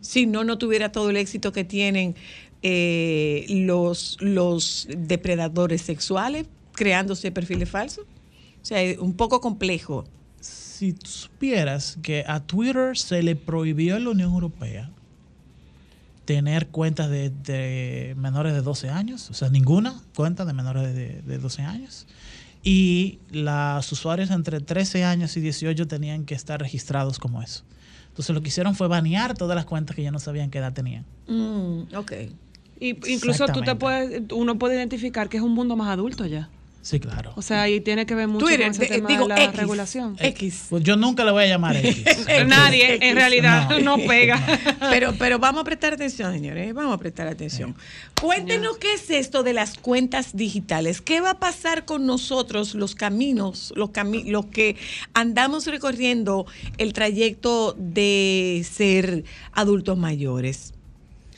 Si 0.00 0.26
no, 0.26 0.44
no 0.44 0.58
tuviera 0.58 0.92
todo 0.92 1.10
el 1.10 1.16
éxito 1.16 1.52
que 1.52 1.64
tienen 1.64 2.14
eh, 2.62 3.46
los, 3.48 4.18
los 4.20 4.86
depredadores 4.90 5.82
sexuales 5.82 6.46
creándose 6.72 7.32
perfiles 7.32 7.68
falsos. 7.68 8.04
O 8.62 8.64
sea, 8.64 8.82
es 8.82 8.98
un 8.98 9.14
poco 9.14 9.40
complejo. 9.40 10.04
Si 10.40 10.92
tú 10.92 11.06
supieras 11.06 11.98
que 12.02 12.24
a 12.26 12.40
Twitter 12.40 12.96
se 12.96 13.22
le 13.22 13.36
prohibió 13.36 13.96
en 13.96 14.04
la 14.04 14.10
Unión 14.10 14.32
Europea 14.32 14.90
tener 16.30 16.68
cuentas 16.68 17.10
de, 17.10 17.30
de 17.30 18.14
menores 18.16 18.52
de 18.52 18.62
12 18.62 18.88
años, 18.88 19.30
o 19.30 19.34
sea, 19.34 19.48
ninguna 19.48 20.00
cuenta 20.14 20.44
de 20.44 20.52
menores 20.52 20.94
de, 20.94 21.22
de 21.22 21.38
12 21.38 21.62
años, 21.62 22.06
y 22.62 23.18
los 23.32 23.90
usuarios 23.90 24.30
entre 24.30 24.60
13 24.60 25.02
años 25.02 25.36
y 25.36 25.40
18 25.40 25.88
tenían 25.88 26.24
que 26.26 26.36
estar 26.36 26.60
registrados 26.60 27.18
como 27.18 27.42
eso. 27.42 27.64
Entonces 28.10 28.32
lo 28.32 28.42
que 28.42 28.48
hicieron 28.48 28.76
fue 28.76 28.86
banear 28.86 29.34
todas 29.36 29.56
las 29.56 29.64
cuentas 29.64 29.96
que 29.96 30.04
ya 30.04 30.12
no 30.12 30.20
sabían 30.20 30.50
qué 30.50 30.58
edad 30.58 30.72
tenían. 30.72 31.04
Mm, 31.26 31.96
ok. 31.96 32.12
Y 32.78 32.90
incluso 33.12 33.46
tú 33.46 33.62
te 33.62 33.74
puedes, 33.74 34.22
uno 34.32 34.56
puede 34.56 34.76
identificar 34.76 35.28
que 35.28 35.38
es 35.38 35.42
un 35.42 35.52
mundo 35.52 35.74
más 35.74 35.88
adulto 35.88 36.26
ya. 36.26 36.48
Sí, 36.82 36.98
claro. 36.98 37.32
O 37.36 37.42
sea, 37.42 37.68
y 37.68 37.80
tiene 37.80 38.06
que 38.06 38.14
ver 38.14 38.26
mucho 38.26 38.46
Twitter, 38.46 38.62
con 38.62 38.70
ese 38.70 38.80
de- 38.82 38.88
tema 38.88 39.08
digo, 39.08 39.22
de 39.24 39.28
la 39.28 39.44
X. 39.44 39.56
regulación. 39.56 40.16
X. 40.18 40.66
Pues 40.70 40.82
yo 40.82 40.96
nunca 40.96 41.24
le 41.24 41.30
voy 41.30 41.44
a 41.44 41.46
llamar 41.46 41.76
X. 41.76 42.04
Nadie, 42.46 42.98
en 43.02 43.16
realidad, 43.16 43.68
no, 43.80 43.98
pega. 43.98 44.40
Pero, 44.88 45.14
pero 45.18 45.38
vamos 45.38 45.60
a 45.60 45.64
prestar 45.64 45.92
atención, 45.92 46.32
señores. 46.32 46.72
Vamos 46.72 46.94
a 46.94 46.98
prestar 46.98 47.28
atención. 47.28 47.74
Cuéntenos 48.20 48.78
qué 48.78 48.94
es 48.94 49.10
esto 49.10 49.42
de 49.42 49.52
las 49.52 49.76
cuentas 49.76 50.34
digitales. 50.34 51.02
¿Qué 51.02 51.20
va 51.20 51.30
a 51.32 51.38
pasar 51.38 51.84
con 51.84 52.06
nosotros, 52.06 52.74
los 52.74 52.94
caminos, 52.94 53.74
los, 53.76 53.90
cami 53.90 54.24
los 54.24 54.46
que 54.46 54.76
andamos 55.12 55.66
recorriendo 55.66 56.46
el 56.78 56.94
trayecto 56.94 57.74
de 57.78 58.66
ser 58.70 59.24
adultos 59.52 59.98
mayores? 59.98 60.72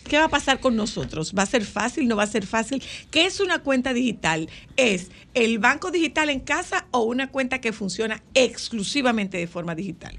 ¿Qué 0.08 0.18
va 0.18 0.24
a 0.24 0.28
pasar 0.28 0.60
con 0.60 0.76
nosotros? 0.76 1.32
¿Va 1.36 1.42
a 1.42 1.46
ser 1.46 1.64
fácil? 1.64 2.08
¿No 2.08 2.16
va 2.16 2.24
a 2.24 2.26
ser 2.26 2.46
fácil? 2.46 2.82
¿Qué 3.10 3.26
es 3.26 3.40
una 3.40 3.60
cuenta 3.60 3.92
digital? 3.92 4.48
¿Es 4.76 5.10
el 5.34 5.58
banco 5.58 5.90
digital 5.90 6.30
en 6.30 6.40
casa 6.40 6.86
o 6.90 7.02
una 7.02 7.28
cuenta 7.30 7.60
que 7.60 7.72
funciona 7.72 8.22
exclusivamente 8.34 9.38
de 9.38 9.46
forma 9.46 9.74
digital? 9.74 10.18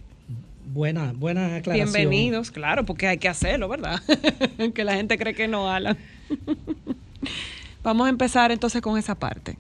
Buena, 0.74 1.14
buena 1.14 1.56
aclaración. 1.58 1.94
Bienvenidos, 1.94 2.50
claro, 2.50 2.86
porque 2.86 3.08
hay 3.08 3.18
que 3.18 3.30
hacerlo, 3.30 3.68
¿verdad? 3.70 4.02
que 4.74 4.84
la 4.84 4.96
gente 4.96 5.18
cree 5.18 5.36
que 5.36 5.48
no, 5.48 5.70
Alan. 5.70 5.98
Vamos 7.84 8.08
a 8.08 8.10
empezar 8.10 8.52
entonces 8.52 8.82
con 8.82 8.98
esa 8.98 9.16
parte. 9.16 9.58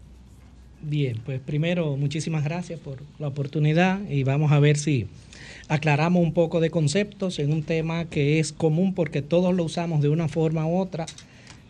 Bien, 0.81 1.21
pues 1.25 1.39
primero 1.39 1.95
muchísimas 1.97 2.43
gracias 2.43 2.79
por 2.79 2.97
la 3.19 3.27
oportunidad 3.27 4.01
y 4.09 4.23
vamos 4.23 4.51
a 4.51 4.59
ver 4.59 4.77
si 4.77 5.07
aclaramos 5.67 6.21
un 6.21 6.33
poco 6.33 6.59
de 6.59 6.69
conceptos 6.69 7.39
en 7.39 7.51
un 7.51 7.63
tema 7.63 8.05
que 8.05 8.39
es 8.39 8.51
común 8.53 8.93
porque 8.93 9.21
todos 9.21 9.53
lo 9.55 9.63
usamos 9.63 10.01
de 10.01 10.09
una 10.09 10.27
forma 10.27 10.65
u 10.65 10.77
otra 10.77 11.05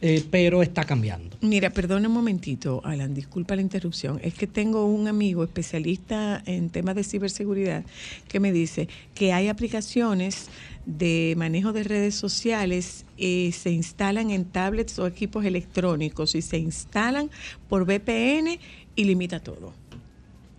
eh, 0.06 0.22
pero 0.30 0.62
está 0.62 0.84
cambiando. 0.84 1.38
Mira, 1.40 1.70
perdona 1.70 2.10
un 2.10 2.14
momentito, 2.14 2.82
Alan, 2.84 3.14
disculpa 3.14 3.56
la 3.56 3.62
interrupción. 3.62 4.20
Es 4.22 4.34
que 4.34 4.48
tengo 4.48 4.86
un 4.86 5.08
amigo 5.08 5.46
especialista 5.46 6.44
en 6.46 6.70
temas 6.70 6.96
de 6.96 7.06
ciberseguridad 7.06 7.86
que 8.28 8.42
me 8.42 8.52
dice 8.52 8.90
que 9.16 9.32
hay 9.32 9.48
aplicaciones 9.48 10.50
de 10.86 11.36
manejo 11.38 11.72
de 11.72 11.84
redes 11.86 12.16
sociales 12.16 13.06
eh, 13.18 13.54
se 13.54 13.72
instalan 13.72 14.32
en 14.32 14.44
tablets 14.44 15.00
o 15.00 15.08
equipos 15.08 15.46
electrónicos 15.46 16.36
y 16.36 16.42
se 16.42 16.58
instalan 16.58 17.30
por 17.70 17.86
VPN 17.86 18.60
y 18.98 19.04
limita 19.06 19.40
todo. 19.40 19.74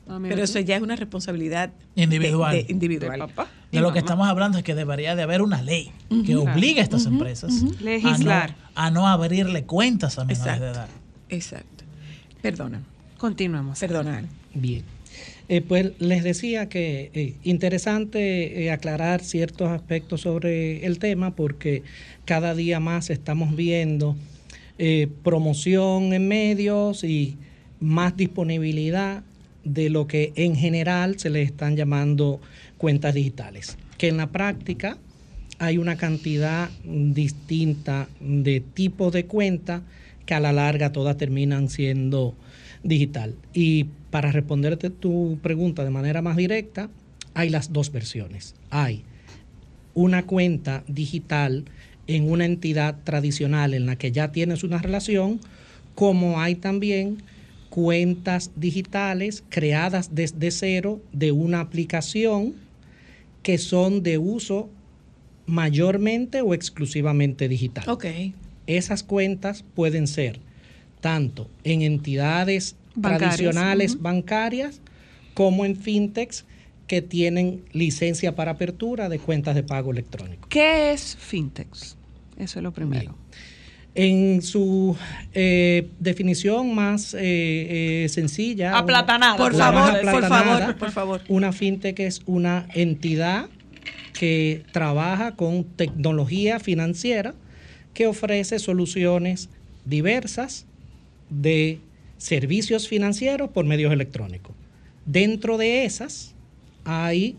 Ah, 0.06 0.18
Pero 0.20 0.42
eso 0.44 0.60
ya 0.60 0.76
es 0.76 0.82
una 0.82 0.96
responsabilidad 0.96 1.72
Individual. 1.96 2.52
de- 2.52 2.66
individual. 2.68 3.12
De 3.12 3.18
papá. 3.26 3.48
De 3.72 3.80
lo 3.80 3.92
que 3.92 3.98
estamos 4.00 4.28
hablando 4.28 4.58
es 4.58 4.64
que 4.64 4.74
debería 4.74 5.16
de 5.16 5.22
haber 5.22 5.40
una 5.42 5.62
ley 5.62 5.90
que 6.26 6.36
obligue 6.36 6.80
a 6.80 6.82
estas 6.84 7.06
empresas 7.06 7.62
Legislar. 7.80 8.50
no, 8.50 8.56
a 8.74 8.90
no 8.90 9.08
abrirle 9.08 9.64
cuentas 9.64 10.18
a 10.18 10.24
menores 10.24 10.60
de 10.60 10.66
edad. 10.70 10.88
Exacto. 11.30 11.84
Perdona. 12.42 12.82
Continuamos. 13.18 13.78
Perdona. 13.80 14.22
Bien. 14.54 14.82
Eh, 15.48 15.60
pues 15.60 15.92
les 15.98 16.22
decía 16.22 16.68
que 16.68 17.10
eh, 17.14 17.36
interesante 17.42 18.64
eh, 18.64 18.70
aclarar 18.70 19.22
ciertos 19.22 19.68
aspectos 19.70 20.22
sobre 20.22 20.86
el 20.86 20.98
tema 20.98 21.34
porque 21.34 21.82
cada 22.24 22.54
día 22.54 22.80
más 22.80 23.10
estamos 23.10 23.54
viendo 23.56 24.16
eh, 24.78 25.08
promoción 25.22 26.12
en 26.14 26.28
medios 26.28 27.04
y 27.04 27.36
más 27.80 28.16
disponibilidad 28.16 29.22
de 29.64 29.90
lo 29.90 30.06
que 30.06 30.32
en 30.36 30.56
general 30.56 31.18
se 31.18 31.30
le 31.30 31.42
están 31.42 31.76
llamando 31.76 32.40
cuentas 32.78 33.14
digitales, 33.14 33.76
que 33.98 34.08
en 34.08 34.16
la 34.16 34.28
práctica 34.28 34.98
hay 35.58 35.78
una 35.78 35.96
cantidad 35.96 36.70
distinta 36.84 38.08
de 38.20 38.60
tipos 38.60 39.12
de 39.12 39.26
cuenta 39.26 39.82
que 40.26 40.34
a 40.34 40.40
la 40.40 40.52
larga 40.52 40.92
todas 40.92 41.16
terminan 41.16 41.68
siendo 41.68 42.34
digital. 42.82 43.34
Y 43.52 43.84
para 44.10 44.32
responderte 44.32 44.90
tu 44.90 45.38
pregunta 45.42 45.84
de 45.84 45.90
manera 45.90 46.22
más 46.22 46.36
directa, 46.36 46.88
hay 47.34 47.50
las 47.50 47.72
dos 47.72 47.92
versiones. 47.92 48.54
Hay 48.70 49.04
una 49.94 50.24
cuenta 50.24 50.84
digital 50.88 51.64
en 52.06 52.30
una 52.30 52.44
entidad 52.44 52.96
tradicional 53.04 53.74
en 53.74 53.86
la 53.86 53.96
que 53.96 54.12
ya 54.12 54.32
tienes 54.32 54.64
una 54.64 54.78
relación, 54.78 55.40
como 55.94 56.40
hay 56.40 56.54
también 56.54 57.18
cuentas 57.74 58.52
digitales 58.54 59.42
creadas 59.48 60.14
desde 60.14 60.52
cero 60.52 61.02
de 61.12 61.32
una 61.32 61.58
aplicación 61.58 62.54
que 63.42 63.58
son 63.58 64.04
de 64.04 64.16
uso 64.16 64.70
mayormente 65.46 66.40
o 66.40 66.54
exclusivamente 66.54 67.48
digital. 67.48 67.82
Ok. 67.88 68.04
Esas 68.68 69.02
cuentas 69.02 69.64
pueden 69.74 70.06
ser 70.06 70.38
tanto 71.00 71.50
en 71.64 71.82
entidades 71.82 72.76
Bancarias, 72.94 73.18
tradicionales 73.38 74.00
bancarias 74.00 74.80
como 75.34 75.64
en 75.64 75.74
fintechs 75.74 76.44
que 76.86 77.02
tienen 77.02 77.64
licencia 77.72 78.36
para 78.36 78.52
apertura 78.52 79.08
de 79.08 79.18
cuentas 79.18 79.56
de 79.56 79.64
pago 79.64 79.90
electrónico. 79.90 80.48
¿Qué 80.48 80.92
es 80.92 81.16
fintechs? 81.16 81.96
Eso 82.38 82.60
es 82.60 82.62
lo 82.62 82.72
primero. 82.72 83.16
En 83.96 84.42
su 84.42 84.96
eh, 85.34 85.88
definición 86.00 86.74
más 86.74 87.14
eh, 87.14 87.20
eh, 87.22 88.08
sencilla. 88.08 88.76
Aplatanada. 88.76 89.36
Por 89.36 89.54
favor, 89.54 90.00
por 90.00 90.28
favor, 90.28 90.76
por 90.76 90.90
favor. 90.90 91.20
Una 91.28 91.52
fintech 91.52 92.00
es 92.00 92.22
una 92.26 92.66
entidad 92.74 93.48
que 94.12 94.64
trabaja 94.72 95.36
con 95.36 95.64
tecnología 95.64 96.58
financiera 96.58 97.34
que 97.92 98.06
ofrece 98.06 98.58
soluciones 98.58 99.48
diversas 99.84 100.66
de 101.30 101.78
servicios 102.18 102.88
financieros 102.88 103.50
por 103.50 103.64
medios 103.64 103.92
electrónicos. 103.92 104.54
Dentro 105.06 105.58
de 105.58 105.84
esas 105.84 106.34
hay 106.84 107.36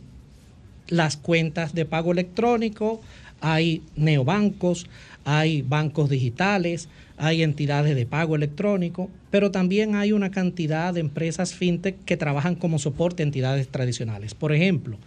las 0.88 1.18
cuentas 1.18 1.74
de 1.74 1.86
pago 1.86 2.12
electrónico, 2.12 3.02
hay 3.42 3.82
neobancos, 3.96 4.88
hay 5.26 5.64
bancos 5.64 6.10
digitales, 6.10 6.88
hay 7.18 7.44
entidades 7.44 7.96
de 7.96 8.06
pago 8.06 8.36
electrónico, 8.36 9.10
pero 9.32 9.52
también 9.52 9.96
hay 9.96 10.12
una 10.12 10.32
cantidad 10.32 10.94
de 10.94 11.02
empresas 11.02 11.54
fintech 11.54 11.98
que 12.06 12.16
trabajan 12.16 12.56
como 12.56 12.80
soporte 12.80 13.24
a 13.24 13.26
entidades 13.26 13.68
tradicionales. 13.68 14.36
Por 14.36 14.54
ejemplo, 14.54 14.98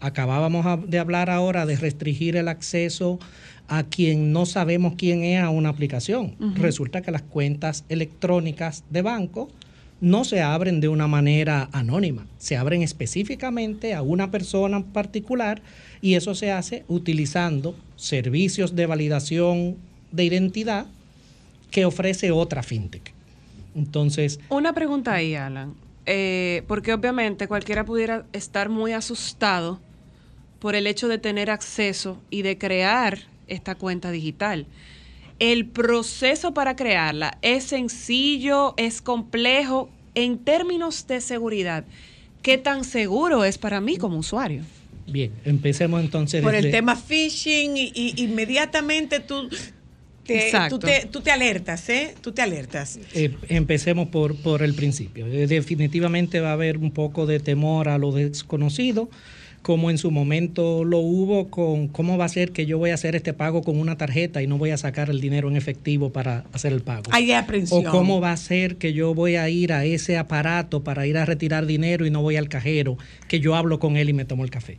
acabábamos 0.00 0.88
de 0.88 0.98
hablar 0.98 1.30
ahora 1.30 1.64
de 1.64 1.76
restringir 1.76 2.36
el 2.36 2.48
acceso 2.48 3.18
a 3.68 3.84
quien 3.84 4.32
no 4.32 4.44
sabemos 4.44 4.94
quién 4.96 5.24
es 5.24 5.42
a 5.42 5.48
una 5.48 5.70
aplicación. 5.70 6.34
Resulta 6.56 7.00
que 7.00 7.10
las 7.10 7.22
cuentas 7.22 7.84
electrónicas 7.88 8.84
de 8.90 9.02
banco 9.02 9.48
no 10.02 10.24
se 10.24 10.42
abren 10.42 10.80
de 10.80 10.88
una 10.88 11.06
manera 11.06 11.68
anónima, 11.72 12.26
se 12.36 12.56
abren 12.56 12.82
específicamente 12.82 13.94
a 13.94 14.02
una 14.02 14.32
persona 14.32 14.78
en 14.78 14.82
particular 14.82 15.62
y 16.02 16.16
eso 16.16 16.34
se 16.34 16.50
hace 16.50 16.84
utilizando 16.88 17.74
servicios 17.96 18.76
de 18.76 18.86
validación 18.86 19.76
de 20.10 20.24
identidad 20.24 20.86
que 21.70 21.86
ofrece 21.86 22.32
otra 22.32 22.62
fintech. 22.62 23.14
Entonces, 23.74 24.38
Una 24.50 24.74
pregunta 24.74 25.14
ahí, 25.14 25.34
Alan. 25.34 25.74
Eh, 26.04 26.64
porque 26.66 26.92
obviamente 26.92 27.46
cualquiera 27.46 27.84
pudiera 27.84 28.26
estar 28.32 28.68
muy 28.68 28.92
asustado 28.92 29.80
por 30.58 30.74
el 30.74 30.88
hecho 30.88 31.06
de 31.06 31.18
tener 31.18 31.48
acceso 31.48 32.20
y 32.28 32.42
de 32.42 32.58
crear 32.58 33.20
esta 33.46 33.76
cuenta 33.76 34.10
digital. 34.10 34.66
El 35.38 35.66
proceso 35.66 36.52
para 36.52 36.76
crearla 36.76 37.38
es 37.42 37.64
sencillo, 37.64 38.74
es 38.76 39.00
complejo. 39.00 39.88
En 40.14 40.38
términos 40.38 41.06
de 41.06 41.20
seguridad, 41.20 41.84
¿qué 42.42 42.58
tan 42.58 42.84
seguro 42.84 43.44
es 43.44 43.56
para 43.56 43.80
mí 43.80 43.96
como 43.96 44.18
usuario? 44.18 44.62
Bien, 45.06 45.32
empecemos 45.44 46.00
entonces 46.00 46.42
Por 46.42 46.54
el 46.54 46.70
tema 46.70 46.96
phishing 46.96 47.76
y, 47.76 47.92
y 47.94 48.22
inmediatamente 48.22 49.20
tú 49.20 49.48
te, 50.24 50.52
tú, 50.68 50.78
te, 50.78 51.08
tú 51.10 51.20
te 51.20 51.30
alertas, 51.30 51.88
¿eh? 51.88 52.14
Tú 52.20 52.32
te 52.32 52.42
alertas. 52.42 52.98
Eh, 53.14 53.34
empecemos 53.48 54.08
por, 54.08 54.36
por 54.36 54.62
el 54.62 54.74
principio. 54.74 55.26
Eh, 55.26 55.46
definitivamente 55.46 56.40
va 56.40 56.50
a 56.50 56.52
haber 56.52 56.78
un 56.78 56.92
poco 56.92 57.26
de 57.26 57.40
temor 57.40 57.88
a 57.88 57.98
lo 57.98 58.12
desconocido, 58.12 59.10
como 59.62 59.90
en 59.90 59.98
su 59.98 60.10
momento 60.10 60.84
lo 60.84 60.98
hubo 60.98 61.48
con 61.48 61.86
cómo 61.86 62.18
va 62.18 62.24
a 62.24 62.28
ser 62.28 62.50
que 62.50 62.66
yo 62.66 62.78
voy 62.78 62.90
a 62.90 62.94
hacer 62.94 63.14
este 63.14 63.32
pago 63.32 63.62
con 63.62 63.78
una 63.78 63.96
tarjeta 63.96 64.42
y 64.42 64.48
no 64.48 64.58
voy 64.58 64.70
a 64.70 64.76
sacar 64.76 65.08
el 65.08 65.20
dinero 65.20 65.48
en 65.48 65.56
efectivo 65.56 66.10
para 66.10 66.44
hacer 66.52 66.72
el 66.72 66.82
pago. 66.82 67.04
Hay 67.10 67.30
aprensión. 67.30 67.86
O 67.86 67.90
cómo 67.90 68.20
va 68.20 68.32
a 68.32 68.36
ser 68.36 68.76
que 68.76 68.92
yo 68.92 69.14
voy 69.14 69.36
a 69.36 69.48
ir 69.48 69.72
a 69.72 69.84
ese 69.84 70.18
aparato 70.18 70.82
para 70.82 71.06
ir 71.06 71.16
a 71.16 71.24
retirar 71.24 71.66
dinero 71.66 72.04
y 72.06 72.10
no 72.10 72.22
voy 72.22 72.36
al 72.36 72.48
cajero, 72.48 72.98
que 73.28 73.38
yo 73.38 73.54
hablo 73.54 73.78
con 73.78 73.96
él 73.96 74.08
y 74.08 74.12
me 74.12 74.24
tomo 74.24 74.42
el 74.42 74.50
café. 74.50 74.78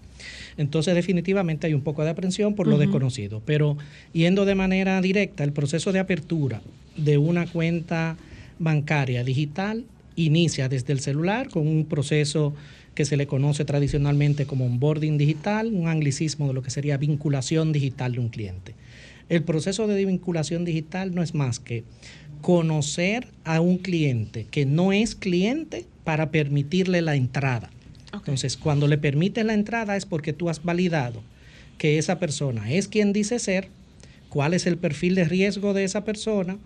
Entonces 0.58 0.94
definitivamente 0.96 1.68
hay 1.68 1.74
un 1.74 1.82
poco 1.82 2.04
de 2.04 2.10
aprensión 2.10 2.54
por 2.54 2.68
lo 2.68 2.78
desconocido, 2.78 3.42
pero 3.46 3.78
yendo 4.12 4.44
de 4.44 4.56
manera 4.56 5.00
directa, 5.02 5.46
el 5.46 5.54
proceso 5.54 5.94
de 5.94 6.00
apertura 6.00 6.62
de 6.98 7.18
una 7.18 7.48
cuenta 7.48 8.18
bancaria 8.60 9.24
digital 9.24 9.86
inicia 10.16 10.70
desde 10.70 10.94
el 10.94 11.00
celular 11.00 11.50
con 11.50 11.68
un 11.68 11.86
proceso 11.86 12.54
que 12.96 13.06
se 13.06 13.18
le 13.18 13.28
conoce 13.28 13.66
tradicionalmente 13.66 14.46
como 14.46 14.66
onboarding 14.66 15.18
digital, 15.18 15.74
un 15.74 15.88
anglicismo 15.88 16.48
de 16.48 16.54
lo 16.54 16.62
que 16.62 16.70
sería 16.70 16.98
vinculación 16.98 17.72
digital 17.72 18.14
de 18.14 18.20
un 18.20 18.30
cliente. 18.30 18.76
El 19.30 19.44
proceso 19.44 19.88
de 19.88 20.06
vinculación 20.06 20.66
digital 20.66 21.16
no 21.16 21.24
es 21.24 21.34
más 21.34 21.60
que 21.60 21.84
conocer 22.41 23.28
a 23.46 23.62
un 23.62 23.78
cliente 23.78 24.46
que 24.52 24.66
no 24.66 24.91
es 24.91 25.16
cliente 25.16 25.86
para 26.04 26.30
permitirle 26.30 27.02
la 27.02 27.16
entrada. 27.16 27.72
Entonces, 28.14 28.58
cuando 28.58 28.88
le 28.88 28.98
permites 28.98 29.44
la 29.46 29.54
entrada 29.54 29.96
es 29.96 30.06
porque 30.06 30.34
tú 30.34 30.50
has 30.50 30.64
validado 30.64 31.24
que 31.78 31.98
esa 31.98 32.20
persona 32.20 32.72
es 32.72 32.88
quien 32.88 33.14
dice 33.14 33.39
ser, 33.39 33.70
cuál 34.30 34.54
es 34.54 34.68
el 34.68 34.78
perfil 34.78 35.16
de 35.16 35.24
riesgo 35.24 35.74
de 35.74 35.84
esa 35.84 36.04
persona, 36.04 36.58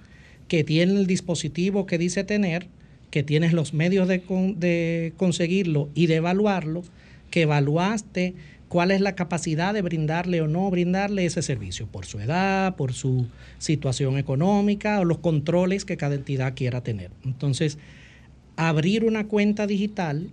que 0.48 0.64
tiene 0.64 0.94
el 0.94 1.08
dispositivo 1.08 1.86
que 1.86 1.98
dice 1.98 2.24
tener, 2.24 2.68
que 3.12 3.24
tienes 3.24 3.54
los 3.54 3.74
medios 3.74 4.08
de, 4.08 4.22
de 4.58 5.14
conseguirlo 5.18 5.90
y 5.96 6.08
de 6.08 6.16
evaluarlo, 6.16 6.84
que 7.32 7.44
evaluaste 7.44 8.36
cuál 8.68 8.92
es 8.92 9.02
la 9.02 9.16
capacidad 9.16 9.74
de 9.74 9.82
brindarle 9.82 10.42
o 10.42 10.48
no 10.48 10.70
brindarle 10.70 11.26
ese 11.26 11.42
servicio, 11.42 11.88
por 11.88 12.06
su 12.06 12.20
edad, 12.20 12.76
por 12.76 12.94
su 12.94 13.28
situación 13.60 14.18
económica 14.18 15.00
o 15.00 15.06
los 15.06 15.20
controles 15.20 15.86
que 15.86 15.98
cada 15.98 16.16
entidad 16.16 16.54
quiera 16.56 16.82
tener. 16.82 17.12
Entonces, 17.24 17.78
abrir 18.56 19.06
una 19.06 19.28
cuenta 19.28 19.68
digital 19.68 20.30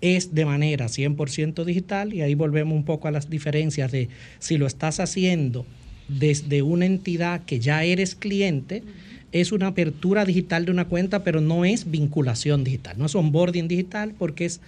es 0.00 0.34
de 0.34 0.44
manera 0.44 0.86
100% 0.86 1.64
digital 1.64 2.12
y 2.12 2.22
ahí 2.22 2.34
volvemos 2.34 2.74
un 2.74 2.84
poco 2.84 3.06
a 3.06 3.12
las 3.12 3.30
diferencias 3.30 3.92
de 3.92 4.08
si 4.40 4.58
lo 4.58 4.66
estás 4.66 4.98
haciendo 4.98 5.64
desde 6.08 6.62
una 6.62 6.86
entidad 6.86 7.44
que 7.44 7.60
ya 7.60 7.84
eres 7.84 8.16
cliente, 8.16 8.82
es 9.32 9.50
una 9.50 9.68
apertura 9.68 10.24
digital 10.24 10.66
de 10.66 10.72
una 10.72 10.86
cuenta, 10.86 11.24
pero 11.24 11.40
no 11.40 11.64
es 11.64 11.90
vinculación 11.90 12.64
digital, 12.64 12.98
no 12.98 13.06
es 13.06 13.14
onboarding 13.14 13.66
digital 13.66 14.14
porque 14.18 14.44
es 14.44 14.60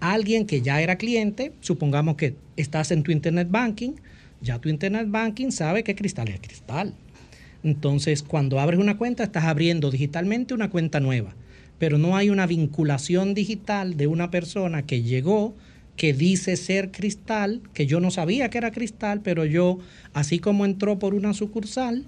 alguien 0.00 0.46
que 0.46 0.60
ya 0.60 0.82
era 0.82 0.96
cliente, 0.96 1.52
supongamos 1.60 2.16
que 2.16 2.34
estás 2.56 2.90
en 2.90 3.02
tu 3.02 3.10
internet 3.10 3.48
banking, 3.50 3.92
ya 4.42 4.58
tu 4.58 4.68
internet 4.68 5.06
banking 5.08 5.50
sabe 5.50 5.82
que 5.82 5.94
cristal 5.94 6.28
es 6.28 6.40
cristal. 6.40 6.94
Entonces, 7.62 8.22
cuando 8.22 8.60
abres 8.60 8.80
una 8.80 8.98
cuenta, 8.98 9.22
estás 9.22 9.44
abriendo 9.44 9.90
digitalmente 9.90 10.52
una 10.52 10.68
cuenta 10.68 11.00
nueva, 11.00 11.34
pero 11.78 11.96
no 11.96 12.16
hay 12.16 12.28
una 12.28 12.46
vinculación 12.46 13.34
digital 13.34 13.96
de 13.96 14.08
una 14.08 14.30
persona 14.30 14.82
que 14.82 15.02
llegó, 15.02 15.54
que 15.96 16.12
dice 16.12 16.56
ser 16.56 16.90
cristal, 16.90 17.62
que 17.72 17.86
yo 17.86 18.00
no 18.00 18.10
sabía 18.10 18.50
que 18.50 18.58
era 18.58 18.72
cristal, 18.72 19.20
pero 19.22 19.44
yo, 19.44 19.78
así 20.12 20.38
como 20.38 20.64
entró 20.64 20.98
por 20.98 21.14
una 21.14 21.32
sucursal, 21.34 22.04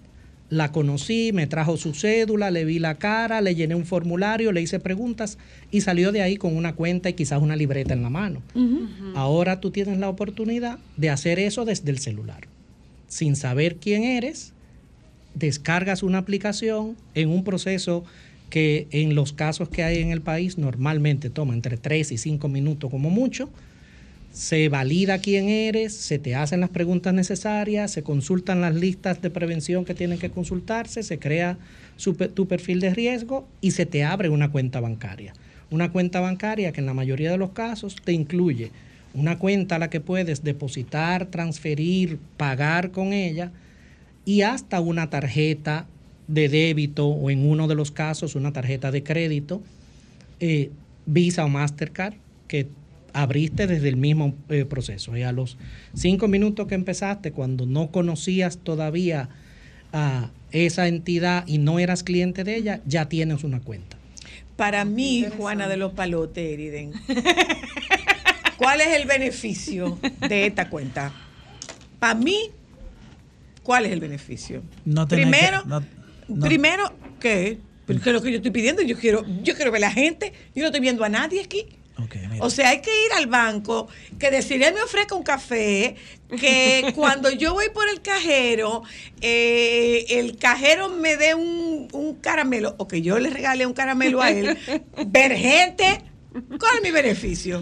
la 0.55 0.70
conocí, 0.70 1.32
me 1.32 1.46
trajo 1.46 1.76
su 1.76 1.94
cédula, 1.94 2.50
le 2.50 2.64
vi 2.64 2.78
la 2.78 2.94
cara, 2.94 3.40
le 3.40 3.55
llené 3.57 3.74
un 3.74 3.84
formulario, 3.84 4.52
le 4.52 4.62
hice 4.62 4.78
preguntas 4.78 5.36
y 5.72 5.80
salió 5.80 6.12
de 6.12 6.22
ahí 6.22 6.36
con 6.36 6.57
una 6.57 6.74
cuenta 6.74 7.09
y 7.09 7.14
quizás 7.14 7.42
una 7.42 7.57
libreta 7.57 7.92
en 7.92 8.02
la 8.02 8.11
mano. 8.11 8.40
Ahora 9.16 9.61
tú 9.61 9.72
tienes 9.72 9.98
la 9.98 10.09
oportunidad 10.09 10.78
de 10.96 11.11
hacer 11.11 11.40
eso 11.40 11.64
desde 11.64 11.90
el 11.90 11.98
celular. 11.98 12.46
Sin 13.09 13.34
saber 13.34 13.76
quién 13.76 14.05
eres, 14.05 14.52
descargas 15.34 16.05
una 16.05 16.18
aplicación 16.18 16.96
en 17.14 17.30
un 17.30 17.42
proceso 17.42 18.05
que 18.48 18.86
en 18.92 19.16
los 19.16 19.32
casos 19.32 19.68
que 19.68 19.82
hay 19.82 19.98
en 19.98 20.11
el 20.11 20.20
país 20.20 20.57
normalmente 20.57 21.30
toma 21.30 21.55
entre 21.55 21.76
3 21.76 22.12
y 22.12 22.18
5 22.18 22.48
minutos 22.48 22.90
como 22.90 23.11
mucho. 23.11 23.50
Se 24.35 24.68
valida 24.68 25.20
quién 25.20 25.49
eres, 25.49 25.95
se 25.95 26.18
te 26.18 26.35
hacen 26.35 26.59
las 26.59 26.70
preguntas 26.70 27.14
necesarias, 27.14 27.93
se 27.93 28.03
consultan 28.03 28.61
las 28.61 28.74
listas 28.74 29.22
de 29.22 29.30
prevención 29.30 29.85
que 29.85 29.95
tienen 29.95 30.18
que 30.18 30.30
consultarse, 30.30 31.05
se 31.05 31.20
crea 31.20 31.57
su 31.97 32.14
tu 32.14 32.49
perfil 32.49 32.80
de 32.80 32.93
riesgo 32.93 33.47
y 33.61 33.70
se 33.70 33.87
te 33.87 34.03
abre 34.03 34.30
una 34.30 34.51
cuenta 34.51 34.80
bancaria. 34.80 35.35
Una 35.70 35.93
cuenta 35.93 36.18
bancaria 36.18 36.72
que 36.72 36.80
en 36.80 36.87
la 36.87 36.95
mayoría 36.95 37.30
de 37.30 37.39
los 37.39 37.51
casos 37.51 37.95
te 38.05 38.12
incluye 38.12 38.72
una 39.14 39.39
cuenta 39.39 39.76
a 39.76 39.78
la 39.78 39.89
que 39.89 40.01
puedes 40.01 40.43
depositar, 40.43 41.26
transferir, 41.26 42.18
pagar 42.37 42.91
con 42.91 43.12
ella 43.12 43.53
y 44.24 44.43
hasta 44.43 44.80
una 44.80 45.11
tarjeta 45.11 45.87
de 46.26 46.49
débito 46.49 47.07
o 47.07 47.30
en 47.30 47.49
uno 47.49 47.68
de 47.68 47.76
los 47.76 47.93
casos 47.93 48.35
una 48.35 48.53
tarjeta 48.53 48.91
de 48.91 49.05
crédito, 49.05 49.62
eh, 50.41 50.70
Visa 51.07 51.45
o 51.45 51.49
Mastercard, 51.49 52.14
que 52.49 52.66
abriste 53.14 53.66
desde 53.66 53.88
el 53.88 53.96
mismo 53.96 54.34
eh, 54.50 54.64
proceso. 54.66 55.16
Y 55.16 55.22
a 55.22 55.32
los 55.32 55.56
cinco 55.94 56.28
minutos 56.28 56.66
que 56.68 56.74
empezaste, 56.74 57.32
cuando 57.32 57.64
no 57.64 57.90
conocías 57.90 58.58
todavía 58.58 59.30
a 59.92 60.30
esa 60.50 60.86
entidad 60.88 61.46
y 61.46 61.58
no 61.58 61.78
eras 61.78 62.02
cliente 62.02 62.44
de 62.44 62.56
ella, 62.56 62.80
ya 62.86 63.08
tienes 63.08 63.42
una 63.44 63.60
cuenta. 63.60 63.96
Para 64.56 64.84
mí, 64.84 65.24
Juana 65.36 65.66
de 65.68 65.76
los 65.76 65.92
Palotes, 65.94 66.44
Eriden, 66.52 66.92
¿cuál 68.56 68.80
es 68.80 68.88
el 68.88 69.06
beneficio 69.06 69.98
de 70.28 70.46
esta 70.46 70.68
cuenta? 70.68 71.12
Para 71.98 72.14
mí, 72.14 72.50
¿cuál 73.62 73.86
es 73.86 73.92
el 73.92 74.00
beneficio? 74.00 74.62
No 74.84 75.06
Primero, 75.08 75.62
que- 75.62 75.68
no- 75.68 75.80
no- 76.28 76.46
primero, 76.46 76.92
¿qué? 77.20 77.58
Porque 77.86 78.10
es 78.10 78.12
lo 78.14 78.22
que 78.22 78.30
yo 78.30 78.36
estoy 78.36 78.50
pidiendo, 78.50 78.82
yo 78.82 78.96
quiero, 78.98 79.24
yo 79.42 79.54
quiero 79.54 79.70
ver 79.70 79.84
a 79.84 79.88
la 79.88 79.92
gente, 79.92 80.32
yo 80.54 80.62
no 80.62 80.66
estoy 80.66 80.80
viendo 80.80 81.04
a 81.04 81.08
nadie 81.08 81.40
aquí. 81.42 81.66
O 82.40 82.51
sea, 82.51 82.70
hay 82.70 82.80
que 82.80 82.90
ir 82.90 83.12
al 83.16 83.26
banco, 83.26 83.88
que 84.18 84.30
decir, 84.30 84.62
él 84.62 84.74
me 84.74 84.82
ofrezca 84.82 85.14
un 85.14 85.22
café, 85.22 85.97
que 86.28 86.92
cuando 86.95 87.30
yo 87.30 87.55
voy 87.55 87.66
por 87.72 87.88
el 87.88 88.03
cajero, 88.03 88.82
eh, 89.20 90.05
el 90.09 90.36
cajero 90.36 90.88
me 90.88 91.16
dé 91.16 91.34
un, 91.34 91.88
un 91.92 92.14
caramelo, 92.16 92.74
o 92.78 92.88
que 92.88 93.03
yo 93.03 93.18
le 93.18 93.30
regale 93.30 93.64
un 93.66 93.72
caramelo 93.72 94.20
a 94.20 94.30
él. 94.30 94.59
Ver 95.07 95.36
gente, 95.36 96.03
¿cuál 96.32 96.76
es 96.76 96.82
mi 96.82 96.90
beneficio? 96.90 97.61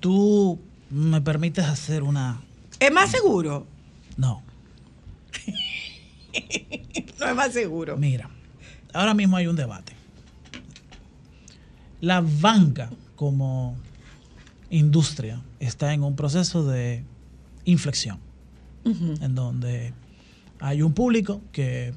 Tú 0.00 0.60
me 0.90 1.20
permites 1.20 1.64
hacer 1.64 2.02
una... 2.02 2.42
¿Es 2.80 2.90
más 2.90 3.10
seguro? 3.10 3.66
No. 4.16 4.42
No 7.20 7.28
es 7.28 7.34
más 7.36 7.52
seguro. 7.52 7.96
Mira, 7.96 8.28
ahora 8.92 9.14
mismo 9.14 9.36
hay 9.36 9.46
un 9.46 9.54
debate. 9.54 9.92
La 12.00 12.20
banca 12.20 12.90
como 13.22 13.76
industria 14.68 15.40
está 15.60 15.94
en 15.94 16.02
un 16.02 16.16
proceso 16.16 16.64
de 16.64 17.04
inflexión, 17.64 18.18
en 18.84 19.36
donde 19.36 19.94
hay 20.58 20.82
un 20.82 20.92
público 20.92 21.40
que 21.52 21.94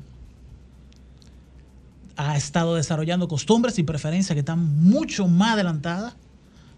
ha 2.15 2.38
estado 2.38 2.76
desarrollando 2.76 3.28
costumbres 3.28 3.80
y 3.80 3.84
preferencias 3.84 4.36
que 4.36 4.41
están 4.41 4.84
mucho 4.84 5.28
más 5.28 5.53
adelantadas 5.53 6.15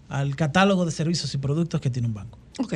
al 0.07 0.37
catálogo 0.37 0.85
de 0.85 0.91
servicios 0.91 1.33
y 1.33 1.37
productos 1.39 1.81
que 1.81 1.89
tiene 1.89 2.07
un 2.07 2.13
banco. 2.13 2.39
Ok. 2.59 2.73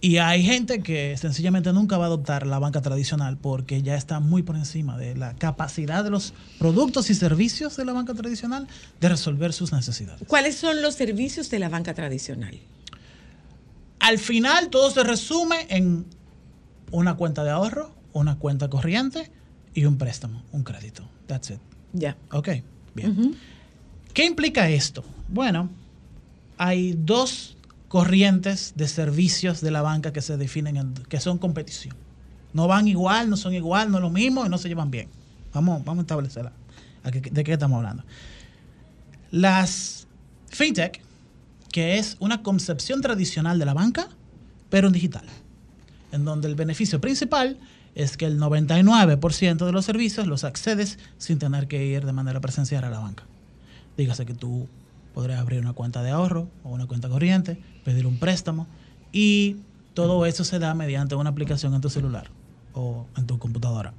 Y 0.00 0.18
hay 0.18 0.44
gente 0.44 0.80
que 0.80 1.16
sencillamente 1.16 1.72
nunca 1.72 1.98
va 1.98 2.04
a 2.04 2.06
adoptar 2.06 2.46
la 2.46 2.60
banca 2.60 2.80
tradicional 2.80 3.36
porque 3.36 3.82
ya 3.82 3.96
está 3.96 4.20
muy 4.20 4.42
por 4.42 4.54
encima 4.54 4.96
de 4.96 5.16
la 5.16 5.34
capacidad 5.34 6.04
de 6.04 6.10
los 6.10 6.34
productos 6.58 7.10
y 7.10 7.14
servicios 7.14 7.76
de 7.76 7.84
la 7.84 7.92
banca 7.92 8.14
tradicional 8.14 8.68
de 9.00 9.08
resolver 9.08 9.52
sus 9.52 9.72
necesidades. 9.72 10.22
¿Cuáles 10.28 10.56
son 10.56 10.82
los 10.82 10.94
servicios 10.94 11.50
de 11.50 11.58
la 11.58 11.68
banca 11.68 11.94
tradicional? 11.94 12.58
Al 13.98 14.18
final 14.18 14.68
todo 14.68 14.90
se 14.92 15.02
resume 15.02 15.66
en 15.68 16.06
una 16.92 17.16
cuenta 17.16 17.42
de 17.42 17.50
ahorro, 17.50 17.92
una 18.12 18.38
cuenta 18.38 18.70
corriente 18.70 19.32
y 19.74 19.84
un 19.84 19.98
préstamo, 19.98 20.44
un 20.52 20.62
crédito. 20.62 21.08
That's 21.26 21.50
it. 21.50 21.58
Ya. 21.92 22.16
Ok, 22.30 22.50
bien. 22.94 23.36
¿Qué 24.14 24.24
implica 24.24 24.68
esto? 24.68 25.04
Bueno, 25.28 25.68
hay 26.56 26.94
dos 26.96 27.57
corrientes 27.88 28.74
de 28.76 28.86
servicios 28.88 29.60
de 29.60 29.70
la 29.70 29.82
banca 29.82 30.12
que 30.12 30.22
se 30.22 30.36
definen, 30.36 30.76
en- 30.76 30.94
que 30.94 31.20
son 31.20 31.38
competición. 31.38 31.94
No 32.52 32.66
van 32.68 32.86
igual, 32.88 33.28
no 33.30 33.36
son 33.36 33.54
igual, 33.54 33.90
no 33.90 33.98
es 33.98 34.02
lo 34.02 34.10
mismo 34.10 34.44
y 34.44 34.48
no 34.48 34.58
se 34.58 34.68
llevan 34.68 34.90
bien. 34.90 35.08
Vamos, 35.54 35.84
vamos 35.84 36.02
a 36.02 36.02
establecerla. 36.02 36.52
¿A 37.04 37.10
qué- 37.10 37.20
¿De 37.20 37.44
qué 37.44 37.52
estamos 37.54 37.76
hablando? 37.78 38.04
Las 39.30 40.06
fintech, 40.50 41.00
que 41.70 41.98
es 41.98 42.16
una 42.20 42.42
concepción 42.42 43.00
tradicional 43.02 43.58
de 43.58 43.64
la 43.66 43.74
banca, 43.74 44.08
pero 44.70 44.86
en 44.88 44.92
digital, 44.92 45.24
en 46.12 46.24
donde 46.24 46.48
el 46.48 46.54
beneficio 46.54 47.00
principal 47.00 47.58
es 47.94 48.16
que 48.16 48.24
el 48.26 48.38
99% 48.38 49.66
de 49.66 49.72
los 49.72 49.84
servicios 49.84 50.26
los 50.26 50.44
accedes 50.44 50.98
sin 51.18 51.38
tener 51.38 51.68
que 51.68 51.84
ir 51.84 52.04
de 52.06 52.12
manera 52.12 52.40
presencial 52.40 52.84
a 52.84 52.90
la 52.90 53.00
banca. 53.00 53.24
Dígase 53.96 54.24
que 54.24 54.34
tú 54.34 54.68
podrás 55.18 55.40
abrir 55.40 55.60
una 55.60 55.72
cuenta 55.72 56.04
de 56.04 56.12
ahorro 56.12 56.48
o 56.62 56.68
una 56.68 56.86
cuenta 56.86 57.08
corriente, 57.08 57.60
pedir 57.84 58.06
un 58.06 58.20
préstamo 58.20 58.68
y 59.10 59.56
todo 59.92 60.24
eso 60.26 60.44
se 60.44 60.60
da 60.60 60.74
mediante 60.74 61.16
una 61.16 61.30
aplicación 61.30 61.74
en 61.74 61.80
tu 61.80 61.90
celular 61.90 62.30
o 62.72 63.04
en 63.16 63.26
tu 63.26 63.36
computadora. 63.36 63.92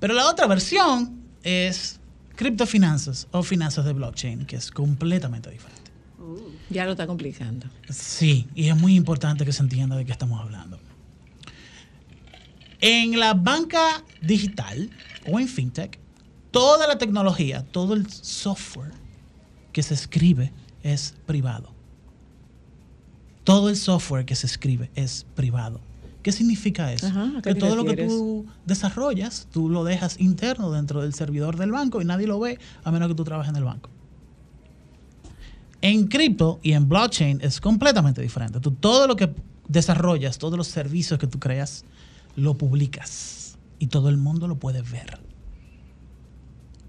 Pero 0.00 0.14
la 0.14 0.28
otra 0.28 0.48
versión 0.48 1.22
es 1.44 2.00
criptofinanzas 2.34 3.28
o 3.30 3.44
finanzas 3.44 3.84
de 3.84 3.92
blockchain, 3.92 4.44
que 4.44 4.56
es 4.56 4.72
completamente 4.72 5.52
diferente. 5.52 5.92
Ya 6.68 6.84
lo 6.84 6.90
está 6.90 7.06
complicando. 7.06 7.68
Sí, 7.88 8.48
y 8.56 8.70
es 8.70 8.76
muy 8.76 8.96
importante 8.96 9.44
que 9.44 9.52
se 9.52 9.62
entienda 9.62 9.94
de 9.94 10.04
qué 10.04 10.10
estamos 10.10 10.40
hablando. 10.40 10.80
En 12.80 13.20
la 13.20 13.34
banca 13.34 14.02
digital 14.20 14.90
o 15.30 15.38
en 15.38 15.46
fintech, 15.46 16.00
toda 16.50 16.88
la 16.88 16.98
tecnología, 16.98 17.64
todo 17.70 17.94
el 17.94 18.10
software 18.10 19.00
que 19.72 19.82
se 19.82 19.94
escribe 19.94 20.52
es 20.82 21.14
privado. 21.26 21.70
Todo 23.44 23.68
el 23.68 23.76
software 23.76 24.24
que 24.24 24.36
se 24.36 24.46
escribe 24.46 24.90
es 24.94 25.26
privado. 25.34 25.80
¿Qué 26.22 26.30
significa 26.30 26.92
eso? 26.92 27.06
Ajá, 27.06 27.38
¿a 27.38 27.42
qué 27.42 27.54
que 27.54 27.60
todo 27.60 27.74
lo 27.74 27.84
que 27.84 28.06
tú 28.06 28.46
desarrollas, 28.64 29.48
tú 29.50 29.68
lo 29.68 29.82
dejas 29.82 30.20
interno 30.20 30.70
dentro 30.70 31.02
del 31.02 31.14
servidor 31.14 31.56
del 31.56 31.72
banco 31.72 32.00
y 32.00 32.04
nadie 32.04 32.28
lo 32.28 32.38
ve 32.38 32.58
a 32.84 32.92
menos 32.92 33.08
que 33.08 33.14
tú 33.14 33.24
trabajes 33.24 33.50
en 33.50 33.56
el 33.56 33.64
banco. 33.64 33.90
En 35.80 36.06
cripto 36.06 36.60
y 36.62 36.72
en 36.72 36.88
blockchain 36.88 37.40
es 37.42 37.60
completamente 37.60 38.22
diferente. 38.22 38.60
Tú 38.60 38.70
todo 38.70 39.08
lo 39.08 39.16
que 39.16 39.34
desarrollas, 39.66 40.38
todos 40.38 40.56
los 40.56 40.68
servicios 40.68 41.18
que 41.18 41.26
tú 41.26 41.40
creas, 41.40 41.84
lo 42.36 42.56
publicas 42.56 43.58
y 43.80 43.88
todo 43.88 44.08
el 44.08 44.16
mundo 44.16 44.46
lo 44.46 44.60
puede 44.60 44.82
ver. 44.82 45.18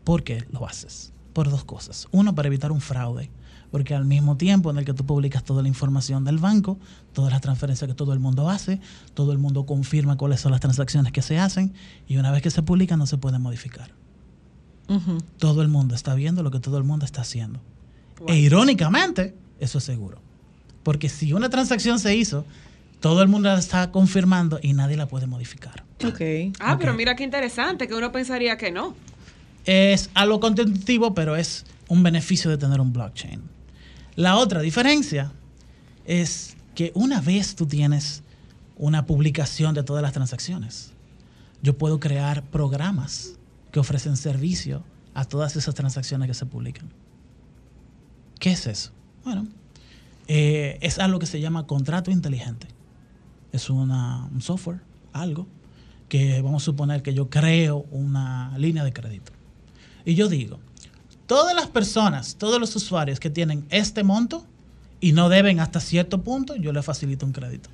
¿Por 0.03 0.23
qué 0.23 0.45
lo 0.51 0.67
haces? 0.67 1.12
Por 1.33 1.49
dos 1.49 1.63
cosas. 1.63 2.07
Uno, 2.11 2.33
para 2.35 2.47
evitar 2.47 2.71
un 2.71 2.81
fraude. 2.81 3.29
Porque 3.71 3.95
al 3.95 4.05
mismo 4.05 4.37
tiempo 4.37 4.69
en 4.69 4.77
el 4.77 4.85
que 4.85 4.93
tú 4.93 5.03
publicas 5.03 5.43
toda 5.43 5.63
la 5.63 5.67
información 5.67 6.23
del 6.23 6.37
banco, 6.37 6.77
todas 7.11 7.31
las 7.31 7.41
transferencias 7.41 7.87
que 7.87 7.95
todo 7.95 8.13
el 8.13 8.19
mundo 8.19 8.49
hace, 8.49 8.79
todo 9.15 9.31
el 9.31 9.39
mundo 9.39 9.65
confirma 9.65 10.15
cuáles 10.15 10.41
son 10.41 10.51
las 10.51 10.61
transacciones 10.61 11.11
que 11.11 11.23
se 11.23 11.39
hacen 11.39 11.73
y 12.07 12.17
una 12.17 12.31
vez 12.31 12.43
que 12.43 12.51
se 12.51 12.61
publican 12.61 12.99
no 12.99 13.07
se 13.07 13.17
pueden 13.17 13.41
modificar. 13.41 13.91
Todo 15.39 15.63
el 15.63 15.69
mundo 15.69 15.95
está 15.95 16.13
viendo 16.13 16.43
lo 16.43 16.51
que 16.51 16.59
todo 16.59 16.77
el 16.77 16.83
mundo 16.83 17.03
está 17.03 17.21
haciendo. 17.21 17.59
E 18.27 18.37
irónicamente, 18.37 19.35
eso 19.59 19.79
es 19.79 19.83
seguro. 19.83 20.19
Porque 20.83 21.09
si 21.09 21.33
una 21.33 21.49
transacción 21.49 21.97
se 21.97 22.15
hizo, 22.15 22.45
todo 22.99 23.23
el 23.23 23.27
mundo 23.27 23.49
la 23.49 23.57
está 23.57 23.91
confirmando 23.91 24.59
y 24.61 24.73
nadie 24.73 24.97
la 24.97 25.07
puede 25.07 25.25
modificar. 25.25 25.83
Ok. 26.05 26.53
Ah, 26.59 26.77
pero 26.77 26.93
mira 26.93 27.15
qué 27.15 27.23
interesante, 27.23 27.87
que 27.87 27.95
uno 27.95 28.11
pensaría 28.11 28.57
que 28.57 28.71
no. 28.71 28.95
Es 29.65 30.09
algo 30.13 30.39
contemplativo, 30.39 31.13
pero 31.13 31.35
es 31.35 31.65
un 31.87 32.03
beneficio 32.03 32.49
de 32.49 32.57
tener 32.57 32.81
un 32.81 32.91
blockchain. 32.91 33.41
La 34.15 34.37
otra 34.37 34.61
diferencia 34.61 35.31
es 36.05 36.55
que 36.75 36.91
una 36.95 37.21
vez 37.21 37.55
tú 37.55 37.65
tienes 37.65 38.23
una 38.77 39.05
publicación 39.05 39.73
de 39.73 39.83
todas 39.83 40.01
las 40.01 40.13
transacciones, 40.13 40.91
yo 41.61 41.77
puedo 41.77 41.99
crear 41.99 42.43
programas 42.43 43.35
que 43.71 43.79
ofrecen 43.79 44.17
servicio 44.17 44.83
a 45.13 45.25
todas 45.25 45.55
esas 45.55 45.75
transacciones 45.75 46.27
que 46.27 46.33
se 46.33 46.45
publican. 46.45 46.89
¿Qué 48.39 48.51
es 48.51 48.67
eso? 48.67 48.91
Bueno, 49.23 49.47
eh, 50.27 50.77
es 50.81 50.99
algo 50.99 51.19
que 51.19 51.25
se 51.25 51.39
llama 51.39 51.65
contrato 51.65 52.11
inteligente. 52.11 52.67
Es 53.51 53.69
un 53.69 54.41
software, 54.41 54.81
algo, 55.13 55.47
que 56.09 56.41
vamos 56.41 56.63
a 56.63 56.65
suponer 56.65 57.01
que 57.01 57.13
yo 57.13 57.29
creo 57.29 57.85
una 57.91 58.57
línea 58.57 58.83
de 58.83 58.91
crédito. 58.91 59.31
Y 60.05 60.15
yo 60.15 60.27
digo, 60.27 60.59
todas 61.27 61.55
las 61.55 61.67
personas, 61.67 62.35
todos 62.35 62.59
los 62.59 62.75
usuarios 62.75 63.19
que 63.19 63.29
tienen 63.29 63.65
este 63.69 64.03
monto 64.03 64.45
y 64.99 65.11
no 65.13 65.29
deben 65.29 65.59
hasta 65.59 65.79
cierto 65.79 66.21
punto, 66.21 66.55
yo 66.55 66.71
les 66.73 66.85
facilito 66.85 67.25
un 67.25 67.31
crédito. 67.33 67.69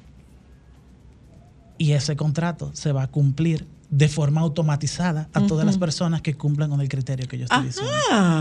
Y 1.78 1.94
ese 1.94 2.16
contrato 2.16 2.72
se 2.74 2.92
va 2.92 3.04
a 3.04 3.08
cumplir 3.08 3.66
de 3.90 4.08
forma 4.10 4.42
automatizada 4.42 5.30
a 5.34 5.48
todas 5.48 5.66
las 5.66 5.78
personas 5.78 6.22
que 6.22 6.36
cumplan 6.36 6.70
con 6.70 6.82
el 6.82 6.90
criterio 6.90 7.28
que 7.28 7.38
yo 7.38 7.46
estoy 7.46 7.66
diciendo. 7.66 7.92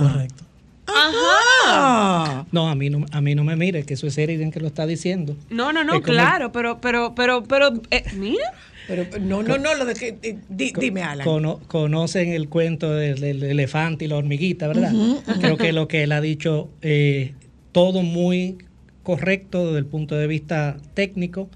Correcto. 0.03 0.45
Ajá. 0.87 2.47
No, 2.51 2.69
a 2.69 2.75
mí 2.75 2.91
no, 2.91 3.05
a 3.13 3.21
mí 3.21 3.35
no 3.35 3.45
me 3.45 3.57
mire, 3.57 3.85
que 3.85 3.95
eso 3.95 4.07
es 4.07 4.17
Eriden 4.19 4.51
que 4.51 4.61
lo 4.61 4.67
está 4.67 4.87
diciendo. 4.87 5.37
No, 5.51 5.73
no, 5.73 5.85
no, 5.85 5.95
Es 5.95 6.01
como- 6.01 6.13
claro, 6.15 6.51
pero, 6.53 6.81
pero, 6.81 7.15
pero, 7.15 7.45
pero, 7.45 7.81
eh, 7.91 8.05
mira. 8.17 8.53
Pero 8.89 9.07
no, 9.21 9.43
no, 9.43 9.59
no, 9.59 9.75
lo 9.75 9.85
de 9.85 9.95
que. 9.95 10.17
eh, 10.23 10.39
di- 10.49 10.73
dime, 10.81 11.03
Alan. 11.03 11.25
Cono- 11.25 11.61
conocen 11.69 12.31
el 12.33 12.49
cuento 12.49 12.91
del, 12.93 13.21
del 13.21 13.43
elefante 13.45 14.07
y 14.07 14.09
la 14.09 14.17
hormiguita, 14.17 14.67
¿verdad? 14.67 14.93
Creo 15.41 15.57
que 15.59 15.73
lo 15.73 15.87
que 15.89 16.03
él 16.03 16.11
ha 16.13 16.21
dicho, 16.21 16.71
eh, 16.83 17.35
todo 17.73 18.03
muy 18.03 18.57
correcto 19.03 19.67
desde 19.67 19.79
el 19.79 19.87
punto 19.87 20.15
de 20.17 20.27
vista 20.27 20.79
técnico, 20.95 21.49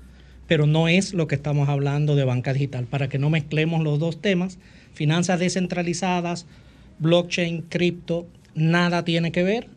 pero 0.47 0.67
no 0.67 0.89
es 0.89 1.15
lo 1.15 1.27
que 1.27 1.35
estamos 1.35 1.69
hablando 1.71 2.15
de 2.17 2.25
banca 2.25 2.53
digital. 2.53 2.85
Para 2.87 3.09
que 3.09 3.19
no 3.19 3.31
mezclemos 3.31 3.83
los 3.83 3.99
dos 3.99 4.21
temas, 4.21 4.59
finanzas 4.93 5.41
descentralizadas, 5.41 6.47
blockchain, 6.99 7.63
cripto, 7.63 8.27
nada 8.55 9.05
tiene 9.05 9.33
que 9.33 9.43
ver 9.43 9.69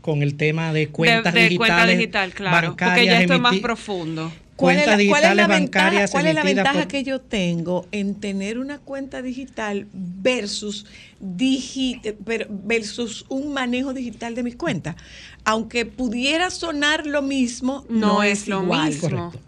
con 0.00 0.22
el 0.22 0.34
tema 0.34 0.72
de 0.72 0.88
cuentas 0.88 1.32
de, 1.32 1.42
de 1.42 1.48
digitales. 1.50 1.76
cuenta 1.76 1.86
digital, 1.92 2.32
claro. 2.34 2.76
Porque 2.76 3.06
ya 3.06 3.20
esto 3.20 3.34
es 3.34 3.40
más 3.40 3.56
profundo. 3.60 4.32
¿Cuál 4.56 4.76
es, 4.76 4.84
cuentas 4.84 4.98
digitales 4.98 5.36
ventaja, 5.36 5.48
bancarias 5.60 6.10
cuál 6.10 6.26
es 6.26 6.34
la 6.34 6.42
ventaja 6.42 6.78
por- 6.80 6.88
que 6.88 7.04
yo 7.04 7.20
tengo 7.20 7.86
en 7.92 8.14
tener 8.14 8.58
una 8.58 8.78
cuenta 8.78 9.20
digital 9.20 9.86
versus, 9.92 10.86
digi- 11.22 12.00
eh, 12.04 12.16
versus 12.64 13.26
un 13.28 13.52
manejo 13.52 13.92
digital 13.92 14.34
de 14.34 14.42
mis 14.42 14.56
cuentas? 14.56 14.96
Aunque 15.44 15.84
pudiera 15.86 16.50
sonar 16.50 17.06
lo 17.06 17.20
mismo, 17.22 17.84
no, 17.90 18.14
No 18.14 18.22
es, 18.22 18.42
es 18.42 18.48
lo 18.48 18.62
igual. 18.62 18.88
mismo. 18.88 19.08
Correcto. 19.08 19.40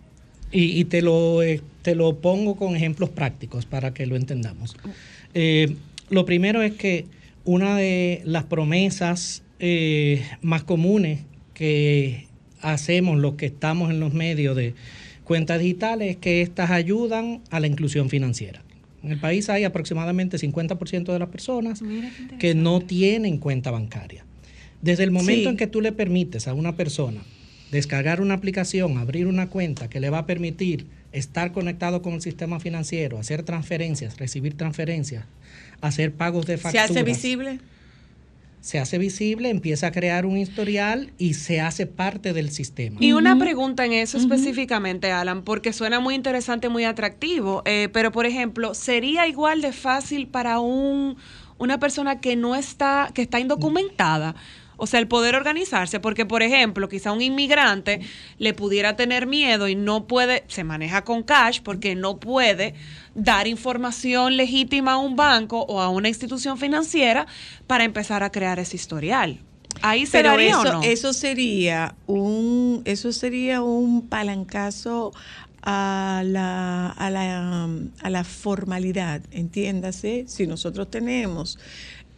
Y, 0.52 0.78
y 0.80 0.84
te, 0.84 1.02
lo, 1.02 1.42
eh, 1.42 1.62
te 1.82 1.94
lo 1.94 2.16
pongo 2.20 2.56
con 2.56 2.76
ejemplos 2.76 3.08
prácticos 3.10 3.64
para 3.66 3.92
que 3.94 4.06
lo 4.06 4.14
entendamos. 4.16 4.76
Eh, 5.34 5.74
lo 6.10 6.24
primero 6.26 6.62
es 6.62 6.74
que 6.74 7.06
una 7.44 7.76
de 7.76 8.20
las 8.24 8.44
promesas 8.44 9.42
eh, 9.58 10.22
más 10.42 10.62
comunes 10.64 11.20
que 11.54 12.27
hacemos 12.62 13.18
los 13.18 13.34
que 13.34 13.46
estamos 13.46 13.90
en 13.90 14.00
los 14.00 14.12
medios 14.14 14.56
de 14.56 14.74
cuentas 15.24 15.60
digitales 15.60 16.10
es 16.10 16.16
que 16.16 16.42
estas 16.42 16.70
ayudan 16.70 17.40
a 17.50 17.60
la 17.60 17.66
inclusión 17.66 18.08
financiera. 18.08 18.62
En 19.02 19.12
el 19.12 19.20
país 19.20 19.48
hay 19.48 19.64
aproximadamente 19.64 20.38
50% 20.38 21.12
de 21.12 21.18
las 21.18 21.28
personas 21.28 21.80
que 22.38 22.54
no 22.54 22.80
tienen 22.80 23.38
cuenta 23.38 23.70
bancaria. 23.70 24.24
Desde 24.82 25.04
el 25.04 25.10
momento 25.10 25.42
Sí. 25.42 25.48
en 25.48 25.56
que 25.56 25.66
tú 25.66 25.80
le 25.80 25.92
permites 25.92 26.48
a 26.48 26.54
una 26.54 26.76
persona 26.76 27.20
descargar 27.70 28.20
una 28.20 28.34
aplicación, 28.34 28.96
abrir 28.98 29.26
una 29.26 29.48
cuenta 29.48 29.88
que 29.88 30.00
le 30.00 30.08
va 30.10 30.18
a 30.18 30.26
permitir 30.26 30.86
estar 31.12 31.52
conectado 31.52 32.00
con 32.02 32.14
el 32.14 32.22
sistema 32.22 32.60
financiero, 32.60 33.18
hacer 33.18 33.42
transferencias, 33.42 34.18
recibir 34.18 34.56
transferencias, 34.56 35.24
hacer 35.80 36.12
pagos 36.12 36.46
de 36.46 36.56
¿Se 36.56 36.62
facturas. 36.62 36.90
hace 36.90 37.02
visible? 37.02 37.58
Se 38.60 38.78
hace 38.78 38.98
visible, 38.98 39.50
empieza 39.50 39.88
a 39.88 39.92
crear 39.92 40.26
un 40.26 40.36
historial 40.36 41.12
y 41.16 41.34
se 41.34 41.60
hace 41.60 41.86
parte 41.86 42.32
del 42.32 42.50
sistema. 42.50 42.98
Y 43.00 43.12
una 43.12 43.38
pregunta 43.38 43.84
en 43.84 43.92
eso 43.92 44.18
específicamente, 44.18 45.12
Alan, 45.12 45.42
porque 45.42 45.72
suena 45.72 46.00
muy 46.00 46.14
interesante, 46.14 46.68
muy 46.68 46.84
atractivo, 46.84 47.62
eh, 47.64 47.88
pero 47.92 48.12
por 48.12 48.26
ejemplo, 48.26 48.74
¿sería 48.74 49.26
igual 49.26 49.62
de 49.62 49.72
fácil 49.72 50.26
para 50.26 50.60
un, 50.60 51.16
una 51.58 51.78
persona 51.78 52.20
que 52.20 52.36
no 52.36 52.56
está, 52.56 53.10
que 53.14 53.22
está 53.22 53.40
indocumentada? 53.40 54.34
O 54.78 54.86
sea, 54.86 55.00
el 55.00 55.08
poder 55.08 55.34
organizarse, 55.34 56.00
porque 56.00 56.24
por 56.24 56.42
ejemplo, 56.42 56.88
quizá 56.88 57.12
un 57.12 57.20
inmigrante 57.20 58.00
le 58.38 58.54
pudiera 58.54 58.96
tener 58.96 59.26
miedo 59.26 59.68
y 59.68 59.74
no 59.74 60.06
puede, 60.06 60.44
se 60.48 60.64
maneja 60.64 61.04
con 61.04 61.22
cash 61.24 61.60
porque 61.62 61.94
no 61.94 62.18
puede 62.18 62.74
dar 63.14 63.46
información 63.48 64.36
legítima 64.36 64.92
a 64.92 64.98
un 64.98 65.16
banco 65.16 65.62
o 65.68 65.80
a 65.80 65.88
una 65.88 66.08
institución 66.08 66.58
financiera 66.58 67.26
para 67.66 67.84
empezar 67.84 68.22
a 68.22 68.30
crear 68.30 68.58
ese 68.58 68.76
historial. 68.76 69.40
Ahí 69.82 70.06
se 70.06 70.18
Pero 70.18 70.30
daría 70.30 70.50
eso, 70.50 70.60
o 70.60 70.64
no? 70.64 70.82
eso 70.82 71.12
sería 71.12 71.94
un 72.06 72.82
eso 72.84 73.12
sería 73.12 73.62
un 73.62 74.08
palancazo 74.08 75.12
a 75.62 76.22
la, 76.24 76.88
a 76.90 77.10
la, 77.10 77.68
a 78.00 78.10
la 78.10 78.24
formalidad, 78.24 79.20
entiéndase, 79.32 80.24
si 80.26 80.46
nosotros 80.46 80.90
tenemos, 80.90 81.58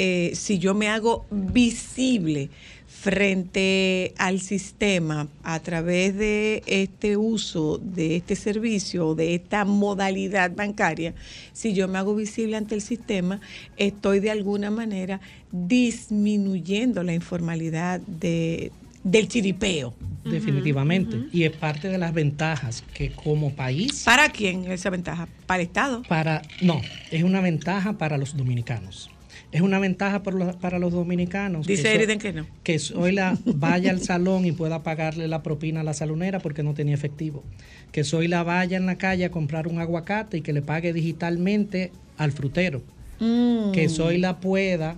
eh, 0.03 0.30
si 0.34 0.59
yo 0.59 0.72
me 0.72 0.88
hago 0.88 1.26
visible 1.30 2.48
frente 2.86 4.14
al 4.16 4.40
sistema 4.40 5.28
a 5.42 5.61
través 5.61 6.16
de 6.16 6.62
este 6.64 7.18
uso 7.18 7.76
de 7.76 8.16
este 8.16 8.34
servicio, 8.34 9.14
de 9.14 9.34
esta 9.34 9.66
modalidad 9.66 10.53
bancaria, 10.57 11.12
si 11.53 11.74
yo 11.74 11.86
me 11.86 11.98
hago 11.98 12.16
visible 12.16 12.57
ante 12.57 12.74
el 12.74 12.80
sistema, 12.80 13.42
estoy 13.76 14.20
de 14.20 14.30
alguna 14.30 14.70
manera 14.70 15.20
disminuyendo 15.53 17.03
la 17.03 17.12
informalidad 17.12 18.01
de, 18.01 18.72
del 19.05 19.28
chiripeo. 19.28 19.92
Definitivamente. 20.24 21.26
Y 21.30 21.44
es 21.44 21.53
parte 21.53 21.88
de 21.88 21.98
las 21.98 22.14
ventajas 22.14 22.84
que 22.94 23.11
como 23.12 23.53
país... 23.53 24.05
¿Para 24.07 24.30
quién 24.30 24.64
esa 24.72 24.88
ventaja? 24.88 25.28
¿Para 25.44 25.61
el 25.61 25.66
Estado? 25.66 26.03
Para, 26.09 26.40
no, 26.62 26.80
es 27.11 27.22
una 27.22 27.42
ventaja 27.42 27.98
para 27.98 28.16
los 28.16 28.34
dominicanos. 28.34 29.11
Es 29.53 29.62
una 29.62 29.78
ventaja 29.80 30.22
por 30.22 30.34
los- 30.34 30.55
para 30.57 30.78
los 30.78 30.92
dominicanos. 30.92 31.66
Dice 31.66 31.82
que 31.82 31.88
so- 31.88 31.94
Eriden 31.94 32.18
que 32.20 32.32
no. 32.32 32.46
Que 32.62 32.78
Zoila 32.78 33.36
vaya 33.44 33.90
al 33.90 34.01
salón 34.01 34.44
y 34.46 34.53
pueda 34.53 34.82
pagarle 34.82 35.26
la 35.26 35.42
propina 35.42 35.80
a 35.80 35.84
la 35.84 35.92
salonera 35.94 36.38
porque 36.38 36.62
no 36.62 36.72
tenía 36.74 36.94
efectivo. 36.94 37.42
Que 37.90 38.05
Zoila 38.05 38.42
vaya 38.44 38.76
en 38.76 38.86
la 38.86 38.96
calle 38.96 39.24
a 39.24 39.30
comprar 39.30 39.66
un 39.66 39.80
aguacate 39.80 40.38
y 40.38 40.40
que 40.42 40.53
le 40.53 40.62
pague 40.62 40.92
digitalmente 40.92 41.90
al 42.16 42.30
frutero. 42.32 42.80
Mm. 43.18 43.72
Que 43.72 43.88
Zoila 43.88 44.38
pueda 44.38 44.96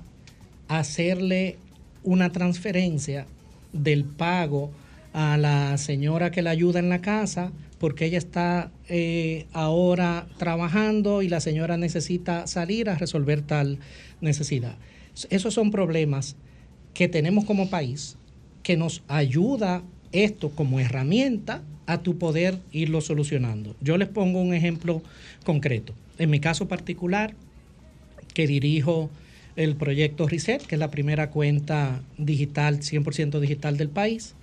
hacerle 0.69 1.57
una 2.05 2.31
transferencia 2.33 3.27
del 3.73 4.05
pago 4.05 4.71
a 5.15 5.37
la 5.37 5.77
señora 5.79 6.31
que 6.31 6.43
la 6.43 6.51
ayuda 6.51 6.79
en 6.79 6.89
la 6.89 7.01
casa 7.01 7.53
porque 7.83 8.05
ella 8.05 8.19
está 8.19 8.71
eh, 8.89 9.47
ahora 9.53 10.29
trabajando 10.39 11.21
y 11.21 11.29
la 11.29 11.41
señora 11.41 11.77
necesita 11.77 12.47
salir 12.47 12.89
a 12.89 12.95
resolver 12.95 13.43
tal 13.43 13.81
necesidad. 14.21 14.77
Esos 15.31 15.53
son 15.53 15.73
problemas 15.73 16.37
que 16.95 17.09
tenemos 17.09 17.45
como 17.45 17.71
país 17.71 18.19
que 18.63 18.77
nos 18.77 19.03
ayuda 19.09 19.83
esto 20.13 20.51
como 20.51 20.79
herramienta 20.79 21.65
a 21.87 22.03
tu 22.03 22.19
poder 22.19 22.61
irlo 22.71 23.01
solucionando. 23.01 23.75
Yo 23.81 23.97
les 23.97 24.07
pongo 24.07 24.41
un 24.41 24.55
ejemplo 24.55 25.03
concreto. 25.45 25.93
En 26.19 26.31
mi 26.31 26.39
caso 26.39 26.69
particular, 26.69 27.35
que 28.33 28.47
dirijo 28.47 29.11
el 29.57 29.75
proyecto 29.75 30.29
Reset, 30.29 30.65
que 30.65 30.77
es 30.77 30.79
la 30.79 30.93
primera 30.93 31.31
cuenta 31.31 32.01
digital, 32.17 32.79
100% 32.79 33.41
digital 33.41 33.77
del 33.77 33.89
país. 33.89 34.37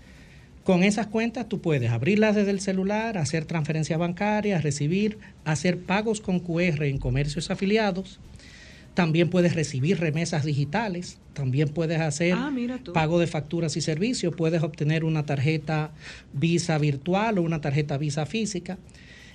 Con 0.69 0.83
esas 0.83 1.07
cuentas 1.07 1.49
tú 1.49 1.61
puedes 1.61 1.89
abrirlas 1.89 2.35
desde 2.35 2.51
el 2.51 2.59
celular, 2.59 3.17
hacer 3.17 3.45
transferencias 3.45 3.97
bancarias, 3.97 4.61
recibir, 4.61 5.17
hacer 5.43 5.79
pagos 5.79 6.21
con 6.21 6.39
QR 6.39 6.83
en 6.83 6.99
comercios 6.99 7.49
afiliados. 7.49 8.19
También 8.93 9.31
puedes 9.31 9.55
recibir 9.55 9.99
remesas 9.99 10.45
digitales, 10.45 11.17
también 11.33 11.69
puedes 11.69 11.99
hacer 11.99 12.35
Ah, 12.37 12.51
pago 12.93 13.17
de 13.17 13.25
facturas 13.25 13.77
y 13.77 13.81
servicios, 13.81 14.35
puedes 14.35 14.61
obtener 14.61 15.05
una 15.05 15.25
tarjeta 15.25 15.89
Visa 16.33 16.77
virtual 16.77 17.39
o 17.39 17.41
una 17.41 17.61
tarjeta 17.61 17.97
Visa 17.97 18.27
física. 18.27 18.77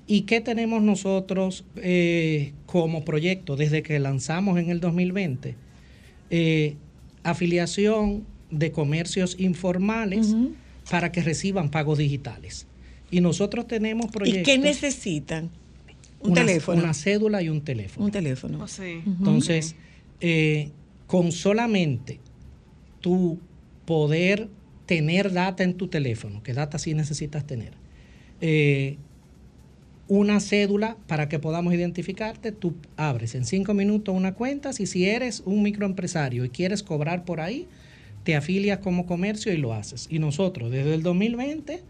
¿Y 0.06 0.20
qué 0.26 0.40
tenemos 0.40 0.82
nosotros 0.82 1.64
eh, 1.74 2.52
como 2.64 3.04
proyecto 3.04 3.56
desde 3.56 3.82
que 3.82 3.98
lanzamos 3.98 4.56
en 4.56 4.70
el 4.70 4.78
2020? 4.78 5.56
Eh, 6.30 6.76
afiliación 7.24 8.24
de 8.52 8.70
comercios 8.70 9.34
informales 9.40 10.36
para 10.90 11.12
que 11.12 11.22
reciban 11.22 11.70
pagos 11.70 11.98
digitales. 11.98 12.66
Y 13.10 13.20
nosotros 13.20 13.66
tenemos 13.66 14.06
¿Y 14.06 14.10
proyectos... 14.10 14.44
qué 14.44 14.58
necesitan? 14.58 15.50
Un 16.20 16.32
una, 16.32 16.40
teléfono. 16.40 16.82
Una 16.82 16.94
cédula 16.94 17.42
y 17.42 17.48
un 17.48 17.60
teléfono. 17.60 18.06
Un 18.06 18.12
teléfono. 18.12 18.62
Oh, 18.62 18.68
sí. 18.68 19.02
Entonces, 19.06 19.76
eh, 20.20 20.70
con 21.06 21.32
solamente 21.32 22.18
tu 23.00 23.38
poder 23.84 24.48
tener 24.86 25.32
data 25.32 25.62
en 25.62 25.74
tu 25.74 25.88
teléfono, 25.88 26.42
que 26.42 26.54
data 26.54 26.78
sí 26.78 26.94
necesitas 26.94 27.46
tener, 27.46 27.72
eh, 28.40 28.96
una 30.08 30.40
cédula 30.40 30.96
para 31.06 31.28
que 31.28 31.38
podamos 31.38 31.72
identificarte. 31.72 32.52
Tú 32.52 32.74
abres 32.96 33.34
en 33.34 33.44
cinco 33.44 33.74
minutos 33.74 34.14
una 34.14 34.34
cuenta. 34.34 34.70
Y 34.78 34.86
si 34.86 35.06
eres 35.06 35.42
un 35.46 35.62
microempresario 35.62 36.44
y 36.44 36.50
quieres 36.50 36.82
cobrar 36.82 37.24
por 37.24 37.40
ahí, 37.40 37.66
te 38.24 38.34
afilias 38.34 38.78
como 38.78 39.06
comercio 39.06 39.52
y 39.52 39.58
lo 39.58 39.72
haces. 39.72 40.08
Y 40.10 40.18
nosotros, 40.18 40.70
desde 40.70 40.94
el 40.94 41.02
2020, 41.02 41.82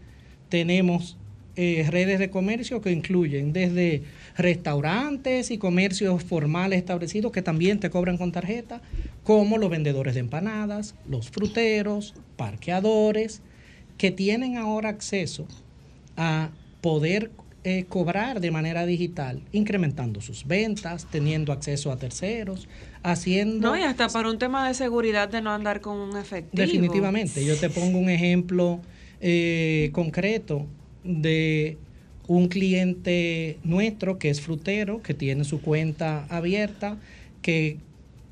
tenemos 0.49 1.17
eh, 1.55 1.87
redes 1.89 2.19
de 2.19 2.29
comercio 2.29 2.81
que 2.81 2.91
incluyen 2.91 3.53
desde 3.53 4.03
restaurantes 4.35 5.51
y 5.51 5.57
comercios 5.57 6.21
formales 6.23 6.79
establecidos 6.79 7.31
que 7.31 7.41
también 7.41 7.79
te 7.79 7.89
cobran 7.89 8.17
con 8.17 8.33
tarjeta, 8.33 8.81
como 9.23 9.57
los 9.57 9.69
vendedores 9.69 10.15
de 10.15 10.19
empanadas, 10.19 10.95
los 11.09 11.29
fruteros, 11.29 12.13
parqueadores, 12.35 13.41
que 13.97 14.11
tienen 14.11 14.57
ahora 14.57 14.89
acceso 14.89 15.47
a 16.17 16.51
poder 16.81 17.31
eh, 17.67 17.85
cobrar 17.89 18.41
de 18.41 18.51
manera 18.51 18.85
digital, 18.85 19.41
incrementando 19.51 20.21
sus 20.21 20.45
ventas, 20.45 21.07
teniendo 21.09 21.51
acceso 21.51 21.91
a 21.91 21.97
terceros, 21.97 22.67
haciendo... 23.01 23.69
No, 23.69 23.75
y 23.75 23.81
hasta 23.81 24.07
para 24.07 24.29
un 24.29 24.37
tema 24.37 24.67
de 24.67 24.75
seguridad 24.75 25.29
de 25.29 25.41
no 25.41 25.51
andar 25.51 25.81
con 25.81 25.97
un 25.97 26.15
efectivo. 26.15 26.61
Definitivamente. 26.61 27.43
Yo 27.43 27.57
te 27.57 27.71
pongo 27.71 27.97
un 27.97 28.11
ejemplo 28.11 28.81
eh, 29.19 29.89
concreto 29.93 30.67
de 31.03 31.79
un 32.27 32.49
cliente 32.49 33.57
nuestro 33.63 34.19
que 34.19 34.29
es 34.29 34.41
frutero, 34.41 35.01
que 35.01 35.15
tiene 35.15 35.43
su 35.43 35.59
cuenta 35.59 36.27
abierta, 36.29 36.99
que 37.41 37.79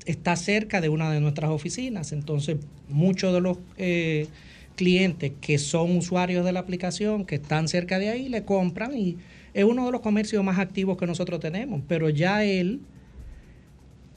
está 0.06 0.36
cerca 0.36 0.80
de 0.80 0.90
una 0.90 1.10
de 1.10 1.20
nuestras 1.20 1.50
oficinas. 1.50 2.12
Entonces, 2.12 2.58
muchos 2.88 3.34
de 3.34 3.40
los 3.40 3.58
eh, 3.78 4.28
clientes 4.76 5.32
que 5.40 5.58
son 5.58 5.96
usuarios 5.96 6.44
de 6.44 6.52
la 6.52 6.60
aplicación, 6.60 7.24
que 7.24 7.36
están 7.36 7.68
cerca 7.68 7.98
de 7.98 8.10
ahí, 8.10 8.28
le 8.28 8.44
compran 8.44 8.96
y 8.96 9.16
es 9.52 9.64
uno 9.64 9.86
de 9.86 9.92
los 9.92 10.00
comercios 10.00 10.42
más 10.44 10.58
activos 10.58 10.96
que 10.98 11.06
nosotros 11.06 11.40
tenemos. 11.40 11.82
Pero 11.86 12.10
ya 12.10 12.44
él 12.44 12.80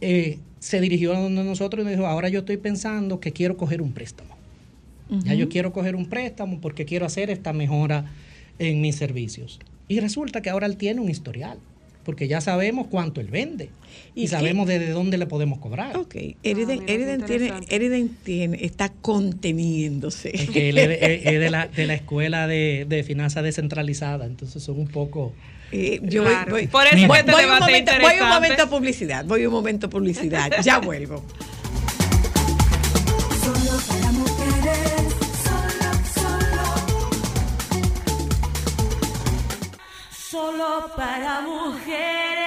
eh, 0.01 0.39
se 0.59 0.81
dirigió 0.81 1.15
a 1.15 1.19
donde 1.19 1.43
nosotros 1.43 1.81
y 1.81 1.83
nos 1.85 1.95
dijo, 1.95 2.07
ahora 2.07 2.29
yo 2.29 2.39
estoy 2.39 2.57
pensando 2.57 3.19
que 3.19 3.31
quiero 3.31 3.57
coger 3.57 3.81
un 3.81 3.93
préstamo. 3.93 4.35
Ya 5.09 5.33
yo 5.35 5.47
quiero 5.47 5.71
coger 5.71 5.95
un 5.95 6.07
préstamo 6.07 6.59
porque 6.59 6.83
quiero 6.83 7.05
hacer 7.05 7.29
esta 7.29 7.53
mejora 7.53 8.11
en 8.59 8.81
mis 8.81 8.97
servicios. 8.97 9.57
Y 9.87 10.01
resulta 10.01 10.41
que 10.41 10.49
ahora 10.49 10.67
él 10.67 10.75
tiene 10.75 10.99
un 10.99 11.09
historial, 11.09 11.59
porque 12.07 12.27
ya 12.29 12.39
sabemos 12.39 12.87
cuánto 12.87 13.19
él 13.19 13.27
vende 13.27 13.69
y, 14.15 14.23
¿Y 14.23 14.27
sabemos 14.29 14.65
desde 14.67 14.91
dónde 14.91 15.17
le 15.17 15.27
podemos 15.27 15.59
cobrar. 15.59 15.95
Ok, 15.97 16.15
Eriden, 16.41 16.83
Eriden 16.87 17.23
tiene, 17.25 17.53
Eriden 17.69 18.17
tiene, 18.23 18.63
está 18.65 18.89
conteniéndose. 18.89 20.31
Es 20.33 20.49
que 20.49 20.69
él 20.69 20.77
es, 20.77 20.89
es- 21.01 21.25
es 21.25 21.39
de, 21.39 21.49
la, 21.49 21.67
de 21.67 21.85
la 21.85 21.93
escuela 21.95 22.47
de, 22.47 22.85
de 22.87 23.03
finanzas 23.03 23.43
descentralizada, 23.43 24.25
entonces 24.25 24.63
son 24.63 24.79
un 24.79 24.87
poco... 24.87 25.33
Eh, 25.73 25.99
yo 26.01 26.23
Claro. 26.23 26.51
voy, 26.51 26.61
voy- 26.61 26.67
Por 26.69 26.87
eso 26.87 26.95
voy- 27.07 27.19
voy 27.29 27.43
un 27.43 27.59
momento, 27.59 27.91
voy 28.01 28.13
un 28.21 28.29
momento 28.29 28.63
a 28.63 28.69
publicidad, 28.69 29.25
voy 29.25 29.45
un 29.45 29.51
momento 29.53 29.87
a 29.87 29.89
publicidad, 29.89 30.49
ya 30.63 30.79
vuelvo. 30.79 31.23
Solo 33.43 33.77
para 33.87 34.11
mujeres, 34.13 35.06
Solo 40.37 40.87
para 40.95 41.41
mujeres. 41.41 42.46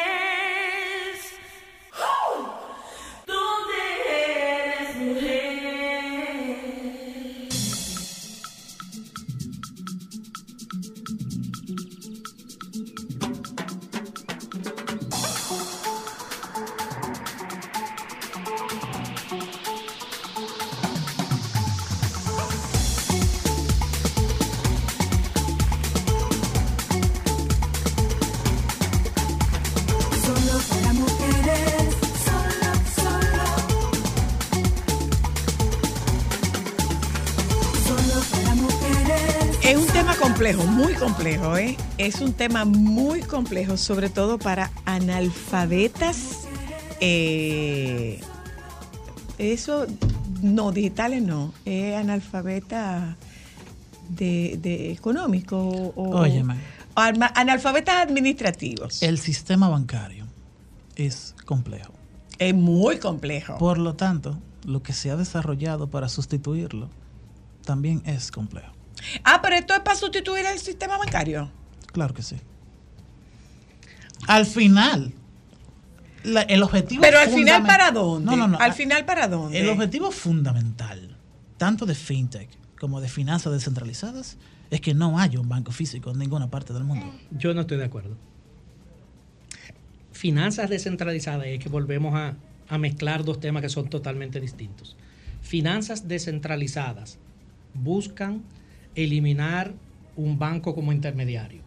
Muy 40.67 40.95
complejo, 40.95 41.57
¿eh? 41.57 41.77
Es 41.99 42.21
un 42.21 42.33
tema 42.33 42.65
muy 42.65 43.21
complejo, 43.21 43.77
sobre 43.77 44.09
todo 44.11 44.39
para 44.39 44.71
analfabetas. 44.85 46.43
eh, 47.01 48.21
eso, 49.39 49.87
no, 50.43 50.71
digitales 50.73 51.23
no, 51.23 51.53
es 51.65 51.95
analfabeta 51.97 53.17
de, 54.11 54.59
de 54.61 54.93
económico 54.93 55.57
o, 55.59 56.17
Óyeme. 56.19 56.55
o 56.95 57.01
alma- 57.01 57.33
analfabetas 57.35 58.03
administrativos. 58.03 59.03
El 59.03 59.19
sistema 59.19 59.69
bancario 59.69 60.27
es 60.97 61.35
complejo. 61.47 61.95
Es 62.39 62.55
muy 62.55 62.99
complejo. 62.99 63.57
Por 63.59 63.79
lo 63.79 63.95
tanto, 63.95 64.37
lo 64.65 64.83
que 64.83 64.93
se 64.93 65.11
ha 65.11 65.17
desarrollado 65.17 65.89
para 65.89 66.09
sustituirlo 66.11 66.89
también 67.65 68.03
es 68.05 68.31
complejo. 68.31 68.73
Ah, 69.25 69.41
pero 69.43 69.57
esto 69.57 69.75
es 69.75 69.81
para 69.81 69.97
sustituir 69.97 70.45
el 70.47 70.59
sistema 70.59 70.97
bancario. 70.99 71.51
Claro 71.93 72.15
que 72.15 72.23
sí. 72.23 72.37
Al 74.27 74.47
final, 74.47 75.13
la- 76.25 76.43
el 76.43 76.63
objetivo 76.63 77.01
Pero 77.03 77.19
al 77.19 77.31
final, 77.31 77.63
¿para 77.65 77.91
dónde? 77.91 78.27
No, 78.31 78.37
no, 78.37 78.47
no. 78.49 78.59
Al 78.59 78.73
final, 78.75 79.05
¿para 79.05 79.27
dónde? 79.29 79.59
El 79.59 79.69
objetivo 79.69 80.11
fundamental, 80.11 81.17
tanto 81.57 81.87
de 81.87 81.95
fintech 81.95 82.49
como 82.79 83.01
de 83.01 83.09
finanzas 83.09 83.53
descentralizadas, 83.53 84.37
es 84.71 84.81
que 84.81 84.95
no 84.95 85.19
haya 85.19 85.41
un 85.41 85.49
banco 85.49 85.73
físico 85.73 86.11
en 86.13 86.19
ninguna 86.19 86.49
parte 86.51 86.73
del 86.73 86.85
mundo. 86.85 87.13
Yo 87.31 87.53
no 87.55 87.63
estoy 87.63 87.79
de 87.79 87.85
acuerdo. 87.85 88.17
Finanzas 90.13 90.69
descentralizadas 90.69 91.47
es 91.47 91.59
que 91.61 91.69
volvemos 91.69 92.15
a, 92.15 92.37
a 92.69 92.79
mezclar 92.79 93.25
dos 93.25 93.41
temas 93.41 93.63
que 93.63 93.69
son 93.69 93.89
totalmente 93.89 94.41
distintos. 94.41 94.97
Finanzas 95.41 96.09
descentralizadas 96.09 97.19
buscan 97.75 98.43
eliminar 98.95 99.75
un 100.17 100.39
banco 100.39 100.75
como 100.75 100.93
intermediario, 100.93 101.63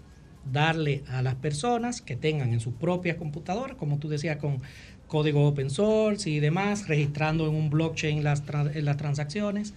darle 0.51 1.03
a 1.07 1.21
las 1.21 1.35
personas 1.35 2.01
que 2.01 2.15
tengan 2.15 2.53
en 2.53 2.59
sus 2.59 2.73
propias 2.73 3.17
computadoras, 3.17 3.77
como 3.77 3.97
tú 3.97 4.09
decías, 4.09 4.37
con 4.37 4.59
código 5.07 5.47
open 5.47 5.69
source 5.69 6.29
y 6.29 6.39
demás, 6.39 6.87
registrando 6.87 7.47
en 7.47 7.55
un 7.55 7.69
blockchain 7.69 8.23
las, 8.23 8.45
tra- 8.45 8.73
las 8.73 8.97
transacciones, 8.97 9.73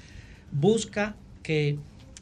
busca 0.50 1.14
que 1.42 1.78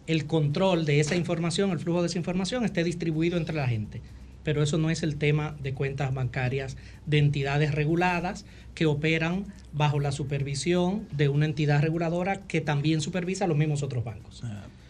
el 0.06 0.26
control 0.26 0.84
de 0.84 1.00
esa 1.00 1.16
información, 1.16 1.70
el 1.70 1.78
flujo 1.78 2.02
de 2.02 2.08
esa 2.08 2.18
información, 2.18 2.64
esté 2.64 2.84
distribuido 2.84 3.38
entre 3.38 3.54
la 3.54 3.66
gente. 3.68 4.02
Pero 4.44 4.62
eso 4.62 4.78
no 4.78 4.90
es 4.90 5.02
el 5.02 5.16
tema 5.16 5.54
de 5.62 5.72
cuentas 5.74 6.12
bancarias 6.14 6.76
de 7.06 7.18
entidades 7.18 7.74
reguladas 7.74 8.44
que 8.74 8.86
operan 8.86 9.46
bajo 9.72 9.98
la 10.00 10.12
supervisión 10.12 11.06
de 11.12 11.28
una 11.28 11.46
entidad 11.46 11.80
reguladora 11.82 12.40
que 12.42 12.60
también 12.60 13.00
supervisa 13.00 13.46
a 13.46 13.48
los 13.48 13.56
mismos 13.56 13.82
otros 13.82 14.04
bancos. 14.04 14.42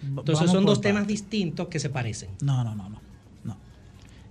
Entonces 0.02 0.34
vamos 0.34 0.50
son 0.52 0.64
dos 0.66 0.80
temas 0.80 1.06
distintos 1.06 1.68
que 1.68 1.78
se 1.78 1.88
parecen. 1.88 2.30
No, 2.42 2.64
no, 2.64 2.74
no, 2.74 2.88
no, 2.90 3.00
no. 3.44 3.56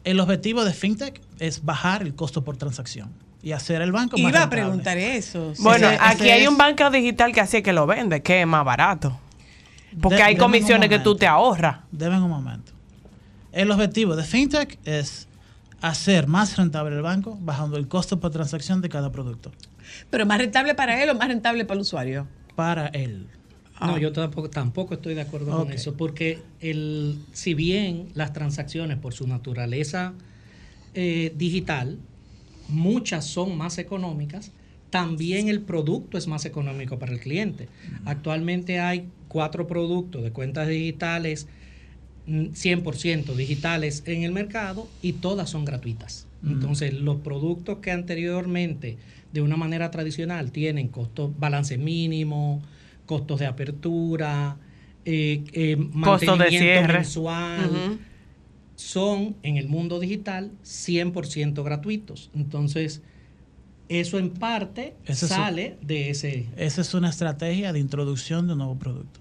El 0.03 0.19
objetivo 0.19 0.65
de 0.65 0.73
fintech 0.73 1.21
es 1.39 1.63
bajar 1.63 2.01
el 2.03 2.13
costo 2.13 2.43
por 2.43 2.57
transacción 2.57 3.09
y 3.41 3.53
hacer 3.53 3.81
el 3.81 3.91
banco 3.91 4.17
más 4.17 4.29
Iba 4.31 4.43
a 4.43 4.49
preguntar 4.49 4.97
eso. 4.97 5.53
Bueno, 5.59 5.87
Ese- 5.87 5.97
aquí 6.01 6.23
ese 6.23 6.31
hay 6.33 6.41
es- 6.43 6.49
un 6.49 6.57
banco 6.57 6.89
digital 6.89 7.31
que 7.31 7.41
así 7.41 7.57
es 7.57 7.63
que 7.63 7.73
lo 7.73 7.87
vende, 7.87 8.21
que 8.21 8.41
es 8.41 8.47
más 8.47 8.65
barato. 8.65 9.17
Porque 10.01 10.17
De- 10.17 10.23
hay 10.23 10.35
comisiones 10.35 10.89
que 10.89 10.99
tú 10.99 11.15
te 11.15 11.27
ahorras. 11.27 11.77
Deben 11.91 12.21
un 12.21 12.29
momento. 12.29 12.72
El 13.53 13.71
objetivo 13.71 14.15
de 14.15 14.23
fintech 14.23 14.79
es 14.83 15.27
hacer 15.79 16.27
más 16.27 16.57
rentable 16.57 16.95
el 16.95 17.01
banco 17.01 17.37
bajando 17.41 17.77
el 17.77 17.87
costo 17.87 18.19
por 18.19 18.31
transacción 18.31 18.81
de 18.81 18.89
cada 18.89 19.11
producto 19.11 19.51
Pero 20.09 20.25
más 20.25 20.39
rentable 20.39 20.75
para 20.75 21.01
él 21.03 21.09
o 21.09 21.15
más 21.15 21.27
rentable 21.27 21.63
para 21.65 21.75
el 21.75 21.81
usuario. 21.81 22.27
para 22.55 22.87
él. 22.87 23.27
No, 23.81 23.97
yo 23.97 24.13
tampoco, 24.13 24.49
tampoco 24.49 24.93
estoy 24.93 25.13
de 25.13 25.21
acuerdo 25.21 25.57
con 25.57 25.71
eso, 25.71 25.95
porque 25.95 26.39
el, 26.61 27.19
si 27.33 27.53
bien 27.53 28.07
las 28.13 28.31
transacciones 28.31 28.97
por 28.97 29.13
su 29.13 29.27
naturaleza 29.27 30.13
eh, 30.93 31.33
digital, 31.35 31.97
muchas 32.69 33.25
son 33.25 33.57
más 33.57 33.77
económicas, 33.79 34.51
también 34.89 35.49
el 35.49 35.61
producto 35.61 36.17
es 36.17 36.27
más 36.27 36.45
económico 36.45 36.97
para 36.97 37.11
el 37.11 37.19
cliente. 37.19 37.67
Actualmente 38.05 38.79
hay 38.79 39.09
cuatro 39.27 39.67
productos 39.67 40.23
de 40.23 40.31
cuentas 40.31 40.67
digitales, 40.67 41.47
mm, 41.47 41.62
100% 42.27 43.35
digitales 43.35 44.03
en 44.05 44.23
el 44.23 44.31
mercado 44.31 44.87
y 45.01 45.13
todas 45.13 45.49
son 45.49 45.65
gratuitas. 45.65 46.27
Entonces, 46.45 46.93
los 46.93 47.17
productos 47.21 47.77
que 47.77 47.91
anteriormente, 47.91 48.97
de 49.31 49.41
una 49.41 49.55
manera 49.55 49.91
tradicional, 49.91 50.51
tienen 50.51 50.89
costos, 50.89 51.31
balance 51.39 51.77
mínimo, 51.77 52.61
costos 53.05 53.39
de 53.39 53.45
apertura, 53.45 54.57
eh, 55.05 55.43
eh, 55.53 55.75
Costos 55.77 55.91
de 55.93 55.97
mantenimiento 55.99 56.57
cierre. 56.57 56.93
mensual, 56.93 57.99
son 58.75 59.35
en 59.43 59.55
el 59.57 59.69
mundo 59.69 59.99
digital 59.99 60.51
100% 60.63 61.63
gratuitos. 61.63 62.29
Entonces, 62.35 63.01
eso 63.89 64.17
en 64.19 64.29
parte 64.29 64.95
Ese 65.05 65.13
es 65.25 65.31
un- 65.31 65.37
sale 65.37 65.77
de 65.81 66.09
ese... 66.09 66.47
Esa 66.57 66.81
es 66.81 66.93
una 66.93 67.09
estrategia 67.09 67.71
de 67.71 67.79
introducción 67.79 68.47
de 68.47 68.53
un 68.53 68.59
nuevo 68.59 68.75
producto. 68.77 69.19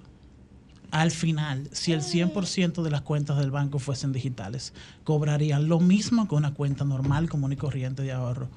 Al 0.93 1.11
final, 1.11 1.71
si 1.73 1.93
el 1.93 2.03
100% 2.03 2.83
de 2.83 2.91
las 2.91 3.01
cuentas 3.01 3.39
del 3.39 3.51
banco 3.51 3.79
fuesen 3.79 4.13
digitales, 4.13 4.75
cobrarían 5.05 5.67
lo 5.67 5.81
mismo 5.81 6.29
que 6.29 6.35
una 6.35 6.53
cuenta 6.53 6.85
normal, 6.85 7.31
común 7.31 7.51
y 7.55 7.57
corriente 7.57 8.03
de 8.03 8.13
ahorro. 8.13 8.51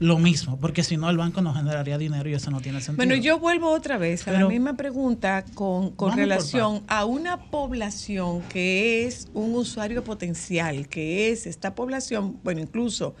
Lo 0.00 0.18
mismo, 0.18 0.58
porque 0.58 0.82
si 0.82 0.96
no 0.96 1.08
el 1.08 1.16
banco 1.16 1.40
no 1.40 1.54
generaría 1.54 1.96
dinero 1.98 2.28
y 2.28 2.34
eso 2.34 2.50
no 2.50 2.60
tiene 2.60 2.80
sentido. 2.80 2.96
Bueno, 2.96 3.14
yo 3.14 3.38
vuelvo 3.38 3.70
otra 3.70 3.96
vez 3.96 4.26
a 4.26 4.32
la 4.32 4.48
misma 4.48 4.74
pregunta 4.74 5.44
con, 5.54 5.94
relación 6.16 6.82
a 6.88 7.04
una 7.04 7.48
población 7.48 8.42
que 8.42 9.06
es 9.06 9.28
un 9.34 9.54
usuario 9.54 10.02
potencial, 10.02 10.88
que 10.88 11.30
es 11.30 11.46
esta 11.46 11.76
población, 11.76 12.40
bueno, 12.42 12.60
incluso 12.60 13.14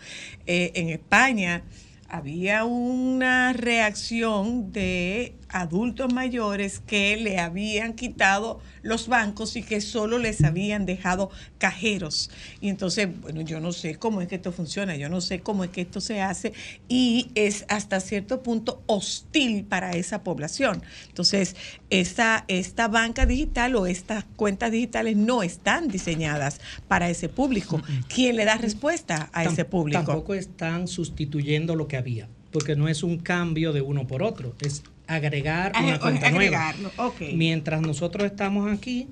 eh, 0.46 0.72
en 0.74 0.88
España 0.88 1.62
había 2.08 2.64
una 2.64 3.52
reacción 3.52 4.72
de 4.72 5.34
adultos 5.48 6.12
mayores 6.12 6.80
que 6.80 7.16
le 7.16 7.38
habían 7.38 7.94
quitado 7.94 8.60
los 8.82 9.08
bancos 9.08 9.56
y 9.56 9.62
que 9.62 9.80
solo 9.80 10.18
les 10.18 10.42
habían 10.44 10.86
dejado 10.86 11.30
cajeros. 11.58 12.30
Y 12.60 12.68
entonces, 12.68 13.08
bueno, 13.20 13.40
yo 13.40 13.60
no 13.60 13.72
sé 13.72 13.96
cómo 13.96 14.20
es 14.20 14.28
que 14.28 14.36
esto 14.36 14.52
funciona, 14.52 14.96
yo 14.96 15.08
no 15.08 15.20
sé 15.20 15.40
cómo 15.40 15.64
es 15.64 15.70
que 15.70 15.82
esto 15.82 16.00
se 16.00 16.20
hace 16.20 16.52
y 16.88 17.30
es 17.34 17.64
hasta 17.68 18.00
cierto 18.00 18.42
punto 18.42 18.82
hostil 18.86 19.64
para 19.64 19.92
esa 19.92 20.22
población. 20.22 20.82
Entonces, 21.08 21.56
esta, 21.90 22.44
esta 22.48 22.88
banca 22.88 23.26
digital 23.26 23.76
o 23.76 23.86
estas 23.86 24.24
cuentas 24.36 24.72
digitales 24.72 25.16
no 25.16 25.42
están 25.42 25.88
diseñadas 25.88 26.60
para 26.88 27.08
ese 27.10 27.28
público. 27.28 27.80
¿Quién 28.12 28.36
le 28.36 28.44
da 28.44 28.56
respuesta 28.56 29.30
a 29.32 29.44
ese 29.44 29.64
público? 29.64 30.04
Tampoco 30.04 30.34
están 30.34 30.88
sustituyendo 30.88 31.76
lo 31.76 31.86
que 31.88 31.96
había, 31.96 32.28
porque 32.50 32.76
no 32.76 32.88
es 32.88 33.02
un 33.02 33.18
cambio 33.18 33.72
de 33.72 33.82
uno 33.82 34.06
por 34.06 34.22
otro, 34.22 34.54
es 34.60 34.82
agregar 35.06 35.72
Ah, 35.74 35.84
una 35.84 36.00
cuenta 36.00 36.28
agregarlo, 36.28 36.90
nueva. 36.96 37.14
Mientras 37.34 37.80
nosotros 37.80 38.26
estamos 38.26 38.70
aquí, 38.70 39.06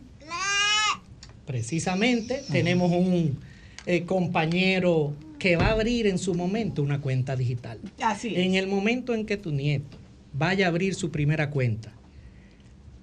precisamente 1.46 2.42
tenemos 2.50 2.90
un 2.90 3.38
eh, 3.86 4.04
compañero 4.04 5.14
que 5.38 5.56
va 5.56 5.66
a 5.66 5.72
abrir 5.72 6.06
en 6.06 6.18
su 6.18 6.34
momento 6.34 6.82
una 6.82 7.00
cuenta 7.00 7.36
digital. 7.36 7.78
Así 8.00 8.28
es. 8.28 8.38
En 8.38 8.54
el 8.54 8.66
momento 8.66 9.14
en 9.14 9.26
que 9.26 9.36
tu 9.36 9.52
nieto 9.52 9.98
vaya 10.32 10.66
a 10.66 10.68
abrir 10.70 10.94
su 10.94 11.10
primera 11.10 11.50
cuenta, 11.50 11.92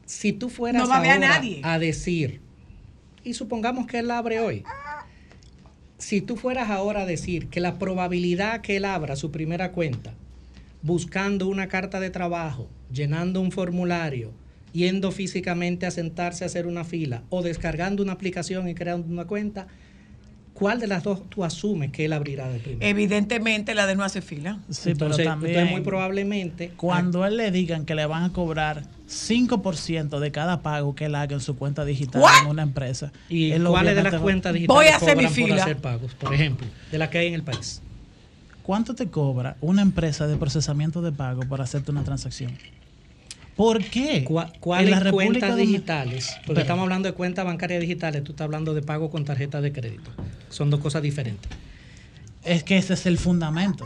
si 0.05 0.33
tú 0.33 0.49
fueras 0.49 0.83
No 0.83 0.89
va 0.89 0.95
a 0.95 0.99
ahora 0.99 1.17
nadie. 1.17 1.61
a 1.63 1.79
decir, 1.79 2.41
y 3.23 3.33
supongamos 3.33 3.87
que 3.87 3.99
él 3.99 4.07
la 4.07 4.17
abre 4.17 4.39
hoy, 4.39 4.63
si 5.97 6.21
tú 6.21 6.35
fueras 6.35 6.69
ahora 6.69 7.01
a 7.01 7.05
decir 7.05 7.47
que 7.47 7.59
la 7.59 7.77
probabilidad 7.77 8.61
que 8.61 8.77
él 8.77 8.85
abra 8.85 9.15
su 9.15 9.31
primera 9.31 9.71
cuenta, 9.71 10.13
buscando 10.81 11.47
una 11.47 11.67
carta 11.67 11.99
de 11.99 12.09
trabajo, 12.09 12.67
llenando 12.91 13.39
un 13.39 13.51
formulario, 13.51 14.31
yendo 14.73 15.11
físicamente 15.11 15.85
a 15.85 15.91
sentarse 15.91 16.43
a 16.43 16.47
hacer 16.47 16.65
una 16.65 16.83
fila 16.83 17.23
o 17.29 17.41
descargando 17.41 18.01
una 18.01 18.13
aplicación 18.13 18.67
y 18.67 18.73
creando 18.73 19.07
una 19.07 19.25
cuenta, 19.25 19.67
¿cuál 20.61 20.79
de 20.79 20.85
las 20.85 21.01
dos 21.01 21.27
tú 21.27 21.43
asumes 21.43 21.91
que 21.91 22.05
él 22.05 22.13
abrirá 22.13 22.47
de 22.47 22.59
primero? 22.59 22.85
Evidentemente 22.85 23.73
la 23.73 23.87
de 23.87 23.95
no 23.95 24.03
hace 24.03 24.21
fila. 24.21 24.59
Sí, 24.69 24.91
entonces, 24.91 25.17
pero 25.17 25.31
también 25.31 25.55
entonces 25.55 25.71
muy 25.71 25.81
probablemente 25.81 26.71
cuando 26.77 27.25
él 27.25 27.37
le 27.37 27.49
digan 27.49 27.83
que 27.83 27.95
le 27.95 28.05
van 28.05 28.25
a 28.25 28.31
cobrar 28.31 28.83
5% 29.09 30.19
de 30.19 30.31
cada 30.31 30.61
pago 30.61 30.93
que 30.93 31.05
él 31.05 31.15
haga 31.15 31.33
en 31.33 31.39
su 31.39 31.55
cuenta 31.55 31.83
digital 31.83 32.21
¿What? 32.21 32.43
en 32.43 32.47
una 32.51 32.61
empresa. 32.61 33.11
¿Y 33.27 33.59
cuáles 33.59 33.95
de 33.95 34.03
las 34.03 34.21
cuentas 34.21 34.53
digitales 34.53 34.77
Voy 34.83 34.93
a 34.93 34.97
hacer 34.97 35.17
mi 35.17 35.23
cobran 35.23 35.35
por 35.35 35.49
fila. 35.49 35.63
hacer 35.63 35.77
pagos, 35.77 36.13
por 36.13 36.31
ejemplo, 36.31 36.67
de 36.91 36.97
las 36.99 37.09
que 37.09 37.17
hay 37.17 37.27
en 37.27 37.33
el 37.33 37.43
país? 37.43 37.81
¿Cuánto 38.61 38.93
te 38.93 39.07
cobra 39.07 39.57
una 39.61 39.81
empresa 39.81 40.27
de 40.27 40.37
procesamiento 40.37 41.01
de 41.01 41.11
pago 41.11 41.41
por 41.41 41.59
hacerte 41.61 41.89
una 41.89 42.03
transacción? 42.03 42.55
¿Por 43.55 43.83
qué? 43.83 44.23
¿Cuáles 44.59 44.99
República 44.99 45.11
cuentas 45.39 45.55
digitales? 45.57 46.27
Porque 46.37 46.47
Pero- 46.47 46.59
estamos 46.61 46.83
hablando 46.83 47.09
de 47.09 47.13
cuentas 47.13 47.45
bancarias 47.45 47.81
digitales, 47.81 48.23
tú 48.23 48.31
estás 48.31 48.45
hablando 48.45 48.73
de 48.73 48.81
pago 48.81 49.09
con 49.09 49.25
tarjeta 49.25 49.61
de 49.61 49.71
crédito. 49.71 50.09
Son 50.49 50.69
dos 50.69 50.79
cosas 50.79 51.01
diferentes. 51.01 51.51
Es 52.43 52.63
que 52.63 52.77
ese 52.77 52.93
es 52.93 53.05
el 53.05 53.17
fundamento. 53.17 53.85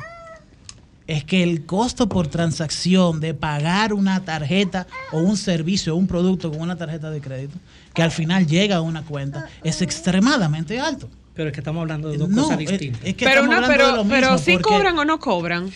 Es 1.07 1.24
que 1.24 1.43
el 1.43 1.66
costo 1.66 2.09
por 2.09 2.28
transacción 2.28 3.20
de 3.20 3.34
pagar 3.34 3.93
una 3.93 4.24
tarjeta 4.26 4.88
o 5.11 5.20
un 5.20 5.38
servicio 5.38 5.93
o 5.93 5.97
un 5.97 6.07
producto 6.07 6.49
con 6.51 6.61
una 6.61 6.78
tarjeta 6.78 7.11
de 7.11 7.22
crédito, 7.22 7.57
que 7.93 8.01
al 8.01 8.11
final 8.11 8.47
llega 8.47 8.78
a 8.78 8.82
una 8.82 9.03
cuenta, 9.03 9.47
es 9.63 9.82
extremadamente 9.82 10.80
alto. 10.80 11.09
Pero 11.36 11.49
es 11.49 11.53
que 11.53 11.59
estamos 11.59 11.82
hablando 11.82 12.09
de 12.09 12.18
dos 12.18 12.30
No, 12.30 12.43
cosas 12.43 12.61
es- 12.61 12.70
distintas. 12.70 13.01
es 13.03 13.13
que 13.16 13.26
Pero, 13.26 13.45
no, 13.45 13.68
pero, 13.68 13.95
lo 13.97 14.03
pero 14.07 14.32
mismo, 14.32 14.38
sí 14.38 14.53
porque- 14.53 14.70
cobran 14.70 14.97
o 14.97 15.05
no 15.05 15.20
cobran. 15.20 15.70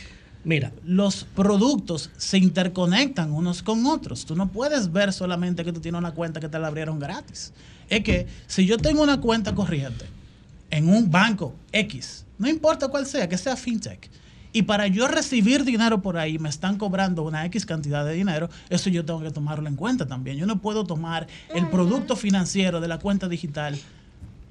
Mira, 0.43 0.71
los 0.83 1.25
productos 1.35 2.09
se 2.17 2.37
interconectan 2.37 3.31
unos 3.31 3.61
con 3.61 3.85
otros. 3.85 4.25
Tú 4.25 4.35
no 4.35 4.49
puedes 4.49 4.91
ver 4.91 5.11
solamente 5.11 5.65
que 5.65 5.73
tú 5.73 5.81
tienes 5.81 5.99
una 5.99 6.13
cuenta 6.13 6.39
que 6.39 6.47
te 6.47 6.57
la 6.59 6.67
abrieron 6.67 6.97
gratis. 6.97 7.51
Es 7.89 8.03
que 8.03 8.27
si 8.47 8.65
yo 8.65 8.77
tengo 8.77 9.03
una 9.03 9.19
cuenta 9.19 9.53
corriente 9.53 10.05
en 10.69 10.87
un 10.87 11.11
banco 11.11 11.55
X, 11.71 12.25
no 12.37 12.47
importa 12.47 12.87
cuál 12.87 13.05
sea, 13.05 13.27
que 13.27 13.37
sea 13.37 13.57
fintech, 13.57 14.09
y 14.51 14.63
para 14.63 14.87
yo 14.87 15.07
recibir 15.07 15.63
dinero 15.63 16.01
por 16.01 16.17
ahí 16.17 16.39
me 16.39 16.49
están 16.49 16.77
cobrando 16.77 17.23
una 17.23 17.45
X 17.45 17.65
cantidad 17.65 18.05
de 18.05 18.13
dinero, 18.13 18.49
eso 18.69 18.89
yo 18.89 19.05
tengo 19.05 19.21
que 19.21 19.31
tomarlo 19.31 19.67
en 19.67 19.75
cuenta 19.75 20.07
también. 20.07 20.37
Yo 20.37 20.47
no 20.47 20.59
puedo 20.59 20.85
tomar 20.85 21.27
el 21.53 21.67
producto 21.67 22.15
financiero 22.15 22.79
de 22.81 22.87
la 22.87 22.97
cuenta 22.97 23.27
digital 23.27 23.77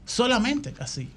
solamente 0.05 0.72
así. 0.78 1.09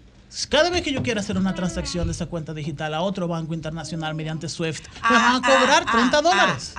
Cada 0.49 0.69
vez 0.69 0.81
que 0.81 0.93
yo 0.93 1.03
quiera 1.03 1.19
hacer 1.21 1.37
una 1.37 1.53
transacción 1.55 2.07
de 2.07 2.13
esa 2.13 2.25
cuenta 2.27 2.53
digital 2.53 2.93
a 2.93 3.01
otro 3.01 3.27
banco 3.27 3.53
internacional 3.53 4.15
mediante 4.15 4.47
SWIFT, 4.47 4.85
me 5.09 5.15
van 5.17 5.35
a 5.35 5.41
cobrar 5.41 5.85
30 5.91 6.21
dólares. 6.21 6.73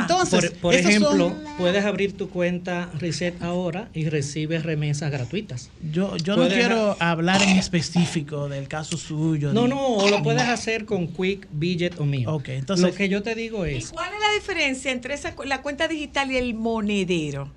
Entonces, 0.00 0.50
por, 0.50 0.60
por 0.60 0.74
esos 0.74 0.90
ejemplo, 0.90 1.28
son- 1.28 1.44
puedes 1.58 1.84
abrir 1.84 2.16
tu 2.16 2.28
cuenta 2.28 2.90
Reset 2.98 3.40
ahora 3.40 3.88
y 3.94 4.08
recibes 4.08 4.64
remesas 4.64 5.12
gratuitas. 5.12 5.70
yo, 5.92 6.16
yo 6.16 6.34
no 6.36 6.48
quiero 6.48 6.96
hablar 6.98 7.40
en 7.42 7.50
específico 7.50 8.48
del 8.48 8.66
caso 8.66 8.96
suyo. 8.96 9.52
No, 9.52 9.68
no, 9.68 9.80
o 9.86 10.08
lo 10.10 10.24
puedes 10.24 10.42
hacer 10.42 10.86
con 10.86 11.06
Quick, 11.06 11.46
Budget 11.52 12.00
o 12.00 12.04
mío. 12.04 12.34
Ok, 12.34 12.48
entonces- 12.48 12.84
Lo 12.84 12.92
que 12.92 13.08
yo 13.08 13.22
te 13.22 13.36
digo 13.36 13.64
es, 13.64 13.90
¿Cuál 13.92 14.12
es 14.12 14.18
la 14.20 14.32
diferencia 14.34 14.90
entre 14.90 15.14
esa, 15.14 15.34
la 15.44 15.62
cuenta 15.62 15.86
digital 15.86 16.32
y 16.32 16.36
el 16.36 16.54
monedero? 16.54 17.52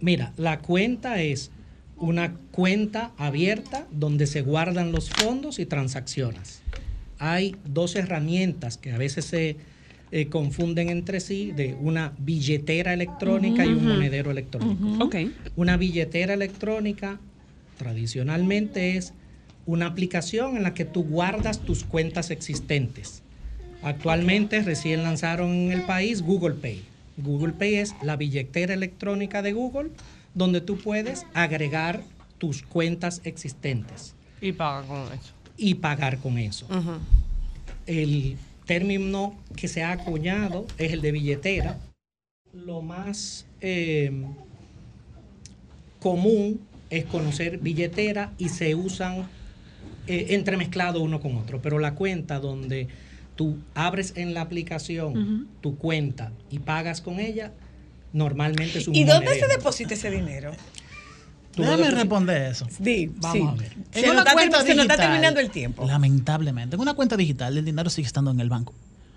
mira, 0.00 0.32
la 0.38 0.60
cuenta 0.60 1.20
es 1.20 1.50
una 2.00 2.34
cuenta 2.50 3.12
abierta 3.18 3.86
donde 3.92 4.26
se 4.26 4.40
guardan 4.40 4.90
los 4.90 5.10
fondos 5.10 5.58
y 5.58 5.66
transacciones. 5.66 6.62
Hay 7.18 7.56
dos 7.64 7.94
herramientas 7.96 8.78
que 8.78 8.92
a 8.92 8.98
veces 8.98 9.26
se 9.26 9.56
eh, 10.10 10.26
confunden 10.26 10.88
entre 10.88 11.20
sí 11.20 11.52
de 11.52 11.76
una 11.80 12.14
billetera 12.18 12.94
electrónica 12.94 13.64
y 13.64 13.68
un 13.68 13.86
monedero 13.86 14.30
electrónico. 14.30 15.04
Ok. 15.04 15.16
Una 15.56 15.76
billetera 15.76 16.34
electrónica 16.34 17.20
tradicionalmente 17.76 18.96
es 18.96 19.12
una 19.66 19.86
aplicación 19.86 20.56
en 20.56 20.62
la 20.62 20.74
que 20.74 20.84
tú 20.84 21.04
guardas 21.04 21.60
tus 21.60 21.84
cuentas 21.84 22.30
existentes. 22.30 23.22
Actualmente 23.82 24.62
recién 24.62 25.02
lanzaron 25.02 25.50
en 25.50 25.72
el 25.72 25.82
país 25.82 26.22
Google 26.22 26.54
Pay. 26.54 26.82
Google 27.18 27.52
Pay 27.52 27.76
es 27.76 27.94
la 28.02 28.16
billetera 28.16 28.74
electrónica 28.74 29.42
de 29.42 29.52
Google 29.52 29.90
donde 30.34 30.60
tú 30.60 30.76
puedes 30.78 31.26
agregar 31.34 32.02
tus 32.38 32.62
cuentas 32.62 33.20
existentes 33.24 34.14
Y 34.40 34.52
paga 34.52 34.86
con 34.86 35.02
eso. 35.12 35.32
y 35.56 35.74
pagar 35.74 36.18
con 36.18 36.38
eso. 36.38 36.66
El 37.86 38.36
término 38.66 39.34
que 39.56 39.68
se 39.68 39.82
ha 39.82 39.92
acuñado 39.92 40.66
es 40.78 40.92
el 40.92 41.00
de 41.02 41.12
billetera. 41.12 41.78
Lo 42.52 42.82
más 42.82 43.46
eh, 43.60 44.10
común 46.00 46.60
es 46.88 47.04
conocer 47.04 47.58
billetera 47.58 48.32
y 48.38 48.48
se 48.48 48.74
usan 48.74 49.28
eh, 50.06 50.26
entremezclados 50.30 51.02
uno 51.02 51.20
con 51.20 51.36
otro, 51.36 51.60
pero 51.62 51.78
la 51.78 51.94
cuenta 51.94 52.40
donde 52.40 52.88
tú 53.36 53.58
abres 53.74 54.14
en 54.16 54.34
la 54.34 54.40
aplicación 54.42 55.48
tu 55.60 55.76
cuenta 55.76 56.32
y 56.50 56.58
pagas 56.58 57.00
con 57.00 57.20
ella, 57.20 57.52
normalmente 58.12 58.78
es 58.78 58.88
un 58.88 58.94
¿Y 58.94 59.04
dónde 59.04 59.38
se 59.38 59.46
deposita 59.46 59.94
ese 59.94 60.10
dinero? 60.10 60.52
Tú 61.54 61.62
Déjame 61.62 61.90
responder 61.90 62.42
eso. 62.42 62.66
Sí, 62.82 63.10
Vamos 63.16 63.36
sí. 63.36 63.44
a 63.48 63.52
ver. 63.60 63.72
Se, 63.92 64.00
En 64.00 64.14
nos 64.14 64.22
una 64.22 64.30
está, 64.30 64.40
se 64.40 64.46
nos 64.46 64.58
está 64.60 64.72
digital, 64.74 64.98
terminando 64.98 65.40
el 65.40 65.50
tiempo. 65.50 65.84
Lamentablemente, 65.86 66.76
en 66.76 66.80
una 66.82 66.94
cuenta 66.94 67.16
digital 67.16 67.58
el 67.58 67.64
dinero 67.64 67.90
sigue 67.90 68.06
estando 68.06 68.30
en 68.30 68.40
el 68.40 68.48
banco. 68.48 68.72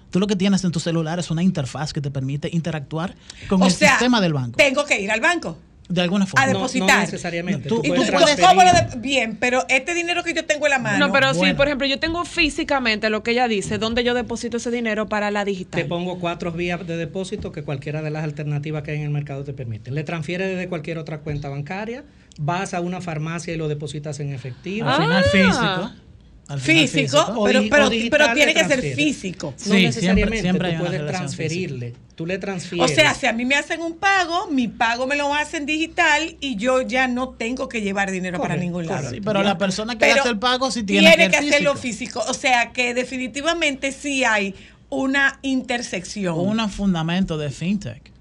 Tú 0.09 0.19
lo 0.19 0.27
que 0.27 0.35
tienes 0.35 0.63
en 0.63 0.71
tu 0.71 0.79
celular 0.79 1.19
es 1.19 1.31
una 1.31 1.41
interfaz 1.43 1.93
que 1.93 2.01
te 2.01 2.11
permite 2.11 2.49
interactuar 2.51 3.15
con 3.49 3.61
O 3.61 3.65
el 3.65 3.71
sea, 3.71 3.91
sistema 3.91 4.21
del 4.21 4.33
banco. 4.33 4.57
Tengo 4.57 4.85
que 4.85 4.99
ir 5.01 5.11
al 5.11 5.21
banco. 5.21 5.57
De 5.93 6.01
alguna 6.01 6.25
forma. 6.25 6.43
A 6.43 6.47
depositar. 6.47 6.95
No 6.97 7.01
necesariamente. 7.01 7.69
Tú- 7.69 7.75
Tú 7.75 7.81
Y 7.83 7.89
tú 7.89 7.95
puedes 7.95 8.11
puedes, 8.11 8.35
transferir. 8.35 8.49
¿cómo 8.49 8.63
lo 8.63 8.71
de- 8.73 8.97
Bien, 8.99 9.37
pero 9.39 9.63
este 9.69 9.93
dinero 9.93 10.23
que 10.23 10.33
yo 10.33 10.45
tengo 10.45 10.65
en 10.65 10.71
la 10.71 10.79
mano. 10.79 11.07
No, 11.07 11.13
pero 11.13 11.31
sí, 11.33 11.39
bueno. 11.39 11.55
por 11.55 11.67
ejemplo, 11.67 11.87
yo 11.87 11.99
tengo 11.99 12.25
físicamente 12.25 13.09
lo 13.09 13.21
que 13.23 13.31
ella 13.31 13.47
dice, 13.47 13.77
donde 13.77 14.03
yo 14.03 14.13
deposito 14.13 14.57
ese 14.57 14.71
dinero 14.71 15.07
para 15.07 15.29
la 15.31 15.45
digital. 15.45 15.81
Te 15.81 15.87
pongo 15.87 16.19
cuatro 16.19 16.51
vías 16.51 16.85
de 16.87 16.97
depósito 16.97 17.51
que 17.51 17.63
cualquiera 17.63 18.01
de 18.01 18.09
las 18.09 18.23
alternativas 18.23 18.83
que 18.83 18.91
hay 18.91 18.97
en 18.97 19.03
el 19.03 19.09
mercado 19.11 19.43
te 19.43 19.53
permiten. 19.53 19.93
Le 19.95 20.03
transfieres 20.03 20.47
desde 20.49 20.67
cualquier 20.67 20.97
otra 20.97 21.19
cuenta 21.19 21.49
bancaria, 21.49 22.03
vas 22.39 22.73
a 22.73 22.81
una 22.81 22.99
farmacia 23.01 23.53
y 23.53 23.57
lo 23.57 23.67
depositas 23.67 24.19
en 24.19 24.33
efectivo. 24.33 24.89
Al 24.89 25.01
final 25.03 25.23
Ah. 25.23 25.29
físico. 25.31 26.02
Al 26.49 26.59
Físico, 26.59 27.17
O 27.37 27.45
pero, 27.45 27.61
o 27.61 28.33
tiene 28.33 28.53
que 28.53 28.65
ser 28.65 28.81
físico. 28.95 29.51
No 29.51 29.57
Sí, 29.57 29.63
siempre- 29.63 29.81
necesariamente, 29.85 30.41
siempre 30.41 30.67
hay 30.67 30.77
tú 30.77 30.83
puedes 30.83 31.07
transferirle. 31.07 31.93
Tú 32.15 32.25
le 32.27 32.35
O 32.35 32.39
transfieres. 32.39 32.93
sea, 32.93 33.13
si 33.15 33.25
a 33.27 33.33
mí 33.33 33.43
me 33.45 33.55
hacen 33.55 33.81
un 33.81 33.97
pago, 33.97 34.47
mi 34.51 34.67
pago 34.67 35.07
me 35.07 35.15
lo 35.15 35.33
hacen 35.33 35.65
digital 35.65 36.35
y 36.41 36.57
yo 36.57 36.81
ya 36.81 37.07
no 37.07 37.29
tengo 37.29 37.69
que 37.69 37.81
llevar 37.81 38.11
dinero 38.11 38.39
para 38.39 38.55
ningún 38.57 38.85
lado. 38.85 39.09
Sí, 39.09 39.19
pero 39.21 39.41
la 39.41 39.57
persona 39.57 39.93
que 39.93 40.05
Pero 40.05 40.19
hace 40.21 40.29
el 40.29 40.37
pago 40.37 40.69
sí 40.69 40.83
tiene, 40.83 41.07
tiene 41.07 41.25
ir 41.25 41.31
que 41.31 41.37
hacerlo 41.37 41.75
físico. 41.75 42.19
físico. 42.21 42.31
O 42.31 42.33
sea 42.35 42.71
que 42.71 42.93
definitivamente 42.93 43.91
sí 43.93 44.23
hay 44.25 44.53
una 44.89 45.39
intersección. 45.41 46.37
Un 46.37 46.69
fundamento 46.69 47.37
de 47.37 47.49
fintech 47.49 48.11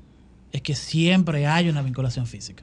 es 0.52 0.62
que 0.62 0.74
siempre 0.74 1.46
hay 1.46 1.68
una 1.68 1.82
vinculación 1.82 2.26
física. 2.26 2.62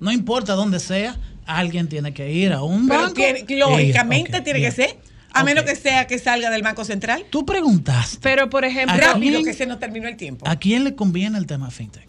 No 0.00 0.10
importa 0.12 0.54
dónde 0.54 0.80
sea, 0.80 1.16
alguien 1.48 1.88
tiene 1.88 2.12
que 2.14 2.30
ir 2.32 2.52
a 2.52 2.62
un 2.62 2.86
pero 2.86 3.00
banco. 3.00 3.14
tiene- 3.14 3.44
ir. 3.48 3.58
lógicamente 3.58 4.40
tiene 4.42 4.60
bien. 4.60 4.70
que 4.70 4.76
ser. 4.76 4.98
A 5.32 5.44
menos 5.44 5.64
que 5.64 5.76
sea 5.76 6.06
que 6.06 6.18
salga 6.18 6.50
del 6.50 6.62
Banco 6.62 6.84
Central. 6.84 7.24
Tú 7.30 7.44
preguntaste, 7.44 8.18
Pero, 8.22 8.48
por 8.48 8.64
ejemplo, 8.64 8.94
¿A 8.94 8.96
Rápido, 9.14 9.34
quién? 9.40 9.44
que 9.44 9.52
se 9.52 9.66
nos 9.66 9.78
terminó 9.78 10.08
el 10.08 10.16
tiempo. 10.16 10.48
¿a 10.48 10.56
quién 10.56 10.84
le 10.84 10.94
conviene 10.94 11.36
el 11.38 11.46
tema 11.46 11.70
fintech? 11.70 12.08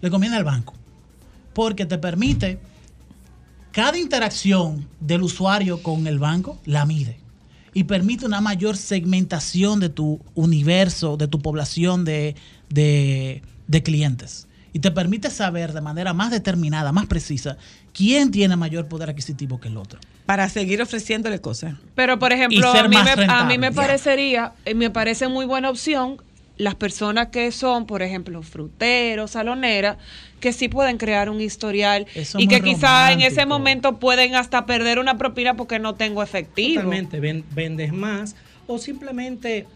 Le 0.00 0.10
conviene 0.10 0.36
al 0.36 0.44
banco. 0.44 0.74
Porque 1.52 1.84
te 1.84 1.98
permite 1.98 2.58
cada 3.72 3.98
interacción 3.98 4.88
del 5.00 5.22
usuario 5.22 5.82
con 5.82 6.06
el 6.06 6.18
banco 6.18 6.58
la 6.64 6.86
mide 6.86 7.18
y 7.74 7.84
permite 7.84 8.24
una 8.26 8.40
mayor 8.40 8.76
segmentación 8.76 9.78
de 9.78 9.90
tu 9.90 10.20
universo, 10.34 11.16
de 11.16 11.28
tu 11.28 11.40
población 11.40 12.04
de, 12.04 12.34
de- 12.68 13.42
de 13.68 13.82
clientes. 13.82 14.48
Y 14.72 14.78
te 14.78 14.90
permite 14.90 15.30
saber 15.30 15.72
de 15.72 15.80
manera 15.80 16.12
más 16.12 16.30
determinada, 16.30 16.92
más 16.92 17.06
precisa, 17.06 17.56
quién 17.92 18.30
tiene 18.30 18.56
mayor 18.56 18.86
poder 18.86 19.10
adquisitivo 19.10 19.58
que 19.60 19.68
el 19.68 19.76
otro. 19.76 19.98
Para 20.26 20.48
seguir 20.48 20.80
ofreciéndole 20.80 21.40
cosas. 21.40 21.74
Pero, 21.96 22.18
por 22.18 22.32
ejemplo, 22.32 22.70
a 22.70 22.88
mí, 22.88 22.96
me, 23.04 23.24
a 23.24 23.44
mí 23.44 23.58
me 23.58 23.72
parecería, 23.72 24.52
eh, 24.64 24.74
me 24.74 24.90
parece 24.90 25.26
muy 25.28 25.44
buena 25.44 25.70
opción 25.70 26.22
las 26.56 26.74
personas 26.74 27.28
que 27.28 27.50
son, 27.52 27.86
por 27.86 28.02
ejemplo, 28.02 28.42
fruteros, 28.42 29.30
saloneras, 29.32 29.96
que 30.40 30.52
sí 30.52 30.68
pueden 30.68 30.98
crear 30.98 31.30
un 31.30 31.40
historial 31.40 32.06
Eso 32.14 32.38
y 32.38 32.46
que 32.46 32.60
quizá 32.60 33.12
en 33.12 33.22
ese 33.22 33.46
momento 33.46 33.98
pueden 33.98 34.34
hasta 34.34 34.66
perder 34.66 34.98
una 34.98 35.16
propina 35.18 35.54
porque 35.56 35.78
no 35.78 35.94
tengo 35.94 36.22
efectivo. 36.22 36.74
Totalmente, 36.82 37.18
ven- 37.18 37.44
vendes 37.54 37.92
más 37.94 38.36
o 38.66 38.78
simplemente 38.78 39.66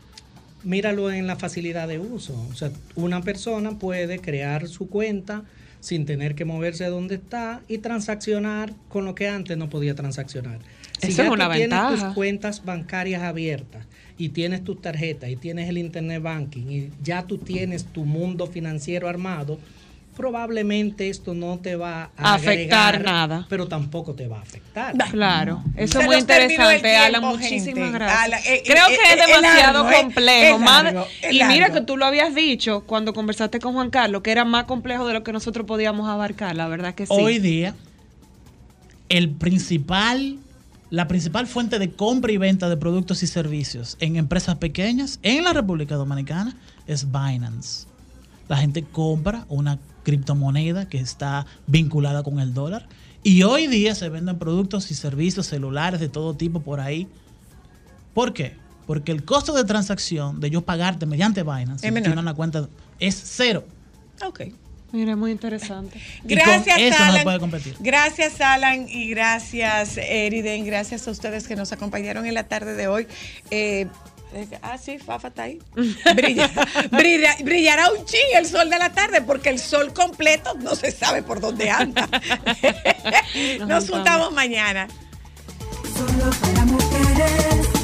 míralo 0.64 1.10
en 1.10 1.26
la 1.26 1.36
facilidad 1.36 1.88
de 1.88 1.98
uso. 1.98 2.34
O 2.50 2.54
sea, 2.54 2.70
una 2.94 3.22
persona 3.22 3.78
puede 3.78 4.18
crear 4.18 4.68
su 4.68 4.88
cuenta 4.88 5.44
sin 5.80 6.06
tener 6.06 6.34
que 6.34 6.46
moverse 6.46 6.84
de 6.84 6.90
donde 6.90 7.16
está 7.16 7.60
y 7.68 7.78
transaccionar 7.78 8.72
con 8.88 9.04
lo 9.04 9.14
que 9.14 9.28
antes 9.28 9.56
no 9.58 9.68
podía 9.68 9.94
transaccionar. 9.94 10.58
Si 10.98 11.08
Eso 11.08 11.16
ya 11.18 11.22
es 11.24 11.28
tú 11.28 11.34
una 11.34 11.52
tienes 11.52 11.78
tus 11.90 12.04
cuentas 12.14 12.64
bancarias 12.64 13.22
abiertas 13.22 13.84
y 14.16 14.30
tienes 14.30 14.64
tus 14.64 14.80
tarjetas 14.80 15.28
y 15.28 15.36
tienes 15.36 15.68
el 15.68 15.76
internet 15.76 16.22
banking 16.22 16.66
y 16.70 16.90
ya 17.02 17.24
tú 17.24 17.36
tienes 17.36 17.84
tu 17.84 18.04
mundo 18.04 18.46
financiero 18.46 19.08
armado, 19.08 19.58
probablemente 20.16 21.08
esto 21.08 21.34
no 21.34 21.58
te 21.58 21.76
va 21.76 22.10
a 22.16 22.34
Afectar 22.34 22.94
agregar, 22.94 23.04
nada. 23.04 23.46
pero 23.48 23.66
tampoco 23.68 24.14
te 24.14 24.26
va 24.28 24.38
a 24.38 24.42
afectar. 24.42 24.94
Claro, 25.10 25.62
eso 25.76 26.00
es 26.00 26.06
muy 26.06 26.16
interesante, 26.16 26.80
tiempo, 26.80 26.98
Alan. 27.04 27.22
gente. 27.22 27.36
Muchísimas 27.56 27.92
gracias. 27.92 28.20
Alan, 28.20 28.40
eh, 28.46 28.62
Creo 28.64 28.86
eh, 28.86 28.88
que 28.88 28.94
es 28.94 29.00
eh, 29.00 29.20
es 29.20 29.26
demasiado 29.26 29.82
largo, 29.84 29.90
eh, 29.90 30.02
complejo. 30.02 30.58
más- 30.60 30.94
y 31.30 31.42
mira 31.44 31.70
que 31.70 31.80
tú 31.80 31.96
lo 31.96 32.06
habías 32.06 32.34
dicho 32.34 32.82
cuando 32.86 33.12
conversaste 33.12 33.58
con 33.60 33.74
Juan 33.74 33.90
Carlos, 33.90 34.22
que 34.22 34.30
era 34.30 34.44
más 34.44 34.64
complejo 34.64 35.06
de 35.06 35.14
lo 35.14 35.22
que 35.24 35.32
nosotros 35.32 35.66
podíamos 35.66 36.08
abarcar, 36.08 36.54
la 36.56 36.68
verdad 36.68 36.94
que 36.94 37.06
sí. 37.06 37.12
Hoy 37.14 37.38
día, 37.38 37.74
el 39.08 39.30
principal, 39.30 40.38
la 40.90 41.08
principal 41.08 41.46
fuente 41.46 41.78
de 41.78 41.90
compra 41.90 42.32
y 42.32 42.36
venta 42.36 42.68
de 42.68 42.76
productos 42.76 43.22
y 43.22 43.26
servicios 43.26 43.96
en 44.00 44.16
empresas 44.16 44.56
pequeñas 44.56 45.18
en 45.22 45.44
la 45.44 45.52
República 45.52 45.94
Dominicana 45.96 46.56
es 46.86 47.06
Binance. 47.10 47.86
La 48.48 48.56
gente 48.58 48.82
compra 48.84 49.46
una 49.48 49.78
criptomoneda 50.04 50.88
que 50.88 50.98
está 50.98 51.46
vinculada 51.66 52.22
con 52.22 52.38
el 52.38 52.54
dólar 52.54 52.86
y 53.24 53.42
hoy 53.42 53.66
día 53.66 53.94
se 53.94 54.08
venden 54.10 54.38
productos 54.38 54.90
y 54.90 54.94
servicios 54.94 55.46
celulares 55.46 55.98
de 55.98 56.08
todo 56.08 56.34
tipo 56.34 56.60
por 56.60 56.78
ahí. 56.78 57.08
¿Por 58.12 58.32
qué? 58.34 58.54
Porque 58.86 59.12
el 59.12 59.24
costo 59.24 59.54
de 59.54 59.64
transacción 59.64 60.40
de 60.40 60.50
yo 60.50 60.60
pagarte 60.60 61.06
mediante 61.06 61.42
Binance, 61.42 61.90
si 61.90 62.08
una 62.10 62.34
cuenta, 62.34 62.68
es 63.00 63.20
cero. 63.24 63.64
Ok. 64.22 64.42
Mira, 64.92 65.16
muy 65.16 65.32
interesante. 65.32 65.98
Y 66.18 66.28
con 66.28 66.36
Gracias, 66.36 66.78
eso 66.78 66.98
no 66.98 67.04
Alan. 67.04 67.24
puede 67.24 67.40
competir. 67.40 67.76
Gracias, 67.80 68.40
Alan, 68.40 68.86
y 68.88 69.08
gracias, 69.08 69.96
Eriden. 69.96 70.64
Gracias 70.64 71.08
a 71.08 71.10
ustedes 71.10 71.48
que 71.48 71.56
nos 71.56 71.72
acompañaron 71.72 72.26
en 72.26 72.34
la 72.34 72.44
tarde 72.46 72.74
de 72.74 72.86
hoy. 72.86 73.08
Eh, 73.50 73.88
ah, 74.62 74.78
sí, 74.78 74.98
Fafa 74.98 75.28
está 75.28 75.44
ahí. 75.44 75.58
Brilla- 75.74 76.50
brilla- 76.90 77.36
brillará 77.42 77.90
un 77.92 78.04
ching 78.04 78.34
el 78.36 78.46
sol 78.46 78.68
de 78.70 78.78
la 78.78 78.92
tarde, 78.92 79.20
porque 79.22 79.48
el 79.50 79.58
sol 79.58 79.92
completo 79.92 80.54
no 80.54 80.74
se 80.74 80.90
sabe 80.90 81.22
por 81.22 81.40
dónde 81.40 81.70
anda. 81.70 82.08
Nos 83.66 83.88
juntamos 83.88 84.32
mañana. 84.32 84.88
Solo 85.96 86.30
para 86.40 86.64
mujeres. 86.64 87.83